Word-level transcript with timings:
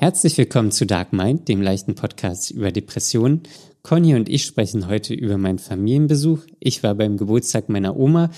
Herzlich 0.00 0.38
willkommen 0.38 0.70
zu 0.70 0.86
Dark 0.86 1.12
Mind, 1.12 1.48
dem 1.48 1.60
leichten 1.60 1.96
Podcast 1.96 2.52
über 2.52 2.70
Depressionen. 2.70 3.42
Conny 3.82 4.14
und 4.14 4.28
ich 4.28 4.44
sprechen 4.44 4.86
heute 4.86 5.12
über 5.12 5.38
meinen 5.38 5.58
Familienbesuch. 5.58 6.38
Ich 6.60 6.84
war 6.84 6.94
beim 6.94 7.16
Geburtstag 7.16 7.68
meiner 7.68 7.96
Oma. 7.96 8.30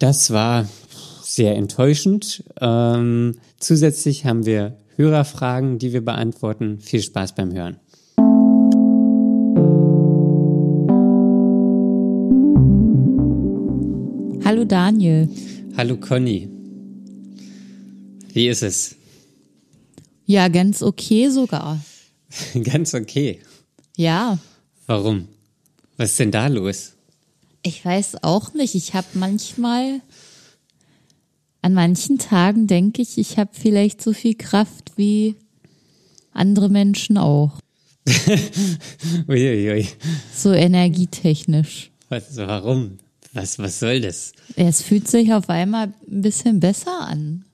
Das 0.00 0.32
war 0.32 0.68
sehr 1.22 1.54
enttäuschend. 1.54 2.42
Ähm, 2.60 3.36
zusätzlich 3.60 4.24
haben 4.24 4.44
wir 4.44 4.76
Hörerfragen, 4.96 5.78
die 5.78 5.92
wir 5.92 6.04
beantworten. 6.04 6.80
Viel 6.80 7.00
Spaß 7.00 7.36
beim 7.36 7.52
Hören. 7.52 7.76
Hallo 14.44 14.64
Daniel. 14.64 15.28
Hallo 15.76 15.96
Conny. 15.96 16.48
Wie 18.32 18.48
ist 18.48 18.64
es? 18.64 18.97
Ja, 20.28 20.48
ganz 20.48 20.82
okay 20.82 21.30
sogar. 21.30 21.82
Ganz 22.62 22.92
okay. 22.92 23.40
Ja. 23.96 24.38
Warum? 24.86 25.26
Was 25.96 26.10
ist 26.10 26.18
denn 26.20 26.30
da 26.30 26.48
los? 26.48 26.92
Ich 27.62 27.82
weiß 27.82 28.22
auch 28.22 28.52
nicht. 28.52 28.74
Ich 28.74 28.92
habe 28.92 29.06
manchmal, 29.14 30.02
an 31.62 31.72
manchen 31.72 32.18
Tagen 32.18 32.66
denke 32.66 33.00
ich, 33.00 33.16
ich 33.16 33.38
habe 33.38 33.52
vielleicht 33.54 34.02
so 34.02 34.12
viel 34.12 34.34
Kraft 34.34 34.92
wie 34.96 35.36
andere 36.32 36.68
Menschen 36.68 37.16
auch. 37.16 37.52
Uiuiui. 39.28 39.88
So 40.36 40.52
energietechnisch. 40.52 41.90
Was, 42.10 42.36
warum? 42.36 42.98
Was, 43.32 43.58
was 43.58 43.78
soll 43.80 44.02
das? 44.02 44.32
Es 44.56 44.82
fühlt 44.82 45.08
sich 45.08 45.32
auf 45.32 45.48
einmal 45.48 45.86
ein 46.06 46.20
bisschen 46.20 46.60
besser 46.60 47.00
an. 47.00 47.46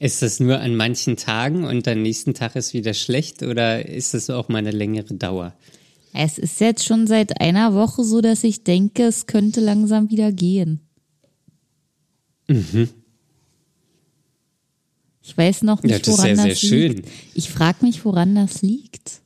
Ist 0.00 0.22
das 0.22 0.38
nur 0.38 0.60
an 0.60 0.76
manchen 0.76 1.16
Tagen 1.16 1.64
und 1.64 1.88
am 1.88 2.02
nächsten 2.02 2.34
Tag 2.34 2.54
ist 2.56 2.72
wieder 2.72 2.94
schlecht 2.94 3.42
oder 3.42 3.86
ist 3.88 4.14
das 4.14 4.30
auch 4.30 4.48
mal 4.48 4.58
eine 4.58 4.70
längere 4.70 5.14
Dauer? 5.14 5.54
Es 6.14 6.38
ist 6.38 6.60
jetzt 6.60 6.84
schon 6.84 7.06
seit 7.06 7.40
einer 7.40 7.74
Woche 7.74 8.04
so, 8.04 8.20
dass 8.20 8.44
ich 8.44 8.64
denke, 8.64 9.04
es 9.04 9.26
könnte 9.26 9.60
langsam 9.60 10.08
wieder 10.10 10.32
gehen. 10.32 10.80
Mhm. 12.46 12.88
Ich 15.22 15.36
weiß 15.36 15.62
noch 15.62 15.82
nicht, 15.82 15.92
Ja, 15.92 15.98
das 15.98 16.08
ist 16.08 16.18
woran 16.18 16.28
ja 16.28 16.46
das 16.46 16.60
sehr 16.60 16.78
liegt. 16.88 17.04
schön. 17.04 17.12
Ich 17.34 17.50
frage 17.50 17.84
mich, 17.84 18.04
woran 18.04 18.34
das 18.34 18.62
liegt. 18.62 19.20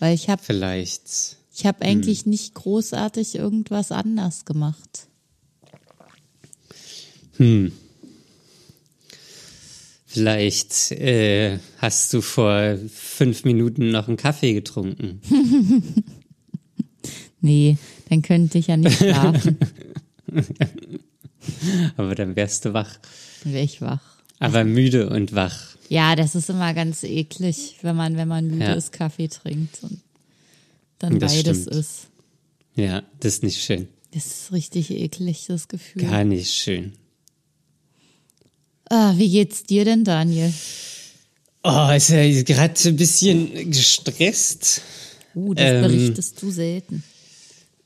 Weil 0.00 0.14
ich 0.14 0.28
habe 0.28 0.42
Vielleicht. 0.42 1.36
ich 1.54 1.66
hab 1.66 1.82
eigentlich 1.82 2.26
nicht 2.26 2.54
großartig 2.54 3.34
irgendwas 3.36 3.92
anders 3.92 4.44
gemacht. 4.46 5.06
Vielleicht 10.24 10.92
äh, 10.92 11.58
hast 11.78 12.12
du 12.12 12.20
vor 12.20 12.76
fünf 12.94 13.44
Minuten 13.44 13.90
noch 13.90 14.06
einen 14.06 14.18
Kaffee 14.18 14.52
getrunken. 14.52 15.20
Nee, 17.42 17.78
dann 18.10 18.20
könnte 18.20 18.58
ich 18.58 18.66
ja 18.66 18.76
nicht 18.76 18.98
schlafen. 18.98 19.56
Aber 21.96 22.14
dann 22.14 22.36
wärst 22.36 22.66
du 22.66 22.74
wach. 22.74 22.98
Dann 23.42 23.54
wäre 23.54 23.64
ich 23.64 23.80
wach. 23.80 24.02
Aber 24.40 24.62
müde 24.64 25.08
und 25.08 25.34
wach. 25.34 25.74
Ja, 25.88 26.16
das 26.16 26.34
ist 26.34 26.50
immer 26.50 26.74
ganz 26.74 27.02
eklig, 27.02 27.76
wenn 27.80 27.96
man, 27.96 28.18
wenn 28.18 28.28
man 28.28 28.46
müde 28.48 28.64
Ja. 28.66 28.72
ist, 28.74 28.92
Kaffee 28.92 29.28
trinkt 29.28 29.82
und 29.82 30.02
dann 30.98 31.18
Das 31.18 31.32
beides 31.34 31.62
stimmt. 31.62 31.76
ist. 31.76 32.08
Ja, 32.76 33.02
das 33.20 33.36
ist 33.36 33.42
nicht 33.42 33.62
schön. 33.64 33.88
Das 34.12 34.26
ist 34.26 34.52
richtig 34.52 34.90
eklig, 34.90 35.46
das 35.48 35.68
Gefühl. 35.68 36.02
Gar 36.02 36.24
nicht 36.24 36.52
schön. 36.52 36.92
Ah, 38.90 39.14
wie 39.16 39.30
geht's 39.30 39.62
dir 39.62 39.84
denn, 39.84 40.02
Daniel? 40.04 40.52
Oh, 41.62 41.90
ist 41.94 42.08
ja 42.10 42.42
gerade 42.42 42.74
ein 42.88 42.96
bisschen 42.96 43.70
gestresst. 43.70 44.82
Uh, 45.34 45.54
das 45.54 45.64
Ähm, 45.64 45.82
berichtest 45.82 46.42
du 46.42 46.50
selten. 46.50 47.04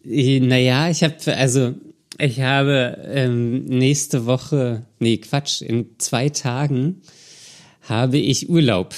Naja, 0.02 0.88
ich 0.90 1.02
habe, 1.04 1.14
also, 1.36 1.74
ich 2.18 2.40
habe 2.40 2.98
ähm, 3.06 3.64
nächste 3.64 4.24
Woche, 4.26 4.86
nee, 4.98 5.18
Quatsch, 5.18 5.60
in 5.60 5.86
zwei 5.98 6.30
Tagen 6.30 7.02
habe 7.82 8.16
ich 8.18 8.48
Urlaub. 8.48 8.94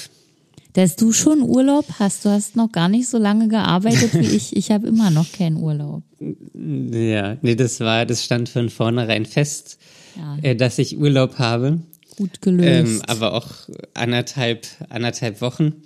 Dass 0.74 0.94
du 0.94 1.12
schon 1.12 1.40
Urlaub 1.42 1.86
hast, 1.98 2.24
du 2.24 2.28
hast 2.28 2.54
noch 2.54 2.70
gar 2.70 2.88
nicht 2.88 3.08
so 3.08 3.18
lange 3.18 3.48
gearbeitet 3.48 4.14
wie 4.14 4.26
ich. 4.36 4.54
Ich 4.56 4.70
habe 4.70 4.86
immer 4.86 5.10
noch 5.10 5.32
keinen 5.32 5.56
Urlaub. 5.56 6.02
Ja, 6.20 7.36
nee, 7.42 7.54
das 7.56 7.80
war, 7.80 8.04
das 8.06 8.22
stand 8.24 8.48
von 8.48 8.68
vornherein 8.68 9.26
fest, 9.26 9.78
Ja. 10.16 10.36
äh, 10.42 10.54
dass 10.54 10.78
ich 10.78 10.98
Urlaub 10.98 11.38
habe. 11.38 11.80
Gut 12.16 12.40
gelöst. 12.40 12.68
Ähm, 12.68 13.02
aber 13.06 13.34
auch 13.34 13.68
anderthalb, 13.94 14.66
anderthalb 14.88 15.40
Wochen. 15.40 15.82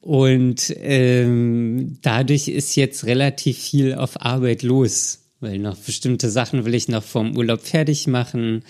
Und 0.00 0.74
ähm, 0.80 1.98
dadurch 2.02 2.48
ist 2.48 2.74
jetzt 2.74 3.04
relativ 3.06 3.58
viel 3.58 3.94
auf 3.94 4.20
Arbeit 4.20 4.62
los, 4.62 5.20
weil 5.40 5.58
noch 5.58 5.76
bestimmte 5.76 6.28
Sachen 6.28 6.64
will 6.64 6.74
ich 6.74 6.88
noch 6.88 7.04
vorm 7.04 7.36
Urlaub 7.36 7.60
fertig 7.62 8.06
machen 8.08 8.64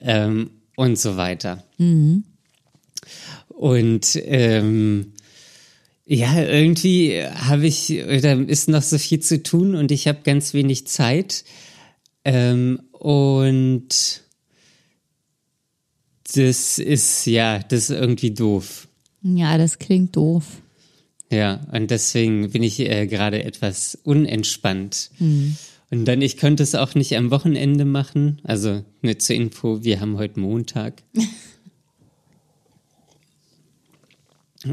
ähm, 0.00 0.50
und 0.76 0.98
so 0.98 1.16
weiter. 1.16 1.62
Und 3.48 4.18
ähm, 4.24 5.12
ja, 6.06 6.42
irgendwie 6.42 7.22
habe 7.22 7.66
ich, 7.66 8.02
da 8.22 8.32
ist 8.32 8.68
noch 8.68 8.82
so 8.82 8.98
viel 8.98 9.20
zu 9.20 9.42
tun 9.42 9.74
und 9.74 9.92
ich 9.92 10.08
habe 10.08 10.20
ganz 10.24 10.54
wenig 10.54 10.86
Zeit. 10.86 11.44
Ähm, 12.24 12.80
und 12.92 14.22
das 16.36 16.78
ist, 16.78 17.26
ja, 17.26 17.58
das 17.60 17.90
ist 17.90 17.90
irgendwie 17.90 18.30
doof. 18.32 18.88
ja, 19.22 19.58
das 19.58 19.78
klingt 19.78 20.16
doof. 20.16 20.44
Ja, 21.32 21.60
und 21.72 21.90
deswegen 21.90 22.50
bin 22.50 22.62
ich 22.62 22.80
äh, 22.80 23.06
gerade 23.06 23.44
etwas 23.44 23.96
unentspannt. 24.02 25.10
Und 25.90 26.04
dann, 26.04 26.22
ich 26.22 26.36
könnte 26.36 26.62
es 26.62 26.74
auch 26.74 26.94
nicht 26.94 27.16
am 27.16 27.30
Wochenende 27.30 27.84
machen. 27.84 28.40
Also, 28.44 28.84
nur 29.02 29.18
zur 29.18 29.36
Info, 29.36 29.84
wir 29.84 30.00
haben 30.00 30.18
heute 30.18 30.40
Montag. 30.40 31.02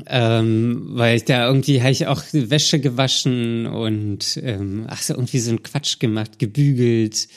ähm, 0.07 0.87
weil 0.91 1.17
ich 1.17 1.25
da 1.25 1.47
irgendwie 1.47 1.81
habe 1.81 1.91
ich 1.91 2.07
auch 2.07 2.23
Wäsche 2.33 2.79
gewaschen 2.79 3.67
und 3.67 4.39
ähm, 4.43 4.85
ach 4.87 5.01
so, 5.01 5.13
irgendwie 5.13 5.39
so 5.39 5.49
einen 5.51 5.63
Quatsch 5.63 5.99
gemacht, 5.99 6.39
gebügelt. 6.39 7.27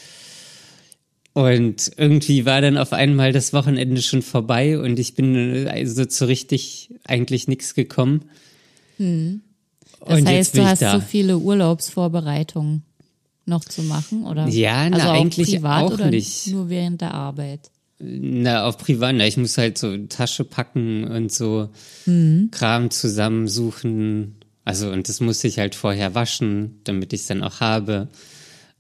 Und 1.40 1.92
irgendwie 1.96 2.44
war 2.44 2.60
dann 2.60 2.76
auf 2.76 2.92
einmal 2.92 3.32
das 3.32 3.52
Wochenende 3.52 4.02
schon 4.02 4.22
vorbei 4.22 4.78
und 4.78 4.98
ich 4.98 5.14
bin 5.14 5.68
also 5.68 6.04
zu 6.04 6.26
richtig 6.26 6.90
eigentlich 7.04 7.48
nichts 7.48 7.74
gekommen. 7.74 8.24
Das 8.98 10.18
und 10.18 10.26
heißt, 10.28 10.56
du 10.56 10.64
hast 10.64 10.82
da. 10.82 10.98
so 10.98 11.00
viele 11.00 11.38
Urlaubsvorbereitungen 11.38 12.82
noch 13.46 13.64
zu 13.64 13.82
machen, 13.82 14.24
oder? 14.24 14.48
Ja, 14.48 14.88
na, 14.90 14.96
also 14.96 15.08
eigentlich 15.10 15.52
privat 15.52 15.84
auch 15.84 15.92
oder 15.92 16.10
nicht. 16.10 16.48
nur 16.48 16.68
während 16.68 17.00
der 17.00 17.14
Arbeit? 17.14 17.70
Na, 17.98 18.64
auf 18.66 18.78
privat, 18.78 19.14
na, 19.14 19.26
ich 19.26 19.36
muss 19.36 19.58
halt 19.58 19.78
so 19.78 19.96
Tasche 20.06 20.44
packen 20.44 21.04
und 21.04 21.32
so 21.32 21.70
Mhm. 22.06 22.50
Kram 22.50 22.90
zusammensuchen. 22.90 24.36
Also, 24.64 24.90
und 24.90 25.08
das 25.08 25.20
muss 25.20 25.42
ich 25.44 25.58
halt 25.58 25.74
vorher 25.74 26.14
waschen, 26.14 26.80
damit 26.84 27.12
ich 27.12 27.22
es 27.22 27.26
dann 27.26 27.42
auch 27.42 27.60
habe. 27.60 28.08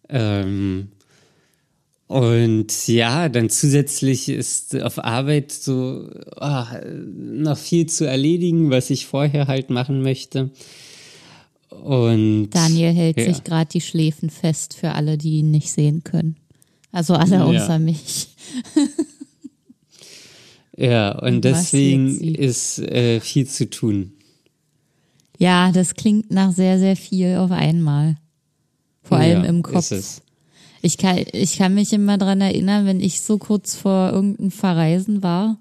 Ähm, 0.08 0.88
und 2.10 2.88
ja, 2.88 3.28
dann 3.28 3.50
zusätzlich 3.50 4.28
ist 4.28 4.74
auf 4.82 4.98
Arbeit 4.98 5.52
so 5.52 6.10
ah, 6.38 6.66
noch 6.84 7.56
viel 7.56 7.86
zu 7.86 8.04
erledigen, 8.04 8.68
was 8.70 8.90
ich 8.90 9.06
vorher 9.06 9.46
halt 9.46 9.70
machen 9.70 10.02
möchte. 10.02 10.50
Und 11.68 12.50
Daniel 12.50 12.92
hält 12.92 13.16
ja. 13.16 13.26
sich 13.32 13.44
gerade 13.44 13.70
die 13.70 13.80
Schläfen 13.80 14.28
fest 14.28 14.74
für 14.74 14.90
alle, 14.90 15.18
die 15.18 15.38
ihn 15.38 15.52
nicht 15.52 15.70
sehen 15.70 16.02
können. 16.02 16.34
Also 16.90 17.14
alle 17.14 17.36
Ja. 17.36 17.44
außer 17.44 17.78
mich. 17.78 18.26
Ja, 20.76 21.18
und 21.18 21.42
deswegen 21.44 22.18
ist 22.18 22.78
äh, 22.78 23.20
viel 23.20 23.46
zu 23.46 23.68
tun. 23.68 24.14
Ja, 25.36 25.72
das 25.72 25.94
klingt 25.94 26.30
nach 26.30 26.52
sehr, 26.52 26.78
sehr 26.78 26.96
viel 26.96 27.36
auf 27.36 27.50
einmal. 27.50 28.16
Vor 29.02 29.18
allem 29.18 29.42
Ja, 29.42 29.48
im 29.50 29.58
ist 29.58 29.62
Kopf. 29.64 29.90
es. 29.90 30.22
Ich 30.82 30.96
kann, 30.96 31.24
ich 31.32 31.58
kann 31.58 31.74
mich 31.74 31.92
immer 31.92 32.18
dran 32.18 32.40
erinnern, 32.40 32.86
wenn 32.86 33.00
ich 33.00 33.20
so 33.20 33.38
kurz 33.38 33.74
vor 33.74 34.10
irgendeinem 34.12 34.50
Verreisen 34.50 35.22
war, 35.22 35.58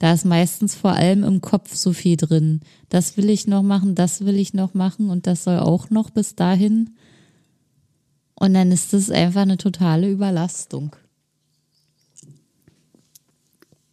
da 0.00 0.14
ist 0.14 0.24
meistens 0.24 0.74
vor 0.74 0.92
allem 0.92 1.24
im 1.24 1.40
Kopf 1.40 1.74
so 1.74 1.92
viel 1.92 2.16
drin. 2.16 2.60
Das 2.88 3.16
will 3.16 3.28
ich 3.28 3.46
noch 3.46 3.62
machen, 3.62 3.94
das 3.94 4.24
will 4.24 4.36
ich 4.36 4.54
noch 4.54 4.74
machen 4.74 5.10
und 5.10 5.26
das 5.26 5.44
soll 5.44 5.58
auch 5.58 5.90
noch 5.90 6.10
bis 6.10 6.34
dahin. 6.34 6.90
Und 8.34 8.54
dann 8.54 8.72
ist 8.72 8.94
das 8.94 9.10
einfach 9.10 9.42
eine 9.42 9.58
totale 9.58 10.10
Überlastung. 10.10 10.96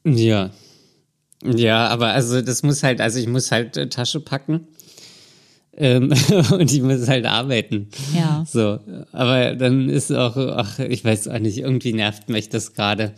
Ja. 0.06 0.52
Ja, 1.44 1.88
aber 1.90 2.14
also 2.14 2.42
das 2.42 2.64
muss 2.64 2.82
halt, 2.84 3.02
also 3.02 3.20
ich 3.20 3.28
muss 3.28 3.52
halt 3.52 3.76
äh, 3.78 3.90
Tasche 3.90 4.22
packen. 4.22 4.68
Ähm, 5.78 6.12
und 6.52 6.72
ich 6.74 6.82
muss 6.82 7.08
halt 7.08 7.26
arbeiten. 7.26 7.90
Ja. 8.16 8.44
So, 8.52 8.80
aber 9.12 9.56
dann 9.56 9.90
ist 9.90 10.12
auch, 10.12 10.36
ach, 10.36 10.80
ich 10.80 11.06
weiß 11.06 11.28
auch 11.28 11.40
nicht, 11.40 11.60
irgendwie 11.60 11.94
nervt 11.94 12.30
mich 12.30 12.50
das 12.50 12.74
gerade. 12.74 13.14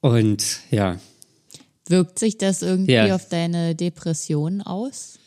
Und 0.00 0.58
ja, 0.70 0.98
Wirkt 1.86 2.18
sich 2.18 2.38
das 2.38 2.62
irgendwie 2.62 2.92
Ja. 2.92 3.14
auf 3.14 3.28
deine 3.28 3.74
Depression 3.74 4.62
aus? 4.62 5.18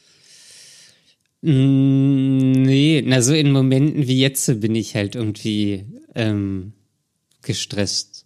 Mm, 1.41 2.51
Nee, 2.63 3.03
na 3.05 3.21
so 3.21 3.33
in 3.33 3.51
Momenten 3.51 4.07
wie 4.07 4.19
jetzt 4.19 4.59
bin 4.59 4.73
ich 4.75 4.95
halt 4.95 5.13
irgendwie 5.15 5.85
ähm, 6.15 6.73
gestresst. 7.43 8.25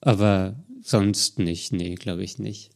Aber 0.00 0.62
sonst 0.82 1.38
nicht, 1.40 1.72
nee, 1.72 1.94
glaube 1.96 2.22
ich 2.22 2.38
nicht. 2.38 2.70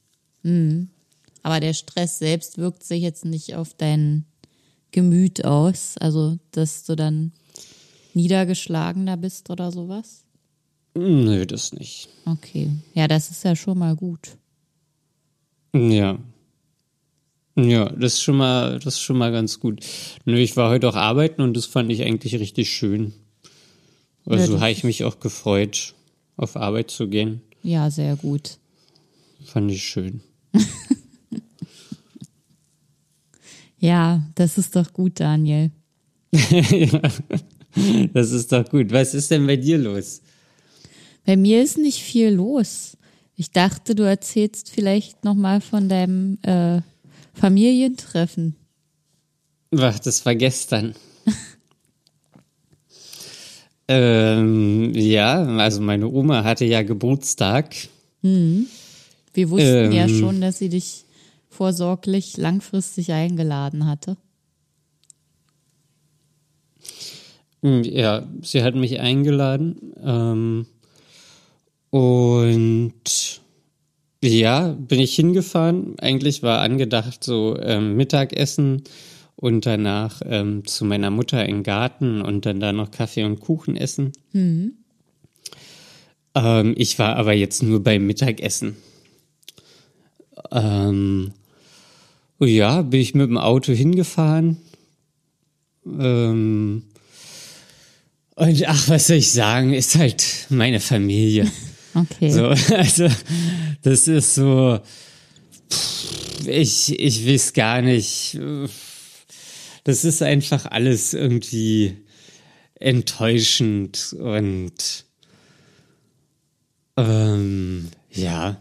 Aber 1.43 1.61
der 1.61 1.73
Stress 1.73 2.19
selbst 2.19 2.58
wirkt 2.58 2.82
sich 2.82 3.02
jetzt 3.02 3.25
nicht 3.25 3.55
auf 3.55 3.75
dein 3.75 4.25
Gemüt 4.90 5.44
aus, 5.44 5.96
also 5.99 6.38
dass 6.50 6.85
du 6.85 6.96
dann 6.96 7.32
niedergeschlagener 8.14 9.17
bist 9.17 9.50
oder 9.50 9.70
sowas? 9.70 10.25
Nö, 10.94 11.46
das 11.46 11.73
nicht. 11.73 12.08
Okay, 12.25 12.70
ja, 12.94 13.06
das 13.06 13.31
ist 13.31 13.44
ja 13.44 13.55
schon 13.55 13.79
mal 13.79 13.94
gut. 13.94 14.37
Ja. 15.75 16.19
Ja, 17.56 17.88
das 17.90 18.14
ist 18.14 18.23
schon 18.23 18.37
mal, 18.37 18.79
das 18.79 18.94
ist 18.94 19.00
schon 19.00 19.19
mal 19.19 19.32
ganz 19.32 19.61
gut. 19.61 19.85
Nö, 20.25 20.38
ich 20.38 20.56
war 20.56 20.70
heute 20.70 20.88
auch 20.88 20.94
arbeiten 20.96 21.43
und 21.43 21.56
das 21.56 21.67
fand 21.67 21.90
ich 21.90 22.02
eigentlich 22.02 22.35
richtig 22.35 22.70
schön. 22.70 23.12
Also 24.26 24.52
das 24.52 24.61
habe 24.61 24.70
ich 24.70 24.85
mich 24.85 25.05
auch 25.05 25.20
gefreut, 25.20 25.94
auf 26.37 26.56
Arbeit 26.56 26.90
zu 26.90 27.08
gehen. 27.08 27.43
Ja, 27.62 27.90
sehr 27.90 28.17
gut. 28.17 28.58
Fand 29.44 29.70
ich 29.70 29.82
schön. 29.82 30.20
Ja, 33.81 34.23
das 34.35 34.59
ist 34.59 34.75
doch 34.77 34.93
gut, 34.93 35.21
Daniel. 35.21 35.71
Das 38.13 38.33
ist 38.33 38.51
doch 38.51 38.69
gut. 38.69 38.91
Was 38.91 39.15
ist 39.15 39.31
denn 39.31 39.47
bei 39.47 39.57
dir 39.57 39.79
los? 39.79 40.21
Bei 41.25 41.37
mir 41.37 41.63
ist 41.63 41.79
nicht 41.79 42.01
viel 42.01 42.31
los. 42.31 42.97
Ich 43.37 43.53
dachte, 43.53 43.95
du 43.95 44.03
erzählst 44.03 44.71
vielleicht 44.71 45.23
noch 45.23 45.35
mal 45.35 45.61
von 45.61 45.89
deinem 45.89 46.39
äh, 46.43 46.81
Familientreffen. 47.35 48.57
Ach, 49.77 49.99
das 50.01 50.25
war 50.27 50.35
gestern. 50.35 50.95
ähm, 53.89 54.93
ja, 54.95 55.41
also 55.59 55.81
meine 55.81 56.09
Oma 56.09 56.43
hatte 56.43 56.65
ja 56.65 56.83
Geburtstag. 56.83 57.77
Wir 58.23 59.51
wussten 59.51 59.93
ja 59.93 60.07
Ähm. 60.07 60.19
schon, 60.19 60.41
dass 60.41 60.59
sie 60.59 60.71
dich 60.71 61.05
vorsorglich 61.59 62.37
langfristig 62.37 63.13
eingeladen 63.13 63.87
hatte. 63.87 64.17
Hm, 67.63 67.83
Ja, 67.83 68.29
sie 68.43 68.63
hat 68.63 68.77
mich 68.77 69.01
eingeladen. 69.01 69.93
Ähm, 70.01 70.67
und 71.91 73.41
ja, 74.23 74.69
bin 74.69 75.01
ich 75.01 75.17
hingefahren. 75.17 75.99
Eigentlich 75.99 76.45
war 76.45 76.61
angedacht 76.61 77.25
so 77.25 77.59
ähm, 77.59 77.97
Mittagessen 77.97 78.85
und 79.35 79.67
danach 79.67 80.23
ähm, 80.25 80.65
zu 80.65 80.85
meiner 80.85 81.11
Mutter 81.11 81.45
den 81.45 81.65
Garten 81.65 82.23
und 82.23 82.47
dann 82.47 82.61
da 82.61 82.73
noch 82.73 82.93
Kaffee 82.93 83.25
und 83.25 83.41
Kuchen 83.41 83.77
essen. 83.77 84.13
Ähm, 86.37 86.75
ich 86.77 87.01
war 87.01 87.17
aber 87.17 87.33
jetzt 87.33 87.65
nur 87.65 87.83
beim 87.83 88.07
Mittagessen. 88.07 88.77
Ähm, 90.53 91.33
ja, 92.46 92.82
bin 92.82 93.00
ich 93.00 93.14
mit 93.14 93.29
dem 93.29 93.38
Auto 93.38 93.73
hingefahren. 93.73 94.58
Ähm, 95.87 96.85
und 98.35 98.69
ach, 98.69 98.88
was 98.88 99.08
soll 99.08 99.17
ich 99.17 99.32
sagen, 99.32 99.73
ist 99.75 99.96
halt 99.96 100.46
meine 100.49 100.81
Familie. 100.81 101.50
Okay. 101.94 102.31
So, 102.31 102.46
also, 102.76 103.08
das 103.82 104.06
ist 104.06 104.35
so, 104.35 104.79
ich, 106.46 106.96
ich 107.00 107.26
weiß 107.26 107.55
gar 107.55 107.82
nicht. 107.82 108.38
Das 109.85 110.05
ist 110.05 110.23
einfach 110.23 110.67
alles 110.67 111.14
irgendwie 111.14 111.96
enttäuschend 112.75 114.14
und 114.19 115.06
ähm, 116.96 117.88
ja. 118.12 118.61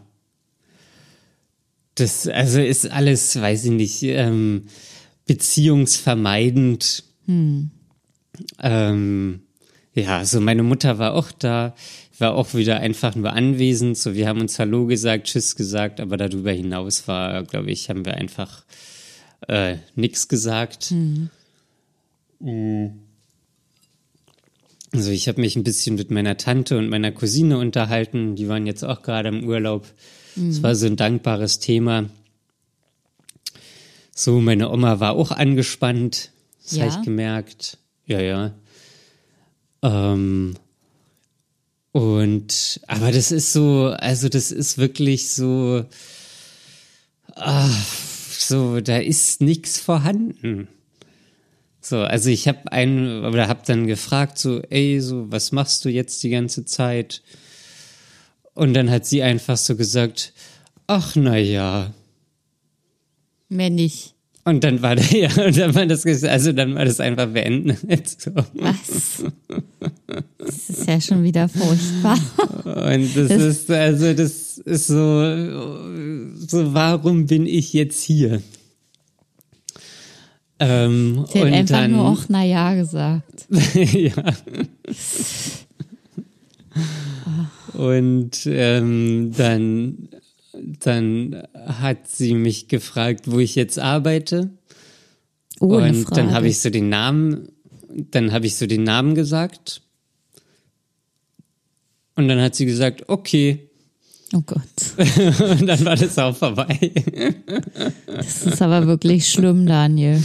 Das, 1.98 2.26
also 2.28 2.60
ist 2.60 2.90
alles, 2.90 3.40
weiß 3.40 3.64
ich 3.66 3.70
nicht, 3.72 4.02
ähm, 4.02 4.66
beziehungsvermeidend. 5.26 7.04
Ähm, 8.60 9.40
ja, 9.94 10.24
so 10.24 10.40
meine 10.40 10.62
Mutter 10.62 10.98
war 10.98 11.14
auch 11.14 11.32
da, 11.32 11.74
war 12.18 12.34
auch 12.34 12.54
wieder 12.54 12.78
einfach 12.78 13.14
nur 13.14 13.32
anwesend. 13.32 13.98
So, 13.98 14.14
wir 14.14 14.28
haben 14.28 14.40
uns 14.40 14.58
Hallo 14.58 14.86
gesagt, 14.86 15.26
Tschüss 15.26 15.56
gesagt, 15.56 16.00
aber 16.00 16.16
darüber 16.16 16.52
hinaus 16.52 17.08
war, 17.08 17.42
glaube 17.44 17.70
ich, 17.70 17.90
haben 17.90 18.04
wir 18.04 18.14
einfach 18.14 18.64
äh, 19.48 19.76
nichts 19.96 20.28
gesagt. 20.28 20.92
Mm. 20.92 21.26
Also 24.92 25.10
ich 25.10 25.28
habe 25.28 25.40
mich 25.40 25.56
ein 25.56 25.64
bisschen 25.64 25.96
mit 25.96 26.10
meiner 26.10 26.36
Tante 26.36 26.78
und 26.78 26.88
meiner 26.88 27.12
Cousine 27.12 27.58
unterhalten. 27.58 28.36
Die 28.36 28.48
waren 28.48 28.66
jetzt 28.66 28.84
auch 28.84 29.02
gerade 29.02 29.28
im 29.28 29.44
Urlaub. 29.44 29.86
Es 30.48 30.62
war 30.62 30.74
so 30.74 30.86
ein 30.86 30.96
dankbares 30.96 31.58
Thema. 31.58 32.06
So, 34.14 34.40
meine 34.40 34.70
Oma 34.70 35.00
war 35.00 35.12
auch 35.12 35.30
angespannt. 35.30 36.30
Das 36.62 36.72
Ja? 36.76 36.84
habe 36.84 36.98
ich 37.00 37.04
gemerkt. 37.04 37.78
Ja, 38.06 38.20
ja. 38.20 38.54
Ähm, 39.82 40.54
und, 41.92 42.80
aber 42.86 43.12
das 43.12 43.32
ist 43.32 43.52
so, 43.52 43.94
also 43.98 44.28
das 44.28 44.50
ist 44.50 44.78
wirklich 44.78 45.30
so, 45.30 45.84
ah, 47.34 47.70
so, 48.38 48.80
da 48.80 48.98
ist 48.98 49.40
nichts 49.40 49.78
vorhanden. 49.78 50.68
So, 51.80 51.98
also 52.00 52.28
ich 52.28 52.48
habe 52.48 52.70
einen 52.72 53.24
oder 53.24 53.48
habe 53.48 53.62
dann 53.66 53.86
gefragt 53.86 54.38
so, 54.38 54.60
ey, 54.68 55.00
so 55.00 55.30
was 55.30 55.52
machst 55.52 55.84
du 55.84 55.88
jetzt 55.88 56.22
die 56.22 56.30
ganze 56.30 56.64
Zeit? 56.64 57.22
Und 58.58 58.74
dann 58.74 58.90
hat 58.90 59.06
sie 59.06 59.22
einfach 59.22 59.56
so 59.56 59.76
gesagt, 59.76 60.32
ach 60.88 61.14
na 61.14 61.36
ja. 61.36 61.94
Mehr 63.48 63.70
nicht. 63.70 64.14
Und 64.44 64.64
dann 64.64 64.82
war 64.82 64.96
der 64.96 65.04
ja, 65.12 65.28
und 65.44 65.56
dann 65.56 65.76
war 65.76 65.86
das 65.86 66.04
also 66.24 66.50
dann 66.50 66.74
war 66.74 66.84
das 66.84 66.98
einfach 66.98 67.28
beendet. 67.28 67.78
So. 68.18 68.32
Was? 68.54 69.24
Das 70.38 70.70
ist 70.70 70.88
ja 70.88 71.00
schon 71.00 71.22
wieder 71.22 71.48
furchtbar. 71.48 72.18
Und 72.64 73.14
das 73.14 73.30
ist 73.30 73.70
also 73.70 74.12
das 74.12 74.58
ist 74.58 74.88
so 74.88 75.04
so 76.34 76.74
warum 76.74 77.26
bin 77.26 77.46
ich 77.46 77.72
jetzt 77.74 78.02
hier? 78.02 78.42
Ähm, 80.58 81.26
Sie 81.32 81.38
hat 81.38 81.46
und 81.46 81.54
einfach 81.54 81.76
dann, 81.76 81.92
nur 81.92 82.08
auch 82.08 82.24
na 82.28 82.44
ja 82.44 82.74
gesagt. 82.74 83.46
ja. 83.94 84.34
Und 87.74 88.46
ähm, 88.46 89.32
dann, 89.36 90.08
dann 90.52 91.42
hat 91.54 92.08
sie 92.08 92.34
mich 92.34 92.68
gefragt, 92.68 93.30
wo 93.30 93.38
ich 93.38 93.54
jetzt 93.54 93.78
arbeite. 93.78 94.50
Oh, 95.60 95.76
und 95.76 96.16
dann 96.16 96.32
habe 96.32 96.48
ich 96.48 96.60
so 96.60 96.70
den 96.70 96.88
Namen, 96.88 97.48
dann 97.90 98.32
habe 98.32 98.46
ich 98.46 98.56
so 98.56 98.66
den 98.66 98.84
Namen 98.84 99.14
gesagt. 99.14 99.82
Und 102.14 102.28
dann 102.28 102.40
hat 102.40 102.54
sie 102.54 102.66
gesagt, 102.66 103.08
okay. 103.08 103.67
Oh 104.34 104.42
Gott. 104.44 104.60
Und 105.50 105.66
dann 105.68 105.84
war 105.86 105.96
das 105.96 106.18
auch 106.18 106.36
vorbei. 106.36 106.78
Das 108.06 108.42
ist 108.46 108.60
aber 108.60 108.86
wirklich 108.86 109.26
schlimm, 109.28 109.64
Daniel. 109.66 110.22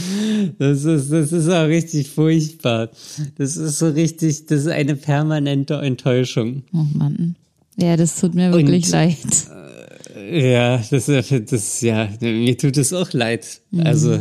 Das 0.58 0.84
ist, 0.84 1.10
das 1.10 1.32
ist 1.32 1.48
auch 1.48 1.66
richtig 1.66 2.10
furchtbar. 2.10 2.90
Das 3.38 3.56
ist 3.56 3.78
so 3.78 3.88
richtig, 3.88 4.44
das 4.46 4.60
ist 4.60 4.68
eine 4.68 4.96
permanente 4.96 5.74
Enttäuschung. 5.76 6.64
Oh 6.74 6.84
Mann. 6.92 7.36
Ja, 7.76 7.96
das 7.96 8.20
tut 8.20 8.34
mir 8.34 8.52
wirklich 8.52 8.84
Und- 8.86 8.92
leid. 8.92 9.16
Ja, 10.30 10.82
das, 10.90 11.06
das, 11.06 11.80
ja, 11.80 12.08
mir 12.20 12.56
tut 12.56 12.76
es 12.76 12.92
auch 12.92 13.12
leid. 13.12 13.60
Also, 13.78 14.20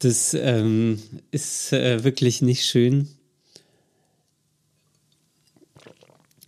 das 0.00 0.34
ähm, 0.38 0.98
ist 1.30 1.72
äh, 1.72 2.04
wirklich 2.04 2.42
nicht 2.42 2.64
schön. 2.64 3.08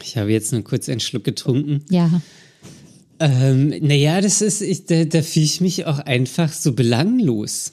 Ich 0.05 0.17
habe 0.17 0.31
jetzt 0.31 0.53
nur 0.53 0.63
kurz 0.63 0.89
einen 0.89 1.01
Schluck 1.01 1.25
getrunken. 1.25 1.85
Ja. 1.91 2.21
Ähm, 3.21 3.69
naja, 3.81 4.21
das 4.21 4.43
ist, 4.43 4.61
ich, 4.61 4.87
da, 4.87 5.05
da 5.05 5.23
fühle 5.23 5.45
ich 5.45 5.61
mich 5.61 5.87
auch 5.87 5.99
einfach 6.01 6.53
so 6.53 6.73
belanglos. 6.73 7.73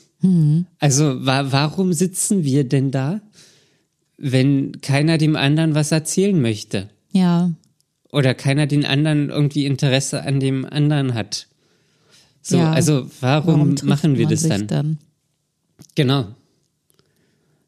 Also, 0.80 1.26
wa 1.26 1.52
warum 1.52 1.94
sitzen 1.94 2.44
wir 2.44 2.64
denn 2.64 2.92
da, 2.92 3.22
wenn 4.18 4.82
keiner 4.82 5.18
dem 5.18 5.36
anderen 5.36 5.74
was 5.74 5.92
erzählen 5.92 6.40
möchte? 6.40 6.90
Ja. 7.12 7.52
oder 8.12 8.34
keiner 8.34 8.68
den 8.68 8.86
anderen 8.86 9.30
irgendwie 9.30 9.66
Interesse 9.66 10.24
an 10.24 10.40
dem 10.40 10.66
anderen 10.66 11.14
hat. 11.14 11.48
So, 12.42 12.58
ja. 12.58 12.72
also 12.72 13.10
warum, 13.20 13.76
trifft 13.76 13.90
machen 13.90 14.18
wir 14.18 14.28
das 14.28 14.42
sich 14.42 14.68
dann? 14.68 14.98
Genau. 15.96 16.28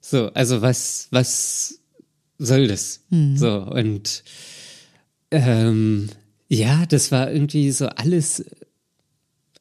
So, 0.02 0.28
also 0.34 0.62
was, 0.62 1.08
was 1.12 1.80
soll 2.38 2.68
das? 2.68 3.02
Hm. 3.10 3.38
So, 3.38 3.62
und 3.62 4.24
ähm, 5.32 6.10
ja, 6.50 6.86
das 6.86 7.12
war 7.12 7.32
irgendwie 7.32 7.72
so 7.72 7.88
alles 7.88 8.44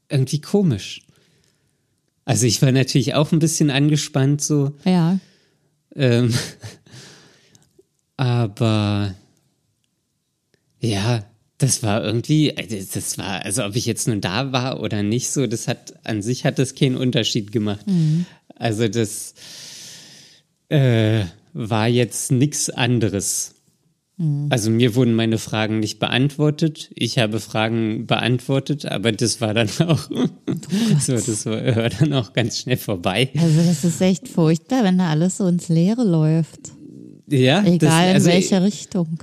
irgendwie 0.09 0.41
komisch. 0.41 1.03
Also 2.25 2.47
ich 2.47 2.61
war 2.63 2.71
natürlich 2.73 3.15
auch 3.15 3.33
ein 3.33 3.39
bisschen 3.39 3.71
angespannt 3.71 4.43
so, 4.43 4.73
Ja. 4.85 5.19
ähm, 5.97 6.33
aber 8.17 9.15
ja, 10.81 11.25
das 11.59 11.83
war 11.83 12.03
irgendwie, 12.05 12.57
also 12.57 12.77
das 12.95 13.19
war, 13.19 13.45
also 13.45 13.65
ob 13.65 13.77
ich 13.77 13.87
jetzt 13.87 14.09
nun 14.09 14.21
da 14.21 14.53
war 14.53 14.81
oder 14.81 15.03
nicht 15.03 15.31
so, 15.31 15.47
das 15.47 15.69
hat, 15.69 15.95
an 16.05 16.21
sich 16.23 16.45
hat 16.45 16.59
das 16.59 16.75
keinen 16.75 16.97
Unterschied 16.97 17.53
gemacht. 17.53 17.85
Also 18.57 18.89
das 18.89 19.35
äh, 20.69 21.25
war 21.53 21.89
jetzt 21.89 22.33
nichts 22.33 22.71
anderes. 22.71 23.55
Also 24.51 24.71
mir 24.71 24.95
wurden 24.95 25.15
meine 25.15 25.39
Fragen 25.39 25.81
nicht 25.81 25.99
beantwortet. 25.99 26.91
Ich 26.95 27.19
habe 27.19 27.41
Fragen 27.41 28.07
beantwortet, 28.07 28.87
aber 28.87 29.11
das 29.11 29.41
war 29.41 29.53
dann 29.53 29.69
auch, 29.89 30.09
so, 31.01 31.13
das 31.15 31.47
war, 31.47 31.61
dann 31.89 32.13
auch 32.13 32.33
ganz 32.33 32.59
schnell 32.59 32.77
vorbei. 32.77 33.31
Also 33.37 33.63
das 33.63 33.85
ist 33.85 34.01
echt 34.01 34.29
furchtbar, 34.29 34.85
wenn 34.85 34.99
da 34.99 35.11
alles 35.11 35.39
so 35.39 35.47
ins 35.49 35.69
Leere 35.69 36.05
läuft. 36.05 36.71
Ja, 37.29 37.65
Egal 37.65 37.79
das, 37.79 38.09
in 38.09 38.15
also, 38.15 38.27
welche 38.29 38.63
Richtung. 38.63 39.19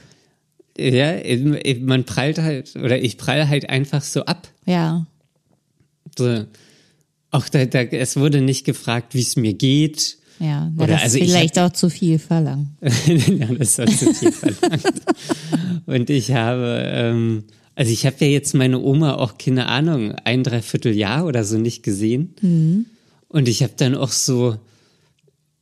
Ja, 0.78 1.16
man 1.82 2.04
prallt 2.04 2.40
halt, 2.40 2.76
oder 2.76 3.02
ich 3.02 3.18
prall 3.18 3.48
halt 3.48 3.70
einfach 3.70 4.02
so 4.02 4.26
ab. 4.26 4.50
Ja. 4.66 5.06
So, 6.18 6.46
auch 7.32 7.48
da, 7.48 7.66
da, 7.66 7.82
es 7.84 8.18
wurde 8.18 8.42
nicht 8.42 8.66
gefragt, 8.66 9.14
wie 9.14 9.22
es 9.22 9.36
mir 9.36 9.54
geht. 9.54 10.18
Ja, 10.40 10.72
na, 10.74 10.84
Oder 10.84 10.94
das 10.94 11.04
also 11.04 11.18
ist 11.18 11.24
ich 11.26 11.32
vielleicht 11.32 11.60
auch 11.60 11.72
zu 11.72 11.90
viel 11.90 12.18
verlangt. 12.18 12.70
ja, 12.82 13.48
das 13.48 13.78
war 13.78 13.88
zu 13.88 14.14
viel 14.14 14.32
verlangt. 14.32 15.02
Und 15.86 16.10
ich 16.10 16.32
habe, 16.32 16.82
ähm, 16.86 17.44
also 17.76 17.92
ich 17.92 18.06
habe 18.06 18.16
ja 18.22 18.28
jetzt 18.28 18.54
meine 18.56 18.80
Oma 18.80 19.16
auch, 19.16 19.38
keine 19.38 19.68
Ahnung, 19.68 20.14
ein 20.24 20.44
Dreivierteljahr 20.44 21.26
oder 21.26 21.44
so 21.44 21.58
nicht 21.58 21.84
gesehen. 21.84 22.86
Und 23.28 23.48
ich 23.48 23.64
habe 23.64 23.74
dann 23.76 23.96
auch 23.96 24.12
so 24.12 24.58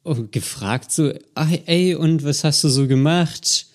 oh, 0.04 0.16
gefragt, 0.30 0.92
so, 0.92 1.12
ach, 1.34 1.52
ey, 1.66 1.96
und 1.96 2.24
was 2.24 2.44
hast 2.44 2.64
du 2.64 2.70
so 2.70 2.88
gemacht? 2.88 3.66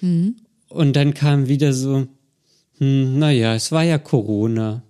Und 0.00 0.92
dann 0.94 1.14
kam 1.14 1.48
wieder 1.48 1.72
so, 1.72 2.06
hm, 2.78 3.18
naja, 3.18 3.54
es 3.54 3.72
war 3.72 3.82
ja 3.82 3.98
Corona. 3.98 4.82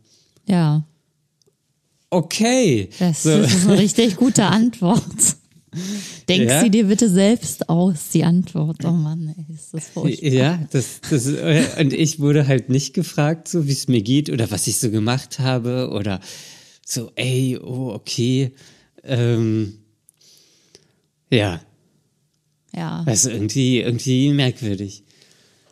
Ja, 0.47 0.85
Okay. 2.12 2.91
das, 2.99 3.23
so. 3.23 3.38
das 3.38 3.55
ist 3.55 3.67
eine 3.67 3.79
richtig 3.79 4.17
gute 4.17 4.45
Antwort. 4.45 5.02
Denk 6.29 6.49
Ja? 6.50 6.61
sie 6.62 6.71
dir 6.71 6.85
bitte 6.87 7.09
selbst 7.09 7.69
aus, 7.69 8.11
die 8.11 8.25
Antwort. 8.25 8.85
Oh 8.85 8.91
Mann, 8.91 9.35
ey, 9.37 9.55
ist 9.55 9.73
das 9.73 9.88
furchtbar. 9.88 10.31
Ja, 10.31 10.67
das, 10.71 11.00
das, 11.09 11.26
äh, 11.26 11.64
und 11.81 11.93
ich 11.93 12.21
wurde 12.21 12.47
halt 12.47 12.69
nicht 12.69 12.93
gefragt, 12.95 13.49
so 13.49 13.67
wie 13.67 13.73
es 13.73 13.88
mir 13.88 14.02
geht 14.02 14.29
oder 14.31 14.50
was 14.50 14.67
ich 14.67 14.76
so 14.79 14.91
gemacht 14.91 15.38
habe 15.38 15.91
oder 15.93 16.21
so, 16.85 17.11
ey, 17.14 17.59
oh, 17.59 17.91
okay. 17.95 18.52
Ähm, 19.05 19.75
ja, 21.31 21.61
Ja, 22.76 23.02
also 23.07 23.31
irgendwie, 23.31 23.81
irgendwie 23.81 24.31
merkwürdig. 24.33 25.02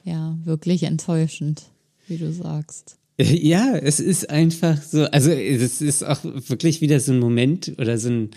ja, 0.05 0.37
wirklich 0.45 0.85
enttäuschend, 0.85 1.63
wie 2.09 2.17
du 2.17 2.33
sagst. 2.33 2.97
Ja, 3.19 3.77
es 3.77 4.01
ist 4.01 4.31
einfach 4.31 4.83
so, 4.83 5.05
also 5.05 5.31
es 5.31 5.83
ist 5.83 6.03
auch 6.05 6.21
wirklich 6.25 6.81
wieder 6.81 7.01
so 7.01 7.13
ein 7.13 7.19
Moment 7.19 7.75
oder 7.77 7.99
so 7.99 8.09
ein 8.09 8.31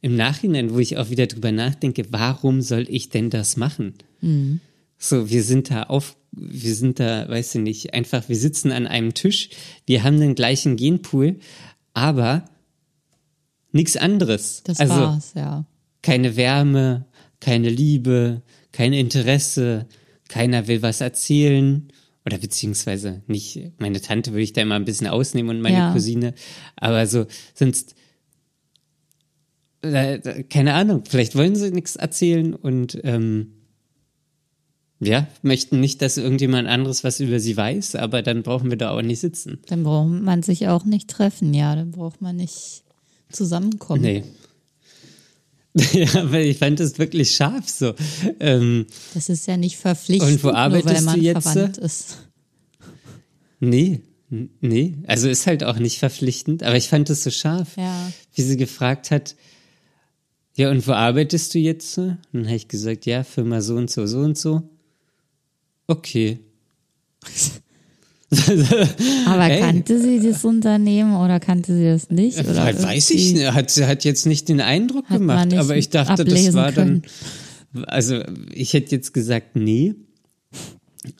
im 0.00 0.16
Nachhinein, 0.16 0.72
wo 0.72 0.78
ich 0.78 0.96
auch 0.96 1.10
wieder 1.10 1.26
drüber 1.26 1.52
nachdenke, 1.52 2.06
warum 2.10 2.60
soll 2.62 2.86
ich 2.88 3.08
denn 3.08 3.30
das 3.30 3.56
machen? 3.56 3.94
So, 4.98 5.30
wir 5.30 5.42
sind 5.42 5.70
da 5.70 5.84
auf, 5.84 6.16
wir 6.32 6.74
sind 6.74 7.00
da, 7.00 7.28
weiß 7.28 7.56
ich 7.56 7.60
nicht, 7.62 7.94
einfach, 7.94 8.28
wir 8.28 8.36
sitzen 8.36 8.72
an 8.72 8.86
einem 8.86 9.14
Tisch, 9.14 9.50
wir 9.86 10.04
haben 10.04 10.20
den 10.20 10.34
gleichen 10.34 10.76
Genpool, 10.76 11.36
aber 11.94 12.44
nichts 13.72 13.96
anderes. 13.96 14.62
Das 14.64 14.80
also 14.80 14.94
war's, 14.94 15.32
ja. 15.34 15.64
keine 16.02 16.36
Wärme, 16.36 17.06
keine 17.40 17.68
Liebe, 17.68 18.42
kein 18.72 18.92
Interesse, 18.92 19.86
keiner 20.28 20.66
will 20.66 20.82
was 20.82 21.00
erzählen. 21.00 21.88
Oder 22.26 22.38
beziehungsweise 22.38 23.22
nicht, 23.26 23.72
meine 23.78 24.02
Tante 24.02 24.32
würde 24.32 24.42
ich 24.42 24.52
da 24.52 24.60
immer 24.60 24.74
ein 24.74 24.84
bisschen 24.84 25.06
ausnehmen 25.06 25.56
und 25.56 25.62
meine 25.62 25.78
Ja. 25.78 25.92
Cousine. 25.92 26.34
Aber 26.76 27.06
so, 27.06 27.26
sonst, 27.54 27.94
äh, 29.82 30.42
keine 30.44 30.74
Ahnung, 30.74 31.02
vielleicht 31.08 31.34
wollen 31.36 31.54
sie 31.56 31.70
nichts 31.70 31.96
erzählen 31.96 32.54
und 32.54 32.98
ähm, 33.04 33.52
ja, 35.00 35.28
möchten 35.42 35.78
nicht, 35.78 36.02
dass 36.02 36.16
irgendjemand 36.16 36.66
anderes 36.68 37.04
was 37.04 37.20
über 37.20 37.38
sie 37.38 37.56
weiß, 37.56 37.94
aber 37.94 38.20
dann 38.22 38.42
brauchen 38.42 38.70
wir 38.70 38.76
da 38.76 38.90
auch 38.90 39.02
nicht 39.02 39.20
sitzen. 39.20 39.60
Dann 39.68 39.84
braucht 39.84 40.08
man 40.08 40.42
sich 40.42 40.66
auch 40.68 40.84
nicht 40.84 41.08
treffen, 41.08 41.54
ja. 41.54 41.76
Dann 41.76 41.92
braucht 41.92 42.20
man 42.20 42.34
nicht 42.36 42.82
zusammenkommen. 43.30 44.02
Nee. 44.02 44.24
ja, 45.92 46.32
weil 46.32 46.46
ich 46.46 46.58
fand 46.58 46.80
das 46.80 46.98
wirklich 46.98 47.30
scharf 47.36 47.68
so. 47.68 47.94
Ähm, 48.40 48.86
Das 49.14 49.28
ist 49.28 49.46
ja 49.46 49.56
nicht 49.56 49.76
verpflichtend, 49.76 50.32
Und 50.32 50.42
wo 50.42 50.48
nur 50.48 50.54
weil 50.54 50.60
arbeitest 50.62 51.04
man 51.04 51.14
du 51.14 51.20
jetzt? 51.24 51.42
verwandt 51.44 51.78
ist. 51.78 52.18
Nee, 53.60 54.00
nee. 54.30 54.96
Also 55.06 55.28
ist 55.28 55.46
halt 55.46 55.62
auch 55.62 55.78
nicht 55.78 55.98
verpflichtend, 55.98 56.64
aber 56.64 56.76
ich 56.76 56.88
fand 56.88 57.08
es 57.10 57.22
so 57.22 57.30
scharf, 57.30 57.76
Ja. 57.76 58.10
wie 58.34 58.42
sie 58.42 58.56
gefragt 58.56 59.12
hat, 59.12 59.36
ja, 60.58 60.70
und 60.72 60.86
wo 60.88 60.92
arbeitest 60.92 61.54
du 61.54 61.60
jetzt? 61.60 61.98
dann 61.98 62.18
habe 62.32 62.56
ich 62.56 62.66
gesagt, 62.66 63.06
ja, 63.06 63.22
Firma 63.22 63.60
so 63.60 63.76
und 63.76 63.88
so, 63.90 64.06
so 64.06 64.18
und 64.18 64.36
so. 64.36 64.62
Okay. 65.86 66.40
Aber 69.26 69.48
Ey. 69.48 69.60
kannte 69.60 70.02
sie 70.02 70.20
das 70.20 70.44
Unternehmen 70.44 71.14
oder 71.14 71.38
kannte 71.38 71.76
sie 71.76 71.84
das 71.84 72.10
nicht? 72.10 72.38
Oder 72.38 72.56
Weil, 72.56 72.82
weiß 72.82 73.10
ich 73.10 73.34
nicht, 73.34 73.52
hat, 73.52 73.70
hat 73.76 74.04
jetzt 74.04 74.26
nicht 74.26 74.48
den 74.48 74.60
Eindruck 74.60 75.08
gemacht, 75.08 75.54
aber 75.54 75.76
ich 75.76 75.90
dachte, 75.90 76.24
das 76.24 76.52
war 76.52 76.72
dann, 76.72 77.02
also 77.86 78.20
ich 78.52 78.74
hätte 78.74 78.96
jetzt 78.96 79.14
gesagt, 79.14 79.54
nee, 79.54 79.94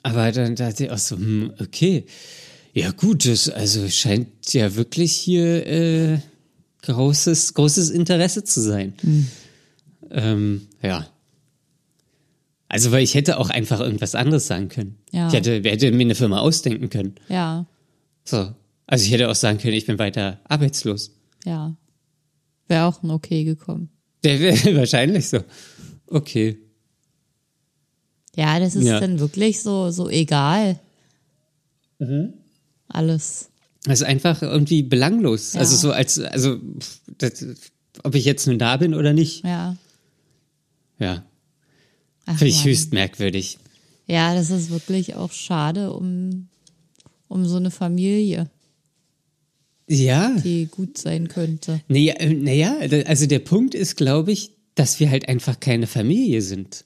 aber 0.03 0.33
dann 0.33 0.55
dachte 0.55 0.83
ich 0.83 0.91
auch 0.91 0.97
so, 0.97 1.15
hm, 1.15 1.53
okay, 1.59 2.03
ja 2.73 2.91
gut, 2.91 3.25
das 3.25 3.49
also 3.49 3.87
scheint 3.89 4.53
ja 4.53 4.75
wirklich 4.75 5.13
hier 5.13 5.65
äh, 5.65 6.19
großes, 6.83 7.53
großes 7.53 7.89
Interesse 7.89 8.43
zu 8.43 8.61
sein. 8.61 8.93
Hm. 9.01 9.27
Ähm, 10.11 10.67
ja. 10.81 11.07
Also, 12.67 12.91
weil 12.91 13.03
ich 13.03 13.15
hätte 13.15 13.37
auch 13.39 13.49
einfach 13.49 13.79
irgendwas 13.79 14.15
anderes 14.15 14.47
sagen 14.47 14.69
können. 14.69 14.97
Ja. 15.11 15.27
Ich 15.27 15.33
hätte, 15.33 15.61
hätte 15.67 15.91
mir 15.91 16.03
eine 16.03 16.15
Firma 16.15 16.39
ausdenken 16.39 16.89
können. 16.89 17.15
Ja, 17.27 17.65
So. 18.23 18.53
Also 18.91 19.05
ich 19.05 19.11
hätte 19.11 19.29
auch 19.29 19.35
sagen 19.35 19.59
können, 19.59 19.75
ich 19.75 19.85
bin 19.85 19.99
weiter 19.99 20.39
arbeitslos. 20.45 21.11
ja. 21.45 21.75
Wäre 22.67 22.85
auch 22.85 23.01
ein 23.01 23.09
Okay 23.09 23.43
gekommen. 23.45 23.89
Der 24.23 24.39
wäre 24.39 24.75
wahrscheinlich 24.77 25.27
so. 25.29 25.39
Okay. 26.05 26.59
Ja, 28.35 28.59
das 28.59 28.75
ist 28.75 28.85
Ja. 28.85 28.99
dann 28.99 29.19
wirklich 29.19 29.61
so, 29.63 29.89
so 29.89 30.07
egal. 30.09 30.79
Mhm. 31.97 32.33
Alles. 32.87 33.48
Das 33.89 34.01
ist 34.01 34.07
einfach 34.07 34.41
irgendwie 34.41 34.83
belanglos. 34.83 35.53
Ja. 35.53 35.59
Also 35.61 35.75
so 35.75 35.91
als, 35.91 36.19
also, 36.19 36.57
das, 37.17 37.45
ob 38.03 38.15
ich 38.15 38.23
jetzt 38.25 38.47
nun 38.47 38.59
da 38.59 38.77
bin 38.77 38.93
oder 38.93 39.13
nicht. 39.13 39.43
Ja. 39.43 39.75
Ja. 40.99 41.23
Finde 42.25 42.47
ich 42.47 42.57
Mann. 42.57 42.65
höchst 42.65 42.93
merkwürdig. 42.93 43.57
Ja, 44.07 44.33
das 44.35 44.49
ist 44.51 44.69
wirklich 44.69 45.15
auch 45.15 45.31
schade 45.31 45.91
um, 45.93 46.47
um 47.27 47.45
so 47.45 47.57
eine 47.57 47.71
Familie, 47.71 48.49
Ja. 49.87 50.35
die 50.43 50.67
gut 50.67 50.97
sein 50.97 51.27
könnte. 51.27 51.81
Naja, 51.87 52.13
äh, 52.15 52.33
naja, 52.33 52.77
also 53.05 53.25
der 53.25 53.39
Punkt 53.39 53.73
ist, 53.75 53.95
glaube 53.97 54.31
ich, 54.31 54.51
dass 54.75 54.99
wir 54.99 55.09
halt 55.09 55.27
einfach 55.27 55.59
keine 55.59 55.87
Familie 55.87 56.41
sind. 56.41 56.85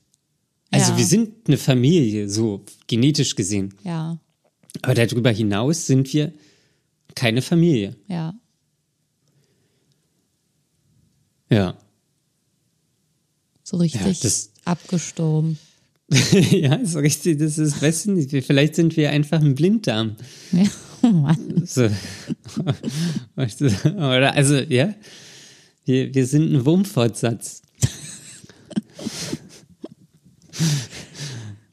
Also 0.71 0.91
Ja. 0.93 0.97
wir 0.97 1.05
sind 1.05 1.47
eine 1.47 1.57
Familie, 1.57 2.29
so 2.29 2.63
genetisch 2.87 3.35
gesehen. 3.35 3.73
Ja, 3.83 4.17
Aber 4.81 4.93
darüber 4.95 5.29
hinaus 5.31 5.85
sind 5.85 6.11
wir 6.13 6.33
keine 7.15 7.41
Familie. 7.41 7.95
ja. 8.07 8.33
Ja. 11.49 11.77
So 13.63 13.77
richtig 13.77 14.21
das- 14.21 14.51
abgestorben. 14.65 15.59
ja, 16.51 16.75
ist 16.75 16.95
richtig, 16.95 17.39
das 17.39 17.57
ist, 17.57 17.81
weiß 17.81 18.07
ich 18.07 18.31
nicht, 18.31 18.45
vielleicht 18.45 18.75
sind 18.75 18.97
wir 18.97 19.09
einfach 19.11 19.39
ein 19.39 19.55
Blinddarm. 19.55 20.15
Ja, 20.51 20.63
oh 21.01 21.07
Mann. 21.07 21.63
So. 21.65 21.89
Oder, 23.35 24.33
also, 24.33 24.55
ja, 24.55 24.93
wir, 25.85 26.13
wir 26.13 26.27
sind 26.27 26.53
ein 26.53 26.65
Wurmfortsatz. 26.65 27.61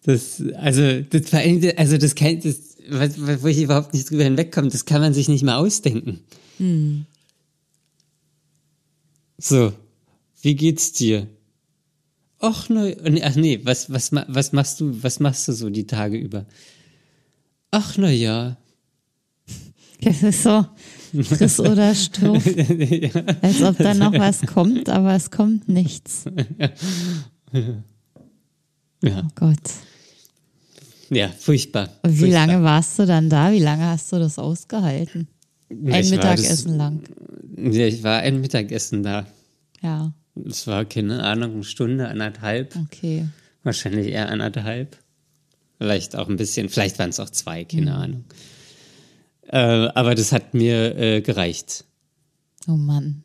Das, 0.02 0.42
also, 0.56 1.02
das, 1.02 1.32
also 1.76 1.98
das 1.98 2.14
kann, 2.14 2.40
das, 2.40 2.69
wo 2.90 3.46
ich 3.46 3.62
überhaupt 3.62 3.94
nicht 3.94 4.10
drüber 4.10 4.24
hinwegkomme, 4.24 4.68
das 4.68 4.84
kann 4.84 5.00
man 5.00 5.14
sich 5.14 5.28
nicht 5.28 5.44
mal 5.44 5.56
ausdenken. 5.56 6.20
So, 9.38 9.72
wie 10.42 10.54
geht's 10.54 10.92
dir? 10.92 11.26
Ach 12.38 12.68
ne, 12.68 12.96
ach 13.22 13.36
nee, 13.36 13.60
was, 13.64 13.90
was, 13.92 14.12
was 14.12 14.52
machst 14.52 14.80
du, 14.80 15.02
was 15.02 15.20
machst 15.20 15.46
du 15.46 15.52
so 15.52 15.68
die 15.68 15.86
Tage 15.86 16.16
über? 16.16 16.46
Ach, 17.70 17.96
na 17.96 18.10
ja. 18.10 18.56
Das 20.02 20.22
ist 20.22 20.44
so 20.44 20.64
Friss 21.22 21.60
oder 21.60 21.94
stirb. 21.94 22.36
Als 23.42 23.62
ob 23.62 23.76
da 23.76 23.92
noch 23.92 24.14
was 24.14 24.40
kommt, 24.42 24.88
aber 24.88 25.14
es 25.14 25.30
kommt 25.30 25.68
nichts. 25.68 26.24
Ja, 29.02 29.22
Oh 29.24 29.28
Gott. 29.34 29.56
Ja 31.10 31.28
furchtbar. 31.28 31.88
Und 32.02 32.12
wie 32.14 32.18
furchtbar. 32.20 32.46
lange 32.46 32.62
warst 32.64 32.98
du 32.98 33.06
dann 33.06 33.28
da? 33.28 33.52
Wie 33.52 33.58
lange 33.60 33.84
hast 33.86 34.10
du 34.12 34.18
das 34.18 34.38
ausgehalten? 34.38 35.28
Ein 35.70 35.86
Ich 36.04 36.10
Mittagessen 36.10 36.76
lang. 36.76 37.02
Das, 37.56 37.76
ja, 37.76 37.86
ich 37.86 38.02
war 38.02 38.20
ein 38.20 38.40
Mittagessen 38.40 39.02
da. 39.02 39.26
Ja, 39.82 40.12
Es 40.48 40.66
war, 40.66 40.84
keine 40.84 41.22
Ahnung, 41.22 41.52
eine 41.54 41.64
Stunde, 41.64 42.08
anderthalb. 42.08 42.74
okay. 42.76 43.26
Wahrscheinlich 43.62 44.08
eher 44.08 44.28
anderthalb. 44.30 44.96
Vielleicht 45.78 46.16
auch 46.16 46.28
ein 46.28 46.36
bisschen, 46.36 46.68
vielleicht 46.68 46.98
waren 46.98 47.10
es 47.10 47.20
auch 47.20 47.30
zwei, 47.30 47.64
keine 47.64 47.94
Ahnung. 47.94 48.24
Äh, 49.48 49.56
aber 49.94 50.14
das 50.14 50.32
hat 50.32 50.54
mir 50.54 50.96
äh, 50.96 51.20
gereicht. 51.22 51.84
Oh 52.68 52.72
Mann. 52.72 53.22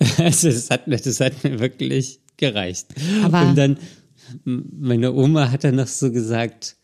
Also 0.18 0.48
das 0.48 0.70
hat, 0.70 0.86
mir- 0.86 0.98
das 0.98 1.18
hat 1.20 1.42
mir 1.44 1.58
wirklich 1.58 2.20
gereicht. 2.36 2.86
Aber- 3.24 3.48
Und 3.48 3.56
dann, 3.56 3.78
meine 4.44 5.12
Oma 5.12 5.50
hat 5.50 5.64
dann 5.64 5.74
noch 5.76 5.88
so 5.88 6.12
gesagt, 6.12 6.76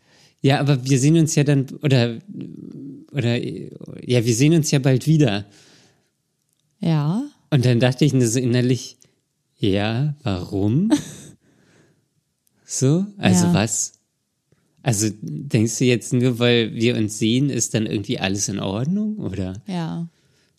ja, 0.45 0.61
aber 0.61 0.85
wir 0.85 0.99
sehen 0.99 1.17
uns 1.17 1.35
ja 1.37 1.43
dann, 1.43 1.67
oder, 1.83 2.19
oder, 3.13 3.43
ja, 3.43 4.25
wir 4.27 4.35
sehen 4.35 4.53
uns 4.53 4.71
ja 4.71 4.79
bald 4.79 5.07
wieder. 5.07 5.47
Ja, 6.81 7.25
Und 7.51 7.65
dann 7.65 7.81
dachte 7.81 8.05
ich 8.05 8.13
nur 8.13 8.27
so 8.27 8.39
innerlich, 8.39 8.99
ja, 9.59 10.15
warum? 10.23 10.93
so, 12.67 13.07
also 13.17 13.47
Ja. 13.47 13.55
was? 13.55 13.93
Also 14.83 15.09
denkst 15.23 15.79
du 15.79 15.85
jetzt 15.87 16.13
nur, 16.13 16.39
weil 16.39 16.75
wir 16.75 16.95
uns 16.99 17.19
sehen, 17.19 17.49
ist 17.49 17.73
dann 17.73 17.87
irgendwie 17.87 18.19
alles 18.19 18.51
in 18.51 18.61
Ordnung? 18.61 19.17
Oder, 19.21 19.63
ja. 19.67 20.11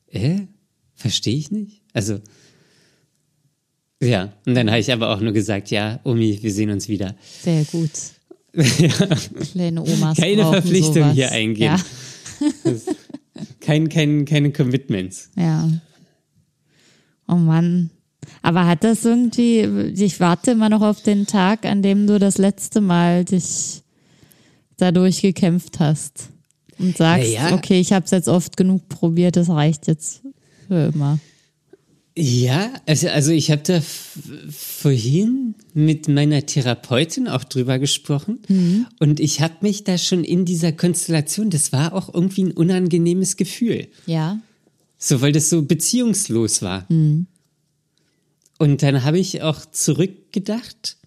äh? 0.07 0.39
Verstehe 0.95 1.35
ich 1.37 1.51
nicht? 1.51 1.83
Also, 1.93 2.21
ja, 4.01 4.33
und 4.47 4.55
dann 4.55 4.69
habe 4.71 4.79
ich 4.79 4.91
aber 4.91 5.09
auch 5.09 5.19
nur 5.21 5.33
gesagt, 5.33 5.69
ja, 5.69 5.99
Omi, 6.05 6.39
wir 6.41 6.51
sehen 6.51 6.71
uns 6.71 6.87
wieder. 6.89 7.15
Sehr 7.43 7.65
gut. 7.65 7.91
Kleine 9.51 9.81
Omas 9.81 10.17
Keine 10.17 10.43
Verpflichtung 10.43 10.93
sowas. 10.95 11.13
hier 11.13 11.31
eingehen. 11.31 11.75
Ja, 11.77 11.79
Kein, 13.59 13.89
kein, 13.89 14.25
keine 14.25 14.51
Commitments. 14.51 15.29
ja. 15.35 15.69
Oh 17.27 17.35
Mann. 17.35 17.89
Aber 18.43 18.67
hat 18.67 18.83
das 18.83 19.03
irgendwie, 19.03 19.61
ich 19.95 20.19
warte 20.19 20.51
immer 20.51 20.69
noch 20.69 20.81
auf 20.81 21.01
den 21.01 21.25
Tag, 21.25 21.65
an 21.65 21.81
dem 21.81 22.05
du 22.05 22.19
das 22.19 22.37
letzte 22.37 22.81
Mal 22.81 23.25
dich 23.25 23.81
dadurch 24.77 25.21
gekämpft 25.21 25.79
hast 25.79 26.29
und 26.77 26.95
sagst, 26.97 27.31
ja. 27.31 27.53
okay, 27.53 27.79
ich 27.79 27.93
habe 27.93 28.05
es 28.05 28.11
jetzt 28.11 28.27
oft 28.27 28.57
genug 28.57 28.87
probiert, 28.89 29.35
das 29.37 29.49
reicht 29.49 29.87
jetzt 29.87 30.21
für 30.67 30.91
immer. 30.93 31.17
Ja, 32.17 32.71
also, 32.85 33.09
also 33.09 33.31
ich 33.31 33.51
habe 33.51 33.61
da 33.63 33.81
vorhin 34.49 35.55
mit 35.73 36.07
meiner 36.07 36.45
Therapeutin 36.45 37.27
auch 37.27 37.43
drüber 37.43 37.77
gesprochen. 37.77 38.39
Und 38.99 39.19
ich 39.19 39.41
habe 39.41 39.55
mich 39.61 39.83
da 39.83 39.97
schon 39.97 40.23
in 40.23 40.45
dieser 40.45 40.71
Konstellation, 40.71 41.49
das 41.49 41.73
war 41.73 41.93
auch 41.93 42.13
irgendwie 42.13 42.43
ein 42.43 42.51
unangenehmes 42.51 43.35
Gefühl, 43.35 43.87
Ja, 44.05 44.39
so 44.97 45.19
weil 45.21 45.33
das 45.33 45.49
so 45.49 45.63
beziehungslos 45.63 46.61
war. 46.61 46.87
Und 48.57 48.81
dann 48.81 49.03
habe 49.03 49.19
ich 49.19 49.41
auch 49.41 49.65
zurückgedacht. 49.65 50.97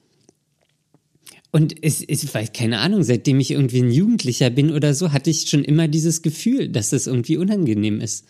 Und 1.51 1.83
es, 1.83 2.03
es 2.03 2.35
war 2.35 2.43
keine 2.43 2.81
Ahnung, 2.81 3.03
seitdem 3.03 3.41
ich 3.41 3.53
irgendwie 3.53 3.81
ein 3.81 3.91
Jugendlicher 3.91 4.51
bin 4.51 4.71
oder 4.71 4.93
so, 4.93 5.13
hatte 5.13 5.31
ich 5.31 5.49
schon 5.49 5.65
immer 5.65 5.89
dieses 5.89 6.21
Gefühl, 6.21 6.69
dass 6.69 6.91
das 6.91 7.07
irgendwie 7.07 7.39
unangenehm 7.39 8.03
ist. 8.03 8.27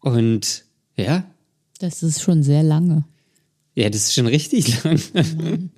Und 0.00 0.64
ja, 0.96 1.30
das 1.84 2.02
ist 2.02 2.22
schon 2.22 2.42
sehr 2.42 2.62
lange. 2.62 3.04
Ja, 3.74 3.90
das 3.90 4.02
ist 4.02 4.14
schon 4.14 4.26
richtig 4.26 4.82
lang. 4.84 5.70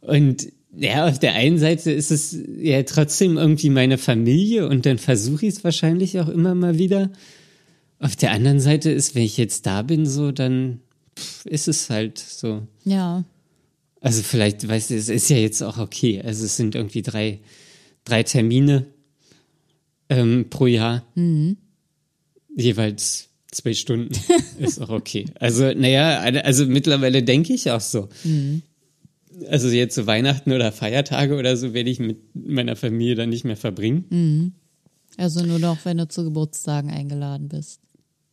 Und 0.00 0.52
ja, 0.76 1.08
auf 1.08 1.18
der 1.18 1.34
einen 1.34 1.58
Seite 1.58 1.90
ist 1.90 2.10
es 2.10 2.36
ja 2.58 2.82
trotzdem 2.84 3.36
irgendwie 3.36 3.70
meine 3.70 3.98
Familie 3.98 4.68
und 4.68 4.86
dann 4.86 4.98
versuche 4.98 5.46
ich 5.46 5.54
es 5.54 5.64
wahrscheinlich 5.64 6.20
auch 6.20 6.28
immer 6.28 6.54
mal 6.54 6.78
wieder. 6.78 7.10
Auf 7.98 8.16
der 8.16 8.30
anderen 8.32 8.60
Seite 8.60 8.90
ist, 8.90 9.14
wenn 9.14 9.22
ich 9.22 9.36
jetzt 9.36 9.66
da 9.66 9.82
bin, 9.82 10.06
so, 10.06 10.30
dann 10.32 10.80
pff, 11.18 11.44
ist 11.46 11.68
es 11.68 11.90
halt 11.90 12.18
so. 12.18 12.66
Ja, 12.84 13.24
Also 14.00 14.22
vielleicht, 14.22 14.66
weißt 14.66 14.90
du, 14.90 14.94
es 14.94 15.08
ist 15.08 15.28
ja 15.28 15.36
jetzt 15.36 15.62
auch 15.62 15.76
okay. 15.78 16.22
Also 16.22 16.44
es 16.44 16.56
sind 16.56 16.74
irgendwie 16.74 17.02
drei, 17.02 17.40
drei 18.04 18.22
Termine 18.22 18.86
ähm, 20.08 20.46
pro 20.48 20.66
Jahr. 20.66 21.04
Jeweils 22.56 23.28
zwei 23.50 23.74
Stunden. 23.74 24.14
ist 24.58 24.80
auch 24.80 24.90
okay. 24.90 25.26
Also, 25.38 25.72
naja, 25.72 26.20
also 26.42 26.66
mittlerweile 26.66 27.22
denke 27.22 27.52
ich 27.52 27.70
auch 27.70 27.80
so. 27.80 28.08
Also 29.48 29.68
jetzt 29.68 29.94
zu 29.94 30.06
Weihnachten 30.06 30.52
oder 30.52 30.72
Feiertage 30.72 31.36
oder 31.36 31.56
so 31.56 31.72
werde 31.72 31.90
ich 31.90 31.98
mit 31.98 32.18
meiner 32.34 32.76
Familie 32.76 33.14
dann 33.14 33.30
nicht 33.30 33.44
mehr 33.44 33.56
verbringen. 33.56 34.54
also 35.16 35.44
nur 35.44 35.58
noch, 35.58 35.84
wenn 35.84 35.98
du 35.98 36.08
zu 36.08 36.24
Geburtstagen 36.24 36.90
eingeladen 36.90 37.48
bist. 37.48 37.80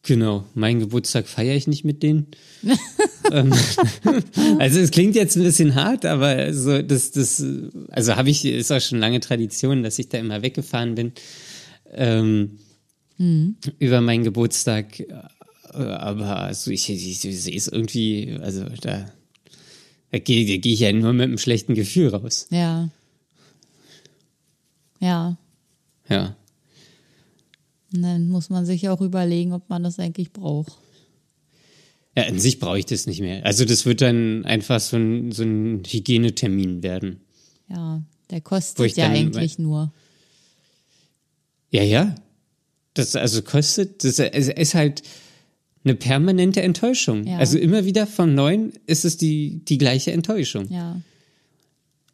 Genau, 0.03 0.45
meinen 0.53 0.79
Geburtstag 0.79 1.27
feiere 1.27 1.55
ich 1.55 1.67
nicht 1.67 1.83
mit 1.83 2.03
denen. 2.03 2.27
Ähm, 3.29 3.51
also 4.57 4.79
es 4.79 4.91
klingt 4.91 5.13
jetzt 5.13 5.35
ein 5.35 5.43
bisschen 5.43 5.75
hart, 5.75 6.05
aber 6.05 6.53
so 6.53 6.81
das 6.81 7.11
das 7.11 7.43
also 7.89 8.15
habe 8.15 8.29
ich 8.29 8.45
ist 8.45 8.71
auch 8.71 8.79
schon 8.79 8.99
lange 8.99 9.19
Tradition, 9.19 9.83
dass 9.83 9.99
ich 9.99 10.07
da 10.07 10.17
immer 10.17 10.43
weggefahren 10.43 10.95
bin 10.95 11.11
ähm, 11.93 12.57
über 13.17 14.01
meinen 14.01 14.23
Geburtstag. 14.23 14.99
Äh, 14.99 15.13
Aber 15.73 16.37
also 16.41 16.71
ich, 16.71 16.89
ich, 16.89 17.07
ich 17.07 17.19
sehe 17.19 17.55
es 17.55 17.67
irgendwie, 17.67 18.37
also 18.41 18.65
da, 18.81 19.11
da 20.11 20.19
gehe 20.19 20.59
geh 20.59 20.73
ich 20.73 20.79
ja 20.79 20.91
nur 20.93 21.13
mit 21.13 21.25
einem 21.25 21.37
schlechten 21.37 21.75
Gefühl 21.75 22.09
raus. 22.09 22.47
Ja. 22.51 22.89
Ja. 24.99 25.37
Ja. 26.09 26.35
Und 27.93 28.01
dann 28.01 28.27
muss 28.29 28.49
man 28.49 28.65
sich 28.65 28.89
auch 28.89 29.01
überlegen, 29.01 29.53
ob 29.53 29.69
man 29.69 29.83
das 29.83 29.99
eigentlich 29.99 30.33
braucht. 30.33 30.73
Ja, 32.15 32.23
an 32.23 32.39
sich 32.39 32.59
brauche 32.59 32.79
ich 32.79 32.85
das 32.85 33.05
nicht 33.05 33.21
mehr. 33.21 33.45
Also 33.45 33.63
das 33.63 33.85
wird 33.85 34.01
dann 34.01 34.43
einfach 34.45 34.79
so 34.79 34.97
ein, 34.97 35.31
so 35.31 35.43
ein 35.43 35.83
Hygienetermin 35.85 36.81
werden. 36.81 37.21
Ja, 37.69 38.01
der 38.31 38.41
kostet 38.41 38.97
ja 38.97 39.07
eigentlich 39.09 39.59
nur. 39.59 39.93
Ja, 41.69 41.83
ja. 41.83 42.15
Das 42.97 43.15
also 43.15 43.41
kostet, 43.41 44.03
das 44.03 44.19
ist 44.19 44.73
halt 44.73 45.03
eine 45.83 45.95
permanente 45.95 46.61
Enttäuschung. 46.61 47.25
Ja. 47.25 47.37
Also 47.37 47.57
immer 47.57 47.85
wieder 47.85 48.07
von 48.07 48.33
neun 48.35 48.73
ist 48.85 49.05
es 49.05 49.17
die, 49.17 49.61
die 49.65 49.77
gleiche 49.77 50.11
Enttäuschung. 50.11 50.69
Ja. 50.69 51.01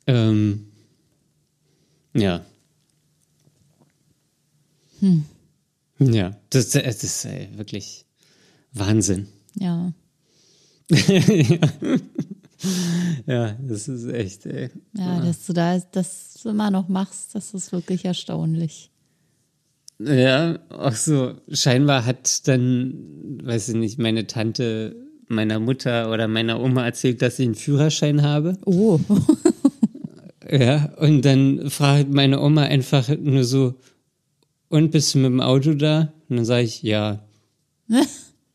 Ähm, 0.08 0.68
ja. 2.14 2.46
Ja, 6.00 6.38
das, 6.50 6.70
das 6.70 7.04
ist 7.04 7.26
äh, 7.26 7.48
wirklich 7.56 8.06
Wahnsinn. 8.74 9.28
Ja. 9.56 9.94
Ja, 13.26 13.58
das 13.62 13.88
ist 13.88 14.06
echt, 14.06 14.46
ey. 14.46 14.70
Ja, 14.94 15.20
dass 15.20 15.46
du 15.46 15.54
da 15.54 15.78
das 15.80 16.46
immer 16.46 16.72
noch 16.72 16.88
machst, 16.88 17.36
das 17.36 17.54
ist 17.54 17.72
wirklich 17.72 18.06
erstaunlich. 18.06 18.90
Ja, 20.00 20.60
auch 20.70 20.94
so, 20.94 21.34
scheinbar 21.50 22.06
hat 22.06 22.48
dann, 22.48 23.40
weiß 23.44 23.70
ich 23.70 23.76
nicht, 23.76 24.00
meine 24.00 24.28
Tante 24.28 24.96
meiner 25.28 25.60
Mutter 25.60 26.12
oder 26.12 26.28
meiner 26.28 26.62
Oma 26.62 26.86
erzählt, 26.86 27.22
dass 27.22 27.40
ich 27.40 27.46
einen 27.46 27.56
Führerschein 27.56 28.22
habe. 28.22 28.58
Oh. 28.66 29.00
Ja, 30.52 30.94
und 30.98 31.24
dann 31.24 31.70
fragt 31.70 32.14
meine 32.14 32.40
Oma 32.40 32.64
einfach 32.64 33.08
nur 33.18 33.44
so, 33.44 33.76
und 34.68 34.92
bist 34.92 35.14
du 35.14 35.20
mit 35.20 35.28
dem 35.28 35.40
Auto 35.40 35.74
da? 35.74 36.14
Und 36.30 36.36
dann 36.36 36.46
sage 36.46 36.64
ich, 36.64 36.84
ja. 36.84 37.24
und 37.88 38.04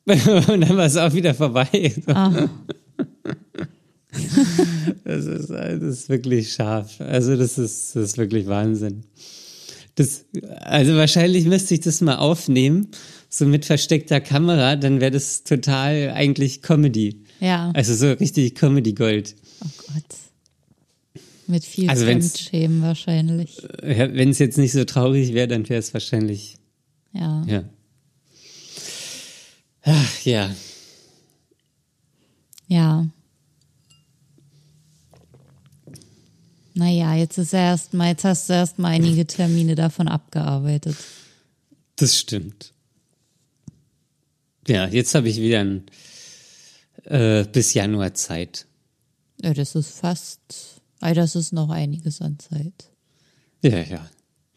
dann 0.07 0.77
war 0.77 0.85
es 0.85 0.97
auch 0.97 1.13
wieder 1.15 1.35
vorbei. 1.35 1.95
Ah. 2.07 2.49
Das 5.05 5.25
ist, 5.27 5.51
das 5.51 5.83
ist 5.83 6.09
wirklich 6.09 6.53
scharf. 6.53 7.01
Also 7.01 7.37
das 7.37 7.57
ist, 7.57 7.95
das 7.97 8.05
ist 8.05 8.19
wirklich 8.19 8.47
Wahnsinn. 8.47 9.05
Das, 9.99 10.27
also 10.61 10.95
wahrscheinlich 10.95 11.45
müsste 11.47 11.75
ich 11.75 11.81
das 11.81 12.01
mal 12.01 12.17
aufnehmen, 12.19 12.89
so 13.29 13.47
mit 13.47 13.65
versteckter 13.65 14.21
Kamera, 14.21 14.77
dann 14.77 15.01
wäre 15.01 15.11
das 15.11 15.43
total 15.43 16.11
eigentlich 16.13 16.63
Comedy. 16.63 17.25
Ja. 17.41 17.73
Also 17.75 17.95
so 17.95 18.13
richtig 18.13 18.55
Comedy 18.55 18.93
Gold. 18.93 19.35
Oh 19.65 19.67
Gott. 19.89 21.23
Mit 21.49 21.65
viel 21.65 21.91
Also 21.91 22.05
Fremdschämen 22.05 22.81
wahrscheinlich. 22.81 23.61
Ja, 23.83 24.15
Wenn 24.15 24.29
es 24.31 24.39
jetzt 24.39 24.57
nicht 24.57 24.71
so 24.71 24.85
traurig 24.85 25.35
wäre, 25.35 25.49
dann 25.49 25.69
wäre 25.69 25.81
es 25.81 25.93
wahrscheinlich, 25.93 26.59
Ja. 27.13 27.45
ja. 27.49 27.65
Ach, 29.83 30.21
ja. 30.25 30.55
Ja. 32.69 33.09
Naja, 36.79 37.17
jetzt 37.17 37.39
ist 37.39 37.53
erst 37.53 37.93
mal, 37.93 38.11
jetzt 38.11 38.23
hast 38.23 38.49
du 38.49 38.53
erst 38.53 38.79
mal 38.79 38.91
einige 38.91 39.27
Termine 39.27 39.75
davon 39.75 40.07
abgearbeitet. 40.07 40.97
Das 41.97 42.17
stimmt. 42.17 42.73
Ja, 44.69 44.87
jetzt 44.87 45.13
habe 45.17 45.29
ich 45.29 45.41
wieder 45.41 45.59
ein, 45.59 45.83
äh, 47.03 47.45
bis 47.51 47.75
Januar 47.75 48.15
Zeit. 48.15 48.67
Ja, 49.43 49.53
das 49.55 49.75
ist 49.75 49.99
fast, 49.99 50.41
ah, 51.01 51.15
das 51.15 51.35
ist 51.35 51.53
noch 51.53 51.71
einiges 51.71 52.23
an 52.23 52.39
Zeit. 52.39 52.91
Ja, 53.65 53.81
ja. 53.81 54.09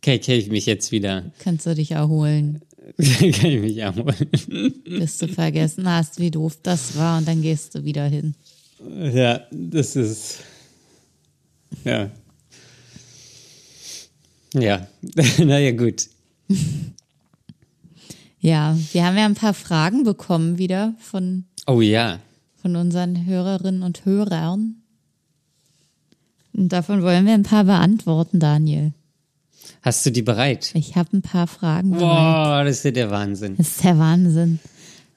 Kann, 0.03 0.21
kann 0.21 0.36
ich 0.36 0.49
mich 0.49 0.67
jetzt 0.67 0.91
wieder, 0.91 1.31
Kannst 1.39 1.65
du 1.65 1.73
dich 1.73 1.89
erholen, 1.89 2.62
kann 2.97 3.49
ich 3.49 3.62
mich 3.62 3.77
erholen. 3.77 4.29
bis 4.86 5.17
du 5.17 5.27
vergessen 5.27 5.89
hast, 5.89 6.19
wie 6.19 6.29
doof 6.29 6.60
das 6.62 6.95
war 6.95 7.17
und 7.17 7.27
dann 7.27 7.41
gehst 7.41 7.73
du 7.73 7.84
wieder 7.84 8.05
hin. 8.05 8.36
Ja, 9.12 9.41
das 9.51 9.95
ist, 9.95 10.43
ja. 11.84 12.10
Ja, 14.53 14.88
naja, 15.39 15.71
gut. 15.71 16.07
Ja, 18.39 18.77
wir 18.91 19.05
haben 19.05 19.17
ja 19.17 19.25
ein 19.25 19.36
paar 19.36 19.53
Fragen 19.53 20.03
bekommen 20.03 20.57
wieder 20.57 20.93
von, 20.99 21.45
Oh 21.67 21.79
ja, 21.81 22.19
von 22.62 22.75
unseren 22.75 23.25
Hörerinnen 23.25 23.84
und 23.84 24.03
Hörern. 24.05 24.75
Und 26.53 26.69
davon 26.73 27.01
wollen 27.01 27.25
wir 27.25 27.34
ein 27.34 27.43
paar 27.43 27.63
beantworten, 27.63 28.39
Daniel. 28.39 28.91
hast 29.81 30.05
du 30.05 30.12
die 30.12 30.21
bereit? 30.21 30.71
Ich 30.73 30.95
habe 30.97 31.15
ein 31.15 31.21
paar 31.21 31.47
Fragen. 31.47 31.91
bereit. 31.91 32.01
Boah, 32.01 32.63
das 32.65 32.77
ist 32.79 32.84
ja 32.86 32.91
der 32.91 33.10
Wahnsinn. 33.10 33.55
Das 33.57 33.67
ist 33.69 33.84
der 33.84 33.97
Wahnsinn. 33.97 34.60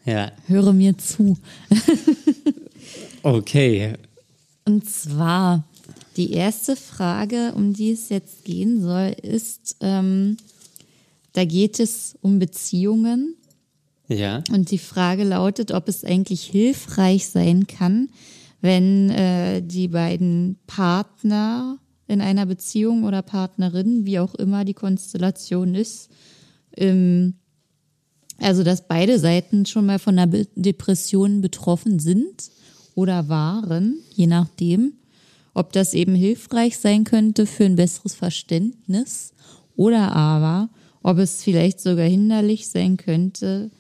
Ja, 0.04 0.30
Höre 0.46 0.72
mir 0.72 0.96
zu. 0.96 1.36
okay. 3.22 3.94
Und 4.66 4.88
zwar, 4.88 5.64
die 6.16 6.32
erste 6.32 6.76
Frage, 6.76 7.52
um 7.54 7.72
die 7.72 7.92
es 7.92 8.08
jetzt 8.08 8.44
gehen 8.44 8.80
soll, 8.80 9.14
ist, 9.22 9.76
ähm, 9.80 10.36
da 11.32 11.44
geht 11.44 11.80
es 11.80 12.16
um 12.20 12.38
Beziehungen. 12.38 13.34
Ja, 14.08 14.42
Und 14.52 14.70
die 14.70 14.78
Frage 14.78 15.24
lautet, 15.24 15.72
ob 15.72 15.88
es 15.88 16.04
eigentlich 16.04 16.42
hilfreich 16.44 17.28
sein 17.28 17.66
kann, 17.66 18.10
wenn 18.60 19.10
äh, 19.10 19.62
die 19.62 19.88
beiden 19.88 20.56
Partner 20.66 21.78
in 22.06 22.20
einer 22.20 22.46
Beziehung 22.46 23.04
oder 23.04 23.22
Partnerin, 23.22 24.04
wie 24.04 24.18
auch 24.18 24.34
immer 24.34 24.64
die 24.64 24.74
Konstellation 24.74 25.74
ist, 25.74 26.10
ähm, 26.76 27.34
also 28.38 28.62
dass 28.62 28.86
beide 28.86 29.18
Seiten 29.18 29.64
schon 29.64 29.86
mal 29.86 29.98
von 29.98 30.18
einer 30.18 30.26
Be 30.26 30.46
Depression 30.54 31.40
betroffen 31.40 31.98
sind 31.98 32.50
oder 32.94 33.28
waren, 33.28 33.98
je 34.14 34.26
nachdem, 34.26 34.94
ob 35.54 35.72
das 35.72 35.94
eben 35.94 36.14
hilfreich 36.14 36.78
sein 36.78 37.04
könnte 37.04 37.46
für 37.46 37.64
ein 37.64 37.76
besseres 37.76 38.14
Verständnis 38.14 39.32
oder 39.76 40.12
aber, 40.12 40.68
ob 41.02 41.18
es 41.18 41.42
vielleicht 41.42 41.80
sogar 41.80 42.06
hinderlich 42.06 42.68
sein 42.68 42.96
könnte, 42.96 43.70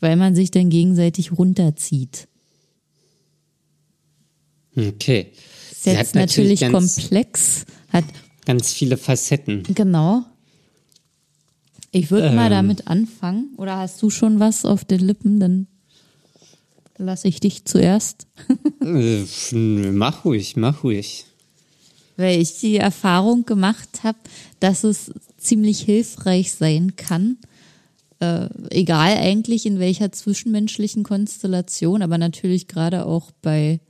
weil 0.00 0.16
man 0.16 0.34
sich 0.34 0.50
dann 0.50 0.70
gegenseitig 0.70 1.32
runterzieht. 1.32 2.28
okay. 4.76 5.32
Ist 5.70 5.84
Sie 5.84 5.90
jetzt 5.90 6.14
natürlich, 6.14 6.60
ganz, 6.60 6.96
komplex, 6.96 7.64
hat 7.90 8.04
ganz 8.46 8.72
viele 8.72 8.96
Facetten. 8.96 9.62
genau. 9.74 10.22
Ich 11.90 12.10
würde 12.10 12.30
mal 12.32 12.46
Ähm. 12.46 12.50
damit 12.50 12.88
anfangen. 12.88 13.50
Oder 13.56 13.76
hast 13.78 14.02
du 14.02 14.10
schon 14.10 14.40
was 14.40 14.64
auf 14.64 14.84
den 14.84 15.00
Lippen? 15.00 15.38
Dann 15.38 15.66
lasse 16.98 17.28
ich 17.28 17.40
dich 17.40 17.64
zuerst. 17.64 18.26
Äh, 18.82 19.24
mach 19.52 20.24
ruhig, 20.24 20.56
mach 20.56 20.84
ruhig. 20.84 21.26
Weil 22.16 22.40
ich 22.40 22.60
die 22.60 22.76
Erfahrung 22.76 23.44
gemacht 23.44 24.02
habe, 24.02 24.18
dass 24.60 24.84
es 24.84 25.10
ziemlich 25.38 25.80
hilfreich 25.80 26.52
sein 26.52 26.96
kann, 26.96 27.38
äh, 28.20 28.48
egal 28.70 29.16
eigentlich 29.16 29.66
in 29.66 29.78
welcher 29.78 30.12
zwischenmenschlichen 30.12 31.02
Konstellation, 31.02 32.02
aber 32.02 32.18
natürlich 32.18 32.68
gerade 32.68 33.06
auch 33.06 33.30
bei, 33.42 33.80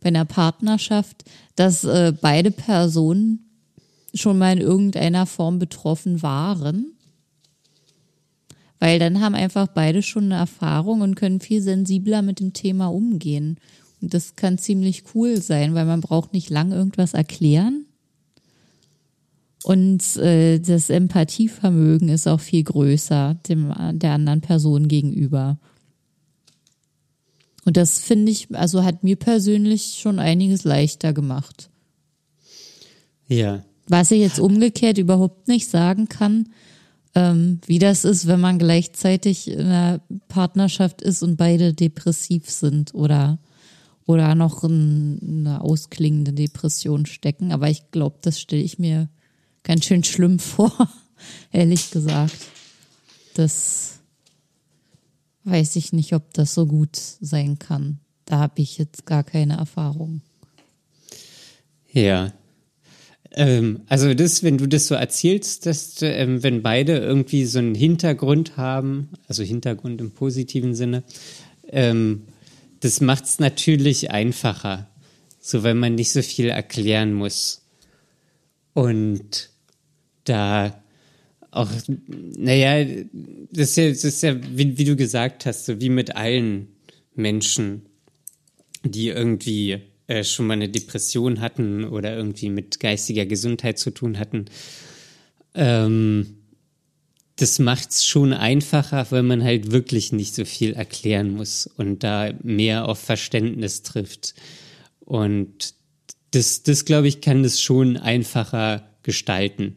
bei 0.00 0.08
einer 0.08 0.24
Partnerschaft, 0.24 1.24
dass 1.56 1.84
äh, 1.84 2.12
beide 2.20 2.50
Personen 2.50 3.50
schon 4.14 4.38
mal 4.38 4.52
in 4.52 4.60
irgendeiner 4.60 5.26
Form 5.26 5.58
betroffen 5.58 6.22
waren. 6.22 6.92
Weil 8.80 8.98
dann 8.98 9.20
haben 9.20 9.34
einfach 9.34 9.68
beide 9.68 10.02
schon 10.02 10.24
eine 10.24 10.36
Erfahrung 10.36 11.02
und 11.02 11.14
können 11.14 11.40
viel 11.40 11.62
sensibler 11.62 12.22
mit 12.22 12.40
dem 12.40 12.54
Thema 12.54 12.88
umgehen. 12.88 13.58
Und 14.00 14.14
das 14.14 14.34
kann 14.34 14.58
ziemlich 14.58 15.04
cool 15.14 15.40
sein, 15.40 15.74
weil 15.74 15.84
man 15.84 16.00
braucht 16.00 16.32
nicht 16.32 16.48
lang 16.50 16.72
irgendwas 16.72 17.12
erklären. 17.12 17.84
Und 19.62 20.16
äh, 20.16 20.58
das 20.58 20.88
Empathievermögen 20.88 22.08
ist 22.08 22.26
auch 22.26 22.40
viel 22.40 22.64
größer 22.64 23.34
dem, 23.46 23.72
der 23.92 24.12
anderen 24.12 24.40
Person 24.40 24.88
gegenüber. 24.88 25.58
Und 27.66 27.76
das 27.76 27.98
finde 27.98 28.32
ich, 28.32 28.48
also 28.54 28.82
hat 28.84 29.04
mir 29.04 29.16
persönlich 29.16 29.98
schon 30.00 30.18
einiges 30.18 30.64
leichter 30.64 31.12
gemacht. 31.12 31.68
Ja. 33.28 33.62
Was 33.86 34.10
ich 34.10 34.20
jetzt 34.20 34.40
umgekehrt 34.40 34.96
überhaupt 34.96 35.46
nicht 35.46 35.68
sagen 35.68 36.08
kann, 36.08 36.48
ähm, 37.14 37.60
wie 37.66 37.78
das 37.78 38.04
ist, 38.04 38.26
wenn 38.26 38.40
man 38.40 38.58
gleichzeitig 38.58 39.48
in 39.50 39.60
einer 39.60 40.00
Partnerschaft 40.28 41.02
ist 41.02 41.22
und 41.22 41.36
beide 41.36 41.74
depressiv 41.74 42.48
sind 42.48 42.94
oder, 42.94 43.38
oder 44.06 44.34
noch 44.34 44.62
in 44.64 45.18
eine 45.22 45.60
ausklingende 45.60 46.32
Depression 46.32 47.06
stecken. 47.06 47.52
Aber 47.52 47.68
ich 47.68 47.90
glaube, 47.90 48.18
das 48.20 48.40
stelle 48.40 48.62
ich 48.62 48.78
mir 48.78 49.08
ganz 49.62 49.84
schön 49.84 50.04
schlimm 50.04 50.38
vor, 50.38 50.72
ehrlich 51.52 51.90
gesagt. 51.90 52.36
Das 53.34 53.98
weiß 55.44 55.76
ich 55.76 55.92
nicht, 55.92 56.12
ob 56.14 56.32
das 56.34 56.54
so 56.54 56.66
gut 56.66 56.96
sein 56.96 57.58
kann. 57.58 57.98
Da 58.24 58.38
habe 58.38 58.62
ich 58.62 58.78
jetzt 58.78 59.06
gar 59.06 59.24
keine 59.24 59.56
Erfahrung. 59.56 60.20
Ja. 61.92 62.32
Ähm, 63.32 63.82
also 63.86 64.12
das, 64.14 64.42
wenn 64.42 64.58
du 64.58 64.66
das 64.66 64.86
so 64.88 64.94
erzählst, 64.94 65.66
dass 65.66 66.02
ähm, 66.02 66.42
wenn 66.42 66.62
beide 66.62 66.98
irgendwie 66.98 67.44
so 67.44 67.58
einen 67.58 67.74
Hintergrund 67.74 68.56
haben, 68.56 69.10
also 69.28 69.42
Hintergrund 69.42 70.00
im 70.00 70.10
positiven 70.10 70.74
Sinne, 70.74 71.04
ähm, 71.68 72.22
das 72.80 73.00
macht 73.00 73.24
es 73.24 73.38
natürlich 73.38 74.10
einfacher, 74.10 74.88
so 75.40 75.62
wenn 75.62 75.78
man 75.78 75.94
nicht 75.94 76.12
so 76.12 76.22
viel 76.22 76.48
erklären 76.48 77.12
muss. 77.12 77.62
Und 78.72 79.50
da 80.24 80.82
auch, 81.50 81.70
naja, 82.08 82.84
das 83.52 83.70
ist 83.70 83.76
ja, 83.76 83.88
das 83.88 84.04
ist 84.04 84.22
ja 84.22 84.36
wie, 84.56 84.78
wie 84.78 84.84
du 84.84 84.96
gesagt 84.96 85.46
hast, 85.46 85.66
so 85.66 85.80
wie 85.80 85.88
mit 85.88 86.16
allen 86.16 86.68
Menschen, 87.14 87.82
die 88.84 89.08
irgendwie 89.08 89.80
äh, 90.10 90.24
schon 90.24 90.48
mal 90.48 90.54
eine 90.54 90.68
Depression 90.68 91.40
hatten 91.40 91.84
oder 91.84 92.16
irgendwie 92.16 92.50
mit 92.50 92.80
geistiger 92.80 93.26
Gesundheit 93.26 93.78
zu 93.78 93.92
tun 93.92 94.18
hatten. 94.18 94.46
Ähm, 95.54 96.38
das 97.36 97.60
macht 97.60 97.90
es 97.90 98.04
schon 98.04 98.32
einfacher, 98.32 99.06
weil 99.10 99.22
man 99.22 99.44
halt 99.44 99.70
wirklich 99.70 100.12
nicht 100.12 100.34
so 100.34 100.44
viel 100.44 100.72
erklären 100.72 101.30
muss 101.30 101.68
und 101.68 102.02
da 102.02 102.32
mehr 102.42 102.88
auf 102.88 102.98
Verständnis 102.98 103.82
trifft. 103.82 104.34
Und 104.98 105.74
das, 106.32 106.64
das 106.64 106.84
glaube 106.84 107.06
ich, 107.06 107.20
kann 107.20 107.44
das 107.44 107.60
schon 107.60 107.96
einfacher 107.96 108.90
gestalten. 109.04 109.76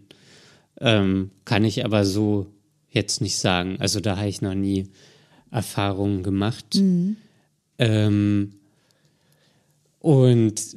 Ähm, 0.81 1.29
kann 1.45 1.63
ich 1.63 1.85
aber 1.85 2.05
so 2.05 2.47
jetzt 2.89 3.21
nicht 3.21 3.37
sagen. 3.37 3.77
Also 3.79 3.99
da 3.99 4.17
habe 4.17 4.29
ich 4.29 4.41
noch 4.41 4.55
nie 4.55 4.89
Erfahrungen 5.51 6.23
gemacht. 6.23 6.65
Ähm, 7.77 8.55
und 10.03 10.75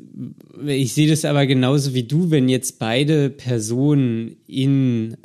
ich 0.69 0.95
sehe 0.95 1.09
das 1.09 1.25
aber 1.25 1.47
genauso 1.47 1.95
wie 1.95 2.05
du, 2.05 2.31
wenn 2.31 2.49
jetzt 2.49 2.79
beide 2.79 3.29
Personen 3.29 4.37
in, 4.47 5.17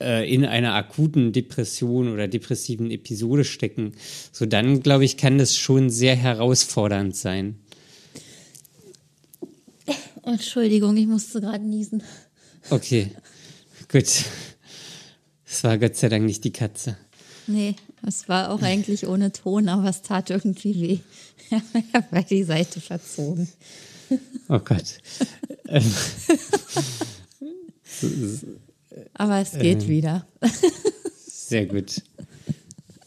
äh, 0.00 0.32
in 0.32 0.44
einer 0.44 0.74
akuten 0.74 1.32
Depression 1.32 2.12
oder 2.12 2.28
depressiven 2.28 2.92
Episode 2.92 3.42
stecken, 3.42 3.94
so 4.30 4.46
dann 4.46 4.84
glaube 4.84 5.04
ich, 5.04 5.16
kann 5.16 5.36
das 5.36 5.56
schon 5.56 5.90
sehr 5.90 6.14
herausfordernd 6.14 7.16
sein. 7.16 7.56
Entschuldigung, 10.22 10.96
ich 10.96 11.08
musste 11.08 11.40
gerade 11.40 11.64
niesen. 11.64 12.04
Okay, 12.70 13.10
gut. 13.90 14.06
Es 15.44 15.64
war 15.64 15.76
Gott 15.76 15.96
sei 15.96 16.08
Dank 16.08 16.24
nicht 16.24 16.44
die 16.44 16.52
Katze. 16.52 16.96
Nee, 17.48 17.74
es 18.06 18.28
war 18.28 18.50
auch 18.50 18.62
eigentlich 18.62 19.08
ohne 19.08 19.32
Ton, 19.32 19.68
aber 19.68 19.88
es 19.88 20.02
tat 20.02 20.30
irgendwie 20.30 20.80
weh. 20.80 20.98
Habe 21.92 22.24
die 22.28 22.44
Seite 22.44 22.80
verzogen. 22.80 23.48
Oh 24.48 24.58
Gott. 24.58 24.98
ähm, 25.68 25.94
Aber 29.14 29.38
es 29.40 29.52
geht 29.52 29.88
wieder. 29.88 30.26
Sehr 31.26 31.66
gut. 31.66 32.02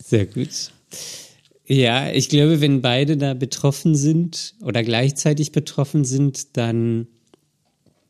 Sehr 0.03 0.25
gut. 0.25 0.71
Ja, 1.65 2.11
ich 2.11 2.29
glaube, 2.29 2.61
wenn 2.61 2.81
beide 2.81 3.17
da 3.17 3.33
betroffen 3.33 3.95
sind 3.95 4.55
oder 4.61 4.83
gleichzeitig 4.83 5.51
betroffen 5.51 6.05
sind, 6.05 6.55
dann 6.57 7.07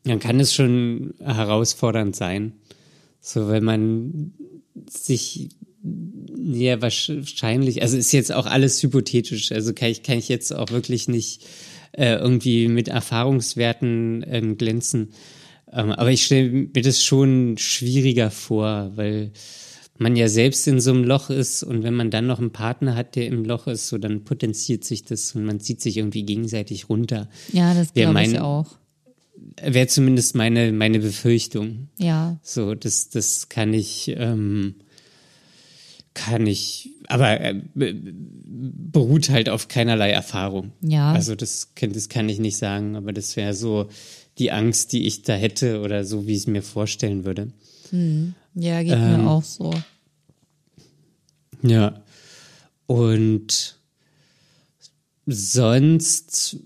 dann 0.08 0.20
kann 0.20 0.40
es 0.40 0.54
schon 0.54 1.14
herausfordernd 1.20 2.16
sein. 2.16 2.54
So, 3.20 3.50
wenn 3.50 3.64
man 3.64 4.34
sich 4.90 5.50
ja 6.38 6.82
wahrscheinlich, 6.82 7.82
also 7.82 7.98
ist 7.98 8.12
jetzt 8.12 8.34
auch 8.34 8.46
alles 8.46 8.82
hypothetisch, 8.82 9.52
also 9.52 9.74
kann 9.74 9.90
ich, 9.90 10.04
kann 10.04 10.18
ich 10.18 10.30
jetzt 10.30 10.54
auch 10.54 10.72
wirklich 10.72 11.08
nicht 11.08 11.46
äh, 11.92 12.16
irgendwie 12.16 12.68
mit 12.68 12.88
Erfahrungswerten 12.88 14.26
ähm, 14.28 14.58
glänzen. 14.58 15.10
Ähm, 15.72 15.92
aber 15.92 16.12
ich 16.12 16.26
stelle 16.26 16.50
mir 16.50 16.82
das 16.82 17.04
schon 17.04 17.58
schwieriger 17.58 18.32
vor, 18.32 18.92
weil 18.96 19.32
man 19.98 20.16
ja 20.16 20.30
selbst 20.30 20.68
in 20.68 20.80
so 20.80 20.92
einem 20.92 21.04
Loch 21.04 21.30
ist 21.30 21.64
und 21.64 21.84
wenn 21.84 21.96
man 21.96 22.12
dann 22.12 22.28
noch 22.28 22.40
einen 22.40 22.52
Partner 22.52 22.96
hat, 22.96 23.16
der 23.16 23.28
im 23.28 23.44
Loch 23.44 23.68
ist, 23.68 23.88
so 23.88 23.98
dann 23.98 24.24
potenziert 24.24 24.84
sich 24.84 25.04
das 25.04 25.36
und 25.36 25.46
man 25.46 25.60
zieht 25.60 25.82
sich 25.82 25.98
irgendwie 25.98 26.24
gegenseitig 26.24 26.90
runter. 26.90 27.30
Ja, 27.52 27.74
das 27.74 27.94
glaube 27.94 28.24
ich 28.24 28.40
auch. 28.40 28.68
Wäre 29.62 29.88
zumindest 29.88 30.36
meine, 30.36 30.72
meine 30.72 31.00
Befürchtung. 31.00 31.90
Ja. 31.98 32.40
So, 32.44 32.76
das, 32.76 33.10
das 33.10 33.50
kann 33.50 33.74
ich, 33.74 34.14
ähm, 34.16 34.76
kann 36.18 36.48
ich, 36.48 36.90
aber 37.08 37.40
äh, 37.40 37.62
beruht 37.76 39.30
halt 39.30 39.50
auf 39.50 39.68
keinerlei 39.68 40.10
Erfahrung. 40.10 40.72
Ja. 40.82 41.14
Also 41.14 41.36
das, 41.36 41.70
das 41.80 42.10
kann 42.10 42.28
ich 42.28 42.40
nicht 42.40 42.58
sagen, 42.58 42.96
aber 42.96 43.14
das 43.14 43.36
wäre 43.36 43.54
so 43.54 43.88
die 44.40 44.52
Angst, 44.52 44.94
die 44.94 45.06
ich 45.06 45.22
da 45.22 45.34
hätte 45.34 45.82
oder 45.82 46.04
so, 46.04 46.26
wie 46.26 46.32
ich 46.32 46.40
es 46.40 46.48
mir 46.48 46.64
vorstellen 46.64 47.24
würde. 47.24 47.54
Hm. 47.92 48.34
Ja, 48.56 48.82
geht 48.82 48.94
ähm, 48.94 49.24
mir 49.24 49.30
auch 49.30 49.44
so. 49.44 49.72
Ja. 51.62 52.02
Und 52.88 53.78
sonst, 55.28 56.58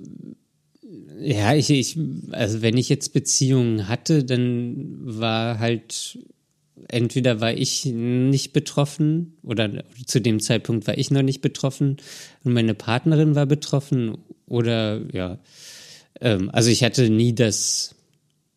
ja, 1.20 1.54
ich, 1.56 1.70
ich, 1.70 2.00
also 2.32 2.62
wenn 2.62 2.78
ich 2.78 2.88
jetzt 2.88 3.12
Beziehungen 3.12 3.90
hatte, 3.90 4.24
dann 4.24 5.00
war 5.02 5.60
halt, 5.60 6.20
entweder 6.88 7.42
war 7.42 7.54
ich 7.54 7.86
nicht 7.86 8.54
betroffen 8.54 9.38
oder 9.44 9.84
zu 10.06 10.22
dem 10.22 10.40
Zeitpunkt 10.40 10.88
war 10.88 10.98
ich 10.98 11.12
noch 11.12 11.22
nicht 11.22 11.42
betroffen 11.42 11.98
und 12.44 12.54
meine 12.54 12.74
Partnerin 12.74 13.36
war 13.36 13.46
betroffen 13.46 14.18
oder 14.48 15.02
ja, 15.14 15.40
ähm, 16.20 16.50
also 16.52 16.70
ich 16.70 16.84
hatte 16.84 17.10
nie, 17.10 17.34
dass 17.34 17.96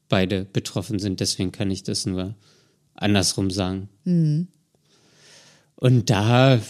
beide 0.08 0.44
betroffen 0.44 0.98
sind, 0.98 1.20
deswegen 1.20 1.52
kann 1.52 1.70
ich 1.70 1.82
das 1.82 2.06
nur 2.06 2.34
andersrum 2.94 3.50
sagen. 3.50 3.88
Mhm. 4.04 4.48
Und 5.76 6.10
da 6.10 6.60